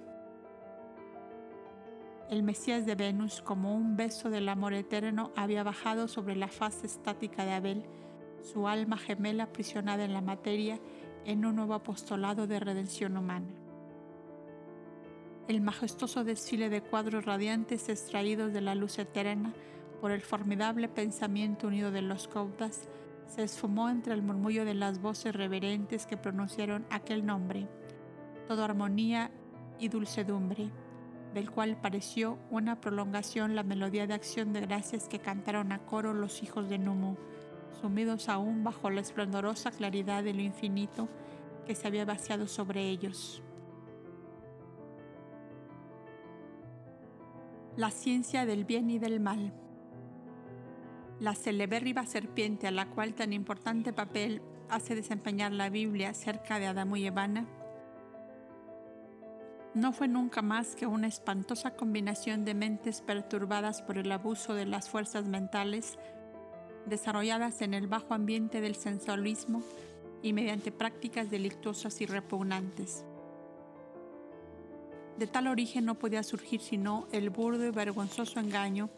[2.29, 6.83] El Mesías de Venus, como un beso del amor eterno, había bajado sobre la faz
[6.83, 7.85] estática de Abel,
[8.41, 10.77] su alma gemela aprisionada en la materia,
[11.23, 13.47] en un nuevo apostolado de redención humana.
[15.47, 19.53] El majestuoso desfile de cuadros radiantes extraídos de la luz eterna
[20.01, 22.89] por el formidable pensamiento unido de los caudas
[23.27, 27.67] se esfumó entre el murmullo de las voces reverentes que pronunciaron aquel nombre,
[28.47, 29.31] toda armonía
[29.79, 30.71] y dulcedumbre
[31.37, 36.15] del cual pareció una prolongación la melodía de acción de gracias que cantaron a coro
[36.15, 37.15] los hijos de Numu,
[37.79, 41.07] sumidos aún bajo la esplendorosa claridad de lo infinito
[41.67, 43.43] que se había vaciado sobre ellos.
[47.75, 49.53] La ciencia del bien y del mal.
[51.19, 56.65] La celebérrima serpiente a la cual tan importante papel hace desempeñar la Biblia cerca de
[56.65, 57.45] Adamo y Evana
[59.77, 64.65] no fue nunca más que una espantosa combinación de mentes perturbadas por el abuso de
[64.65, 65.99] las fuerzas mentales,
[66.87, 69.61] desarrolladas en el bajo ambiente del sensualismo
[70.23, 73.05] y mediante prácticas delictuosas y repugnantes.
[75.19, 78.89] De tal origen no podía surgir sino el burdo y vergonzoso engaño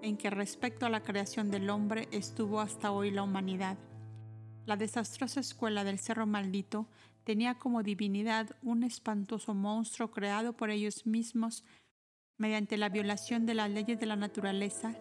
[0.00, 3.76] en que respecto a la creación del hombre estuvo hasta hoy la humanidad.
[4.64, 6.86] La desastrosa escuela del cerro maldito
[7.24, 11.64] tenía como divinidad un espantoso monstruo creado por ellos mismos
[12.38, 14.94] mediante la violación de las leyes de la naturaleza,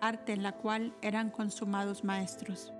[0.00, 2.72] arte en la cual eran consumados maestros.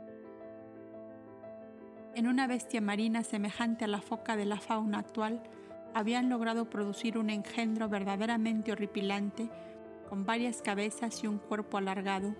[2.14, 5.42] En una bestia marina semejante a la foca de la fauna actual,
[5.94, 9.50] habían logrado producir un engendro verdaderamente horripilante,
[10.08, 12.36] con varias cabezas y un cuerpo alargado,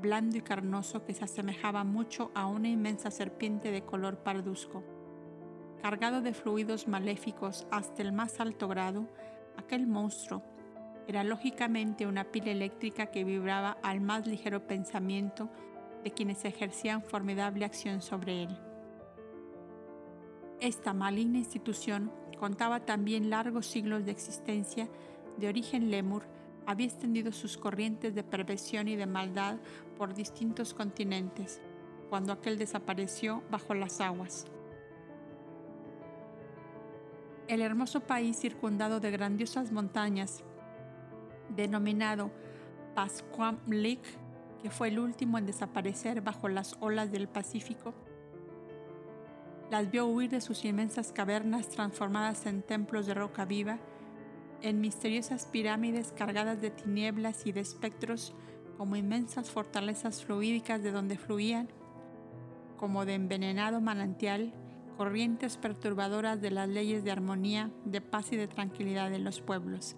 [0.00, 4.82] blando y carnoso que se asemejaba mucho a una inmensa serpiente de color parduzco.
[5.82, 9.08] Cargado de fluidos maléficos hasta el más alto grado,
[9.56, 10.40] aquel monstruo
[11.08, 15.50] era lógicamente una pila eléctrica que vibraba al más ligero pensamiento
[16.04, 18.56] de quienes ejercían formidable acción sobre él.
[20.60, 24.88] Esta maligna institución contaba también largos siglos de existencia,
[25.36, 26.22] de origen lemur,
[26.64, 29.56] había extendido sus corrientes de perversión y de maldad
[29.98, 31.60] por distintos continentes,
[32.08, 34.46] cuando aquel desapareció bajo las aguas.
[37.52, 40.42] El hermoso país circundado de grandiosas montañas,
[41.54, 42.30] denominado
[42.94, 44.08] Pascuam Lake,
[44.62, 47.92] que fue el último en desaparecer bajo las olas del Pacífico,
[49.70, 53.76] las vio huir de sus inmensas cavernas transformadas en templos de roca viva,
[54.62, 58.34] en misteriosas pirámides cargadas de tinieblas y de espectros
[58.78, 61.68] como inmensas fortalezas fluídicas de donde fluían,
[62.78, 64.54] como de envenenado manantial,
[64.96, 69.96] corrientes perturbadoras de las leyes de armonía, de paz y de tranquilidad de los pueblos.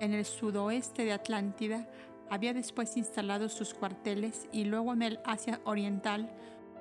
[0.00, 1.88] En el sudoeste de Atlántida
[2.30, 6.30] había después instalado sus cuarteles y luego en el Asia Oriental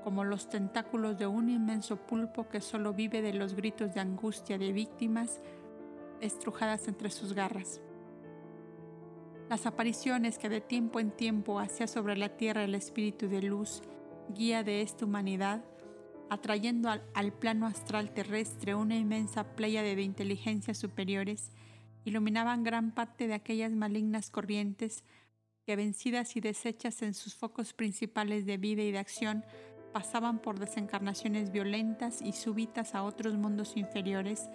[0.04, 4.58] como los tentáculos de un inmenso pulpo que solo vive de los gritos de angustia
[4.58, 5.42] de víctimas
[6.22, 7.82] estrujadas entre sus garras.
[9.50, 13.82] Las apariciones que de tiempo en tiempo hacía sobre la tierra el espíritu de luz,
[14.36, 15.64] guía de esta humanidad,
[16.30, 21.52] atrayendo al, plano astral terrestre una inmensa playa de inteligencias superiores,
[22.06, 25.04] iluminaban gran parte de aquellas malignas corrientes
[25.66, 29.44] que vencidas y deshechas en sus focos principales de vida y de acción,
[29.94, 34.50] pasaban por desencarnaciones violentas y súbitas a otros mundos inferiores,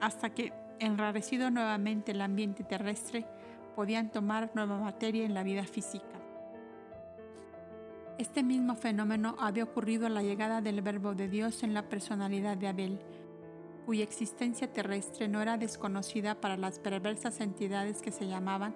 [0.00, 3.26] hasta que, enrarecido nuevamente el ambiente terrestre,
[3.74, 6.25] podían tomar nueva materia en la vida física.
[8.18, 12.56] Este mismo fenómeno había ocurrido a la llegada del Verbo de Dios en la personalidad
[12.56, 12.98] de Abel,
[13.84, 18.74] cuya existencia terrestre no era desconocida para las perversas entidades que se llamaban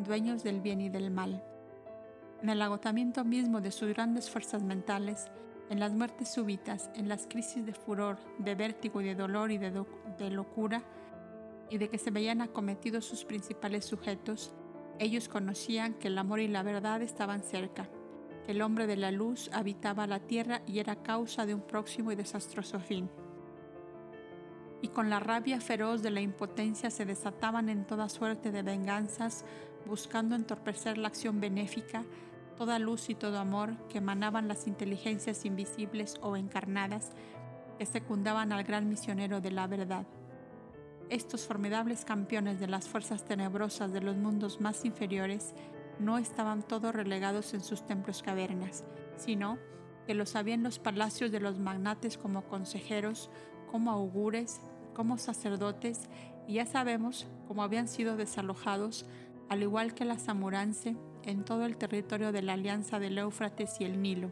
[0.00, 1.42] dueños del bien y del mal.
[2.42, 5.28] En el agotamiento mismo de sus grandes fuerzas mentales,
[5.70, 9.56] en las muertes súbitas, en las crisis de furor, de vértigo y de dolor y
[9.56, 9.82] de,
[10.18, 10.82] de locura,
[11.70, 14.52] y de que se veían acometidos sus principales sujetos,
[14.98, 17.88] ellos conocían que el amor y la verdad estaban cerca
[18.46, 22.16] el hombre de la luz habitaba la tierra y era causa de un próximo y
[22.16, 23.08] desastroso fin.
[24.82, 29.44] Y con la rabia feroz de la impotencia se desataban en toda suerte de venganzas,
[29.86, 32.04] buscando entorpecer la acción benéfica,
[32.58, 37.12] toda luz y todo amor que emanaban las inteligencias invisibles o encarnadas
[37.78, 40.06] que secundaban al gran misionero de la verdad.
[41.08, 45.54] Estos formidables campeones de las fuerzas tenebrosas de los mundos más inferiores
[45.98, 48.84] no estaban todos relegados en sus templos cavernas,
[49.16, 49.58] sino
[50.06, 53.30] que los había en los palacios de los magnates como consejeros,
[53.70, 54.60] como augures,
[54.94, 56.08] como sacerdotes
[56.46, 59.06] Y ya sabemos cómo habían sido desalojados,
[59.48, 60.94] al igual que la Samurance,
[61.24, 64.30] en todo el territorio de la alianza del Éufrates y el Nilo.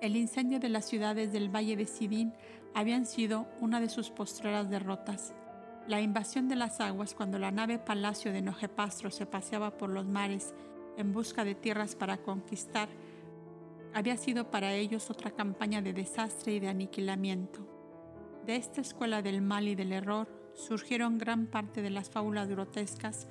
[0.00, 2.32] El incendio de las ciudades del Valle de Sidín
[2.72, 5.34] habían sido una de sus postreras derrotas.
[5.88, 10.04] La invasión de las aguas cuando la nave Palacio de Nojepastro se paseaba por los
[10.04, 10.52] mares
[10.98, 12.90] en busca de tierras para conquistar,
[13.94, 17.66] había sido para ellos otra campaña de desastre y de aniquilamiento.
[18.44, 23.26] De esta escuela del mal y del error surgieron gran parte de las fábulas grotescas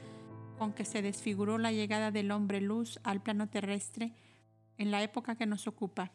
[0.57, 4.15] con que se desfiguró la llegada del hombre luz al plano terrestre
[4.79, 6.11] en la época que nos ocupa.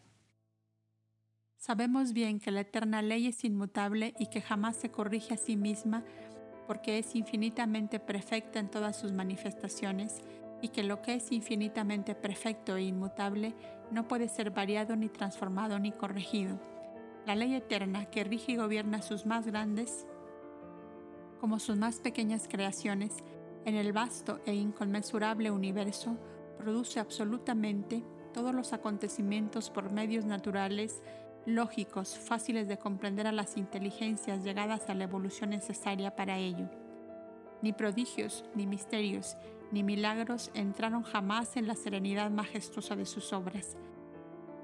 [1.57, 5.55] Sabemos bien que la eterna ley es inmutable y que jamás se corrige a sí
[5.55, 6.03] misma
[6.67, 10.21] porque es infinitamente perfecta en todas sus manifestaciones
[10.61, 13.55] y que lo que es infinitamente perfecto e inmutable
[13.91, 16.59] no puede ser variado ni transformado ni corregido.
[17.27, 20.07] La ley eterna que rige y gobierna sus más grandes
[21.41, 23.17] como sus más pequeñas creaciones
[23.65, 26.17] en el vasto e inconmensurable universo
[26.57, 31.03] produce absolutamente todos los acontecimientos por medios naturales
[31.47, 36.69] lógicos, fáciles de comprender a las inteligencias llegadas a la evolución necesaria para ello.
[37.63, 39.37] Ni prodigios, ni misterios,
[39.71, 43.77] ni milagros entraron jamás en la serenidad majestuosa de sus obras.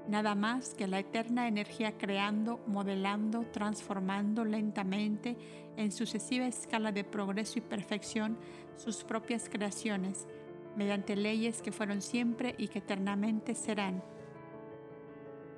[0.07, 5.37] Nada más que la eterna energía creando, modelando, transformando lentamente
[5.77, 8.37] en sucesiva escala de progreso y perfección
[8.75, 10.27] sus propias creaciones,
[10.75, 14.01] mediante leyes que fueron siempre y que eternamente serán.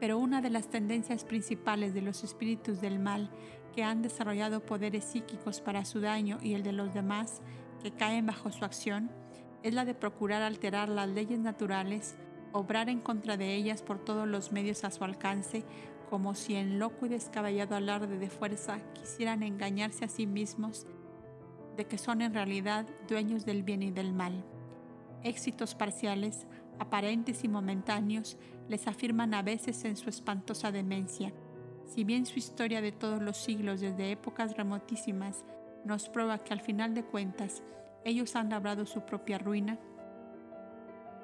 [0.01, 3.29] Pero una de las tendencias principales de los espíritus del mal
[3.75, 7.43] que han desarrollado poderes psíquicos para su daño y el de los demás
[7.83, 9.11] que caen bajo su acción
[9.61, 12.15] es la de procurar alterar las leyes naturales,
[12.51, 15.63] obrar en contra de ellas por todos los medios a su alcance,
[16.09, 20.87] como si en loco y descabellado alarde de fuerza quisieran engañarse a sí mismos
[21.77, 24.43] de que son en realidad dueños del bien y del mal.
[25.21, 26.47] Éxitos parciales
[26.81, 28.37] aparentes y momentáneos,
[28.67, 31.31] les afirman a veces en su espantosa demencia.
[31.85, 35.45] Si bien su historia de todos los siglos desde épocas remotísimas
[35.85, 37.61] nos prueba que al final de cuentas
[38.03, 39.77] ellos han labrado su propia ruina,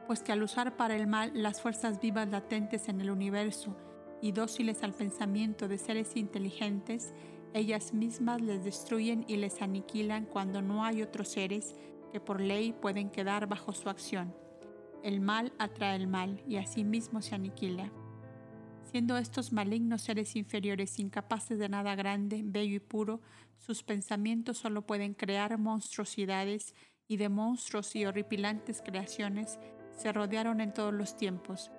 [0.06, 3.76] pues que al usar para el mal las fuerzas vivas latentes en el universo
[4.22, 7.16] y dóciles al pensamiento de seres inteligentes,
[7.54, 11.76] ellas mismas les destruyen y les aniquilan cuando no hay otros seres
[12.12, 14.47] que por ley pueden quedar bajo su acción.
[15.04, 17.92] El mal atrae el mal y así mismo se aniquila.
[18.84, 23.22] Siendo estos malignos seres inferiores incapaces de nada grande, bello y puro,
[23.58, 26.74] sus pensamientos solo pueden crear monstruosidades
[27.08, 29.60] y de monstruos y horripilantes creaciones
[29.96, 31.72] se rodearon en todos los tiempos.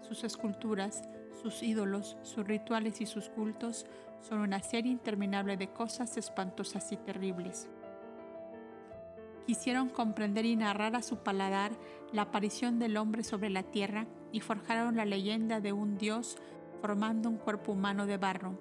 [0.00, 1.02] Sus esculturas,
[1.42, 3.86] sus ídolos, sus rituales y sus cultos
[4.20, 7.68] son una serie interminable de cosas espantosas y terribles
[9.46, 11.72] quisieron comprender y narrar a su paladar
[12.12, 16.38] la aparición del hombre sobre la tierra y forjaron la leyenda de un dios
[16.80, 18.58] formando un cuerpo humano de barro,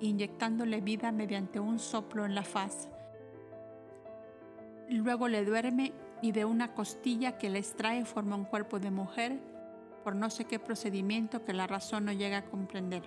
[0.00, 2.88] inyectándole vida mediante un soplo en la faz.
[4.88, 9.40] Luego le duerme y de una costilla que le extrae forma un cuerpo de mujer
[10.04, 13.02] por no sé qué procedimiento que la razón no llega a comprender.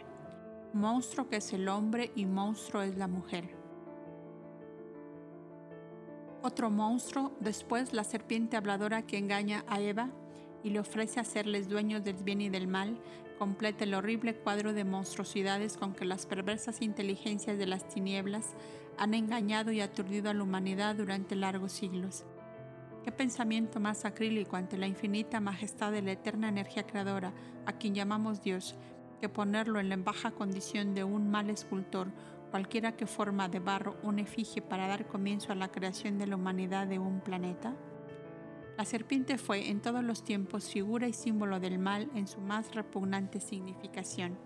[0.73, 3.64] Monstruo que es el hombre y monstruo es la mujer.
[6.45, 10.11] Otro monstruo, después la serpiente habladora que engaña a Eva
[10.63, 12.99] y le ofrece hacerles dueños del bien y del mal,
[13.39, 18.53] completa el horrible cuadro de monstruosidades con que las perversas inteligencias de las tinieblas
[18.99, 22.25] han engañado y aturdido a la humanidad durante largos siglos.
[23.03, 27.33] ¿Qué pensamiento más acrílico ante la infinita majestad de la eterna energía creadora,
[27.65, 28.75] a quien llamamos Dios,
[29.19, 32.09] que ponerlo en la baja condición de un mal escultor
[32.51, 36.35] cualquiera que forma de barro un efigie para dar comienzo a la creación de la
[36.35, 37.75] humanidad de un planeta?
[38.77, 42.75] La serpiente fue en todos los tiempos figura y símbolo del mal en su más
[42.75, 44.37] repugnante significación.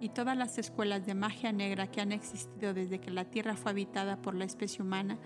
[0.00, 3.72] Y todas las escuelas de magia negra que han existido desde que la Tierra fue
[3.72, 5.18] habitada por la especie humana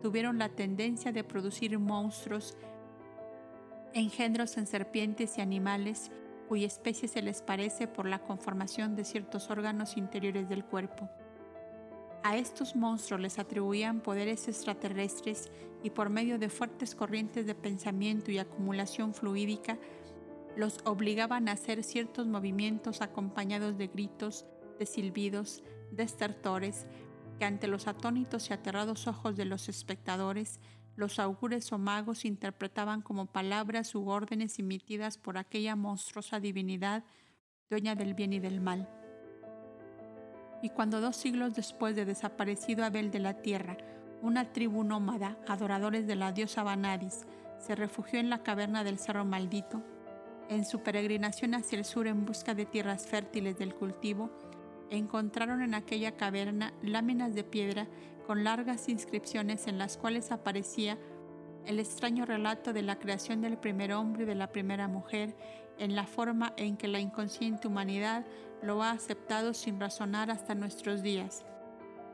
[0.00, 2.56] tuvieron la tendencia de producir monstruos,
[3.92, 6.10] engendros en serpientes y animales
[6.48, 11.10] cuya especie se les parece por la conformación de ciertos órganos interiores del cuerpo.
[12.24, 15.50] A estos monstruos les atribuían poderes extraterrestres
[15.82, 19.76] y por medio de fuertes corrientes de pensamiento y acumulación fluídica,
[20.56, 24.44] los obligaban a hacer ciertos movimientos acompañados de gritos,
[24.78, 26.86] de silbidos, de estertores,
[27.40, 30.60] que ante los atónitos y aterrados ojos de los espectadores,
[30.94, 37.02] los augures o magos interpretaban como palabras u órdenes emitidas por aquella monstruosa divinidad,
[37.68, 38.88] dueña del bien y del mal
[40.62, 43.76] y cuando dos siglos después de desaparecido Abel de la tierra,
[44.22, 47.26] una tribu nómada, adoradores de la diosa Vanadis,
[47.58, 49.82] se refugió en la caverna del Cerro Maldito.
[50.48, 54.30] En su peregrinación hacia el sur en busca de tierras fértiles del cultivo,
[54.90, 57.88] encontraron en aquella caverna láminas de piedra
[58.26, 60.96] con largas inscripciones en las cuales aparecía
[61.66, 65.34] el extraño relato de la creación del primer hombre y de la primera mujer
[65.78, 68.24] en la forma en que la inconsciente humanidad
[68.62, 71.44] lo ha aceptado sin razonar hasta nuestros días.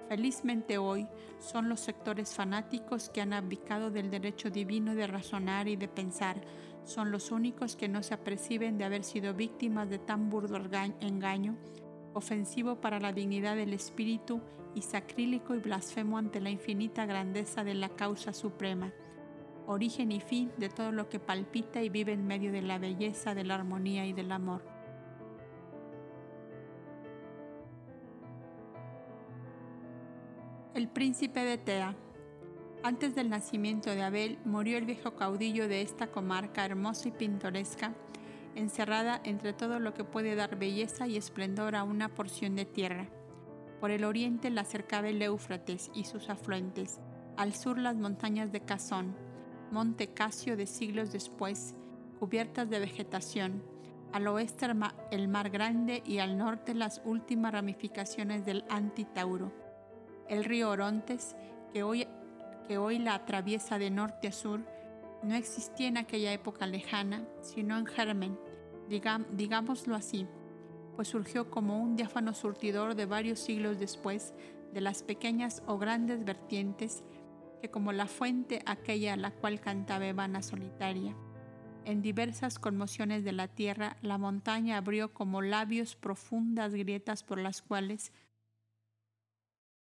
[0.09, 1.07] Felizmente hoy
[1.39, 6.41] son los sectores fanáticos que han abdicado del derecho divino de razonar y de pensar,
[6.85, 10.57] son los únicos que no se aperciben de haber sido víctimas de tan burdo
[11.01, 11.57] engaño,
[12.15, 14.41] ofensivo para la dignidad del espíritu
[14.75, 18.93] y sacrílico y blasfemo ante la infinita grandeza de la causa suprema
[19.69, 23.35] origen y fin de todo lo que palpita y vive en medio de la belleza,
[23.35, 24.78] de la armonía y del amor.
[30.79, 31.97] El príncipe de Tea.
[32.85, 37.95] Antes del nacimiento de Abel murió el viejo caudillo de esta comarca hermosa y pintoresca,
[38.55, 43.09] encerrada entre todo lo que puede dar belleza y esplendor a una porción de tierra.
[43.81, 47.01] Por el oriente la cercaba el Éufrates y sus afluentes,
[47.37, 49.17] al sur las montañas de Cazón,
[49.73, 51.75] monte Casio de siglos después,
[52.21, 53.65] cubiertas de vegetación,
[54.13, 54.69] al oeste
[55.11, 59.68] el mar grande y al norte las últimas ramificaciones del Antitauro.
[60.29, 61.37] El río Orontes,
[61.73, 62.07] que hoy,
[62.67, 64.61] que hoy la atraviesa de norte a sur,
[65.23, 68.39] no existía en aquella época lejana, sino en germen,
[68.89, 70.27] digámoslo así,
[70.97, 74.35] pues surgió como un diáfano surtidor de varios siglos después
[74.73, 77.05] de las pequeñas o grandes vertientes
[77.61, 81.17] que como la fuente aquella a la cual cantaba Evana solitaria.
[81.85, 87.63] En diversas conmociones de la tierra, la montaña abrió como labios profundas grietas por las
[87.63, 88.13] cuales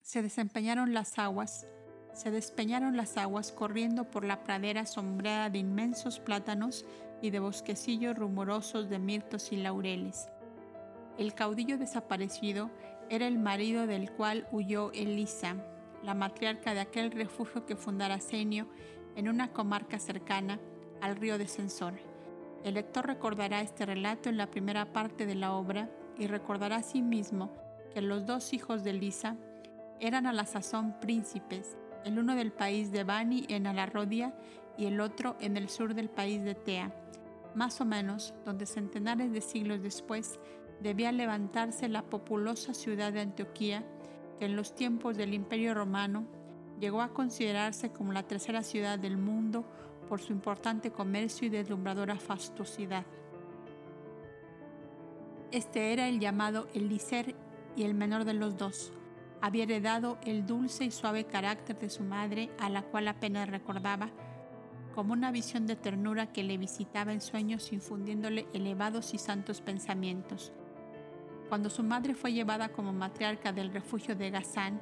[0.06, 1.66] se desempeñaron las aguas,
[2.12, 6.86] se despeñaron las aguas corriendo por la pradera sombreada de inmensos plátanos
[7.22, 10.28] y de bosquecillos rumorosos de mirtos y laureles.
[11.18, 12.70] El caudillo desaparecido
[13.10, 15.56] era el marido del cual huyó Elisa,
[16.04, 18.68] la matriarca de aquel refugio que fundara Senio
[19.16, 20.60] en una comarca cercana
[21.00, 21.94] al río de Censor.
[22.62, 27.50] El lector recordará este relato en la primera parte de la obra y recordará asimismo
[27.92, 29.36] que los dos hijos de Lisa
[30.00, 34.34] eran a la sazón príncipes, el uno del país de Bani en Alarrodia
[34.76, 36.94] y el otro en el sur del país de Tea,
[37.54, 40.38] más o menos donde centenares de siglos después
[40.80, 43.84] debía levantarse la populosa ciudad de Antioquía
[44.38, 46.26] que en los tiempos del Imperio Romano
[46.78, 49.64] llegó a considerarse como la tercera ciudad del mundo
[50.08, 53.04] por su importante comercio y deslumbradora fastuosidad.
[55.50, 57.34] Este era el llamado Elíser
[57.76, 58.92] y el menor de los dos.
[59.40, 64.10] Había heredado el dulce y suave carácter de su madre, a la cual apenas recordaba,
[64.94, 70.52] como una visión de ternura que le visitaba en sueños infundiéndole elevados y santos pensamientos.
[71.48, 74.80] Cuando su madre fue llevada como matriarca del refugio de Gazán,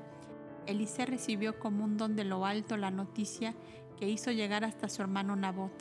[0.66, 3.54] Eliseo recibió como un don de lo alto la noticia
[3.98, 5.72] que hizo llegar hasta su hermano Nabot.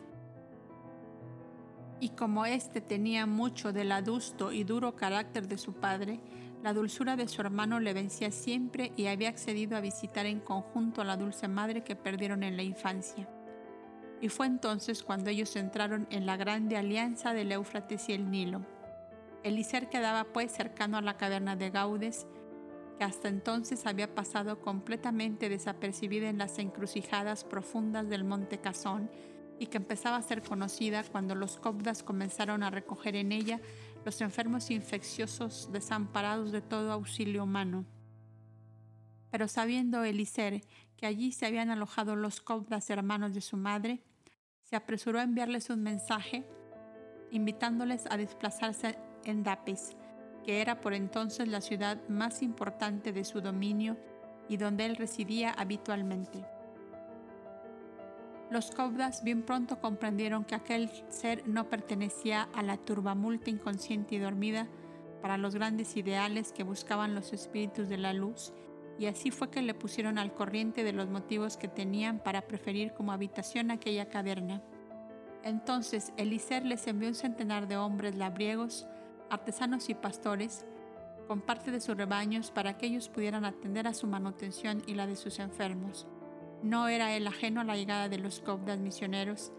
[2.00, 6.20] Y como éste tenía mucho del adusto y duro carácter de su padre,
[6.64, 11.02] la dulzura de su hermano le vencía siempre y había accedido a visitar en conjunto
[11.02, 13.30] a la dulce madre que perdieron en la infancia.
[14.22, 18.66] Y fue entonces cuando ellos entraron en la grande alianza del Éufrates y el Nilo
[19.44, 22.26] Elíser quedaba pues cercano a la caverna de Gaudes,
[22.98, 29.12] que hasta entonces había pasado completamente desapercibida en las encrucijadas profundas del monte Cazón
[29.60, 33.60] y que empezaba a ser conocida cuando los cobdas comenzaron a recoger en ella
[34.06, 37.86] los enfermos infecciosos desamparados de todo auxilio humano.
[39.32, 40.62] Pero sabiendo Eliser
[40.98, 44.04] que allí se habían alojado los cobdas hermanos de su madre,
[44.62, 46.46] se apresuró a enviarles un mensaje
[47.32, 49.96] invitándoles a desplazarse en Dapes,
[50.46, 53.98] que era por entonces la ciudad más importante de su dominio
[54.48, 56.46] y donde él residía habitualmente.
[58.54, 64.20] Los cobdas bien pronto comprendieron que aquel ser no pertenecía a la turbamulta inconsciente y
[64.20, 64.68] dormida
[65.24, 68.54] para los grandes ideales que buscaban los espíritus de la luz,
[69.00, 72.94] y así fue que le pusieron al corriente de los motivos que tenían para preferir
[72.94, 74.62] como habitación aquella caverna.
[75.44, 78.86] Entonces Eliser les envió un centenar de hombres labriegos
[79.32, 80.64] artesanos y pastores
[81.28, 85.08] con parte de sus rebaños para que ellos pudieran atender a su manutención y la
[85.08, 86.06] de sus enfermos.
[86.64, 89.52] No era él ajeno a la llegada de los cobdas misioneros,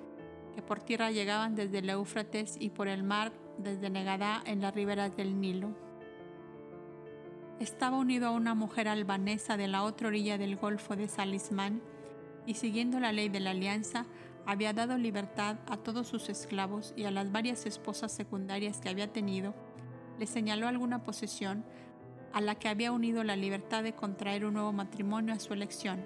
[0.54, 4.74] que por tierra llegaban desde el Éufrates y por el mar desde Negadá en las
[4.74, 5.76] riberas del Nilo.
[7.60, 11.82] Estaba unido a una mujer albanesa de la otra orilla del Golfo de Salismán,
[12.46, 14.06] y siguiendo la ley de la alianza,
[14.46, 19.12] había dado libertad a todos sus esclavos y a las varias esposas secundarias que había
[19.12, 19.54] tenido,
[20.18, 21.64] le señaló alguna posesión
[22.32, 26.04] a la que había unido la libertad de contraer un nuevo matrimonio a su elección.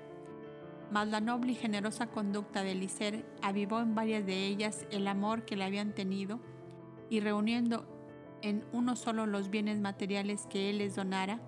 [0.91, 5.45] Mas la noble y generosa conducta de Elicer avivó en varias de ellas el amor
[5.45, 6.41] que le habían tenido
[7.11, 7.87] y reuniendo
[8.43, 11.41] en uno solo los bienes materiales que él les donara,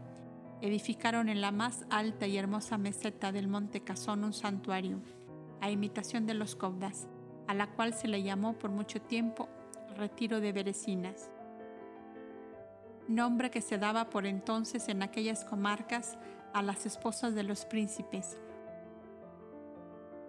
[0.60, 5.00] edificaron en la más alta y hermosa meseta del monte Casón un santuario,
[5.60, 7.08] a imitación de los Cobdas,
[7.46, 9.48] a la cual se le llamó por mucho tiempo
[9.96, 11.30] Retiro de Berecinas,
[13.08, 16.18] nombre que se daba por entonces en aquellas comarcas
[16.52, 18.38] a las esposas de los príncipes.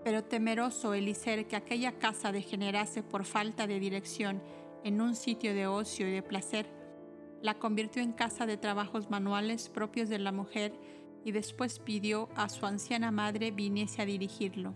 [0.04, 4.42] Pero temeroso Elicer que aquella casa degenerase por falta de dirección
[4.84, 6.68] en un sitio de ocio y de placer,
[7.42, 10.74] la convirtió en casa de trabajos manuales propios de la mujer
[11.24, 14.74] y después pidió a su anciana madre viniese a dirigirlo.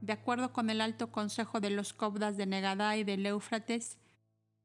[0.00, 3.98] De acuerdo con el alto consejo de los cobdas de Negadá y de Éufrates,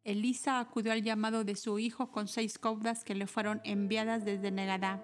[0.04, 4.52] Elisa acudió al llamado de su hijo con seis cobdas que le fueron enviadas desde
[4.52, 5.04] Negadá.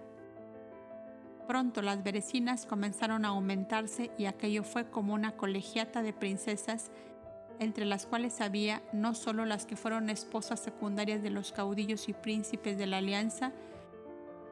[1.54, 6.90] Pronto las berecinas comenzaron a aumentarse y aquello fue como una colegiata de princesas
[7.60, 12.14] entre las cuales había no solo las que fueron esposas secundarias de los caudillos y
[12.14, 13.52] príncipes de la alianza,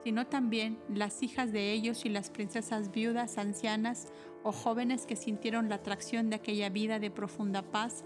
[0.04, 4.08] sino también las hijas de ellos y las princesas viudas, ancianas
[4.44, 8.04] o jóvenes que sintieron la atracción de aquella vida de profunda paz,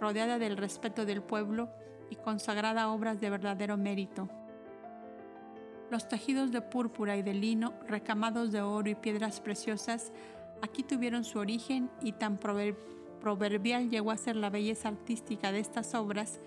[0.00, 1.68] rodeada del respeto del pueblo
[2.10, 4.28] y consagrada a obras de verdadero mérito.
[5.90, 10.12] Los tejidos de púrpura y de lino, recamados de oro y piedras preciosas,
[10.62, 15.94] aquí tuvieron su origen y tan proverbial llegó a ser la belleza artística de estas
[15.94, 16.40] obras,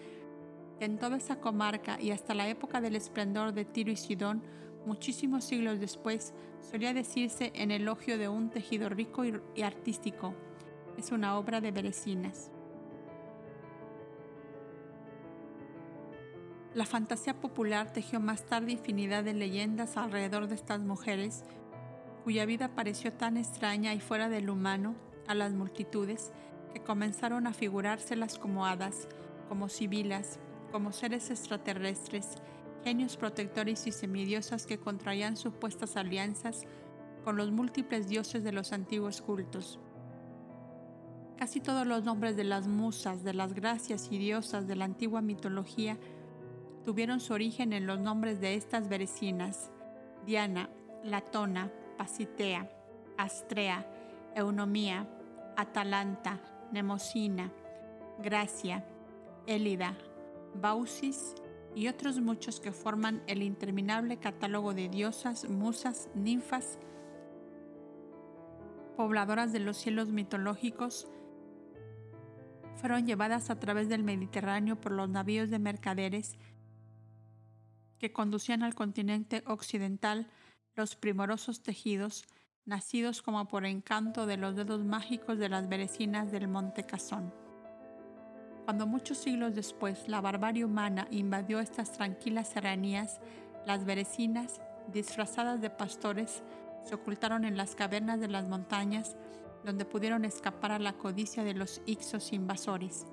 [0.80, 4.41] en toda esa comarca y hasta la época del esplendor de Tiro y Sidón,
[4.86, 10.34] muchísimos siglos después, solía decirse en elogio de un tejido rico y, artístico.
[10.98, 12.52] Es una obra de Berecinas.
[16.76, 21.44] La fantasía popular tejió más tarde infinidad de leyendas alrededor de estas mujeres,
[22.24, 24.96] cuya vida pareció tan extraña y fuera del humano
[25.28, 26.32] a las multitudes
[26.72, 29.08] que comenzaron a figurárselas como hadas,
[29.48, 30.40] como sibilas,
[30.72, 32.36] como seres extraterrestres,
[32.84, 36.66] genios protectores y semidiosas que contraían supuestas alianzas
[37.24, 39.80] con los múltiples dioses de los antiguos cultos.
[41.36, 45.22] Casi todos los nombres de las musas, de las gracias y diosas de la antigua
[45.22, 45.98] mitología
[46.84, 49.72] tuvieron su origen en los nombres de estas berecinas,
[50.26, 50.69] Diana,
[51.03, 52.69] Latona, Pasitea,
[53.18, 53.85] Astrea,
[54.35, 55.07] Eunomía,
[55.56, 56.39] Atalanta,
[56.72, 57.51] Nemosina,
[58.22, 58.85] Gracia,
[59.47, 59.97] Élida,
[60.56, 61.35] Bausis
[61.76, 66.80] y otros muchos que forman el interminable catálogo de diosas, musas, ninfas,
[68.97, 71.07] pobladoras de los cielos mitológicos,
[72.76, 76.38] fueron llevadas a través del Mediterráneo por los navíos de mercaderes
[77.99, 80.27] que conducían al continente occidental
[80.76, 82.26] los primorosos tejidos
[82.65, 87.34] nacidos como por encanto de los dedos mágicos de las berecinas del Monte Casón.
[88.65, 93.19] Cuando muchos siglos después la barbarie humana invadió estas tranquilas serranías,
[93.65, 94.61] las berecinas,
[94.93, 96.43] disfrazadas de pastores,
[96.85, 99.17] se ocultaron en las cavernas de las montañas,
[99.65, 103.07] donde pudieron escapar a la codicia de los ixos invasores.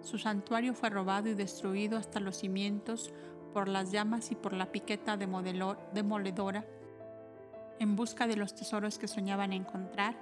[0.00, 3.12] Su santuario fue robado y destruido hasta los cimientos
[3.52, 6.64] por las llamas y por la piqueta demoledora
[7.78, 10.14] en busca de los tesoros que soñaban encontrar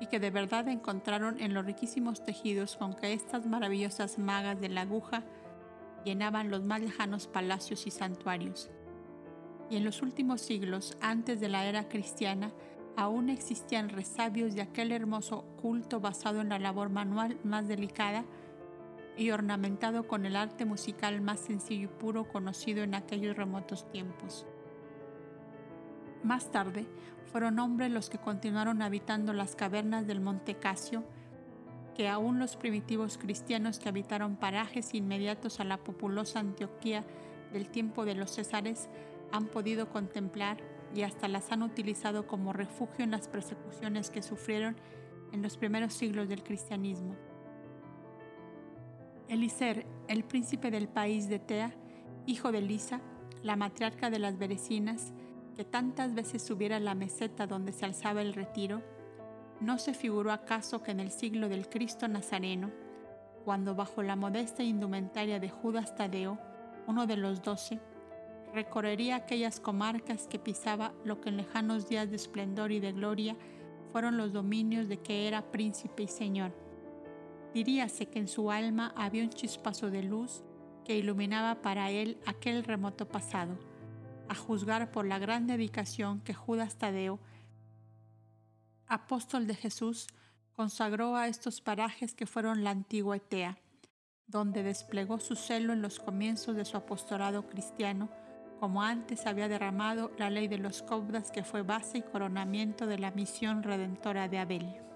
[0.00, 4.68] y que de verdad encontraron en los riquísimos tejidos con que estas maravillosas magas de
[4.68, 5.22] la aguja
[6.04, 8.70] llenaban los más lejanos palacios y santuarios.
[9.68, 12.50] Y en los últimos siglos, antes de la era cristiana,
[12.96, 18.24] aún existían resabios de aquel hermoso culto basado en la labor manual más delicada
[19.20, 24.46] y ornamentado con el arte musical más sencillo y puro conocido en aquellos remotos tiempos.
[26.24, 26.86] Más tarde,
[27.30, 31.04] fueron hombres los que continuaron habitando las cavernas del Monte Casio,
[31.94, 37.04] que aún los primitivos cristianos que habitaron parajes inmediatos a la populosa Antioquía
[37.52, 38.88] del tiempo de los Césares
[39.32, 40.62] han podido contemplar
[40.94, 44.76] y hasta las han utilizado como refugio en las persecuciones que sufrieron
[45.32, 47.16] en los primeros siglos del cristianismo.
[49.30, 51.72] Elicer, el príncipe del país de Tea,
[52.26, 53.00] hijo de Lisa,
[53.44, 55.12] la matriarca de las Berecinas,
[55.54, 58.82] que tantas veces subiera la meseta donde se alzaba el retiro,
[59.60, 62.72] ¿no se figuró acaso que en el siglo del Cristo Nazareno,
[63.44, 66.36] cuando bajo la modesta indumentaria de Judas Tadeo,
[66.88, 67.78] uno de los doce,
[68.52, 73.36] recorrería aquellas comarcas que pisaba lo que en lejanos días de esplendor y de gloria
[73.92, 76.50] fueron los dominios de que era príncipe y señor.
[77.54, 80.42] Diríase que en su alma había un chispazo de luz
[80.84, 83.58] que iluminaba para él aquel remoto pasado,
[84.28, 87.18] a juzgar por la gran dedicación que Judas Tadeo,
[88.86, 90.06] apóstol de Jesús,
[90.54, 93.58] consagró a estos parajes que fueron la antigua Etea,
[94.26, 98.08] donde desplegó su celo en los comienzos de su apostolado cristiano,
[98.60, 102.98] como antes había derramado la ley de los cobdas que fue base y coronamiento de
[102.98, 104.89] la misión redentora de Abel.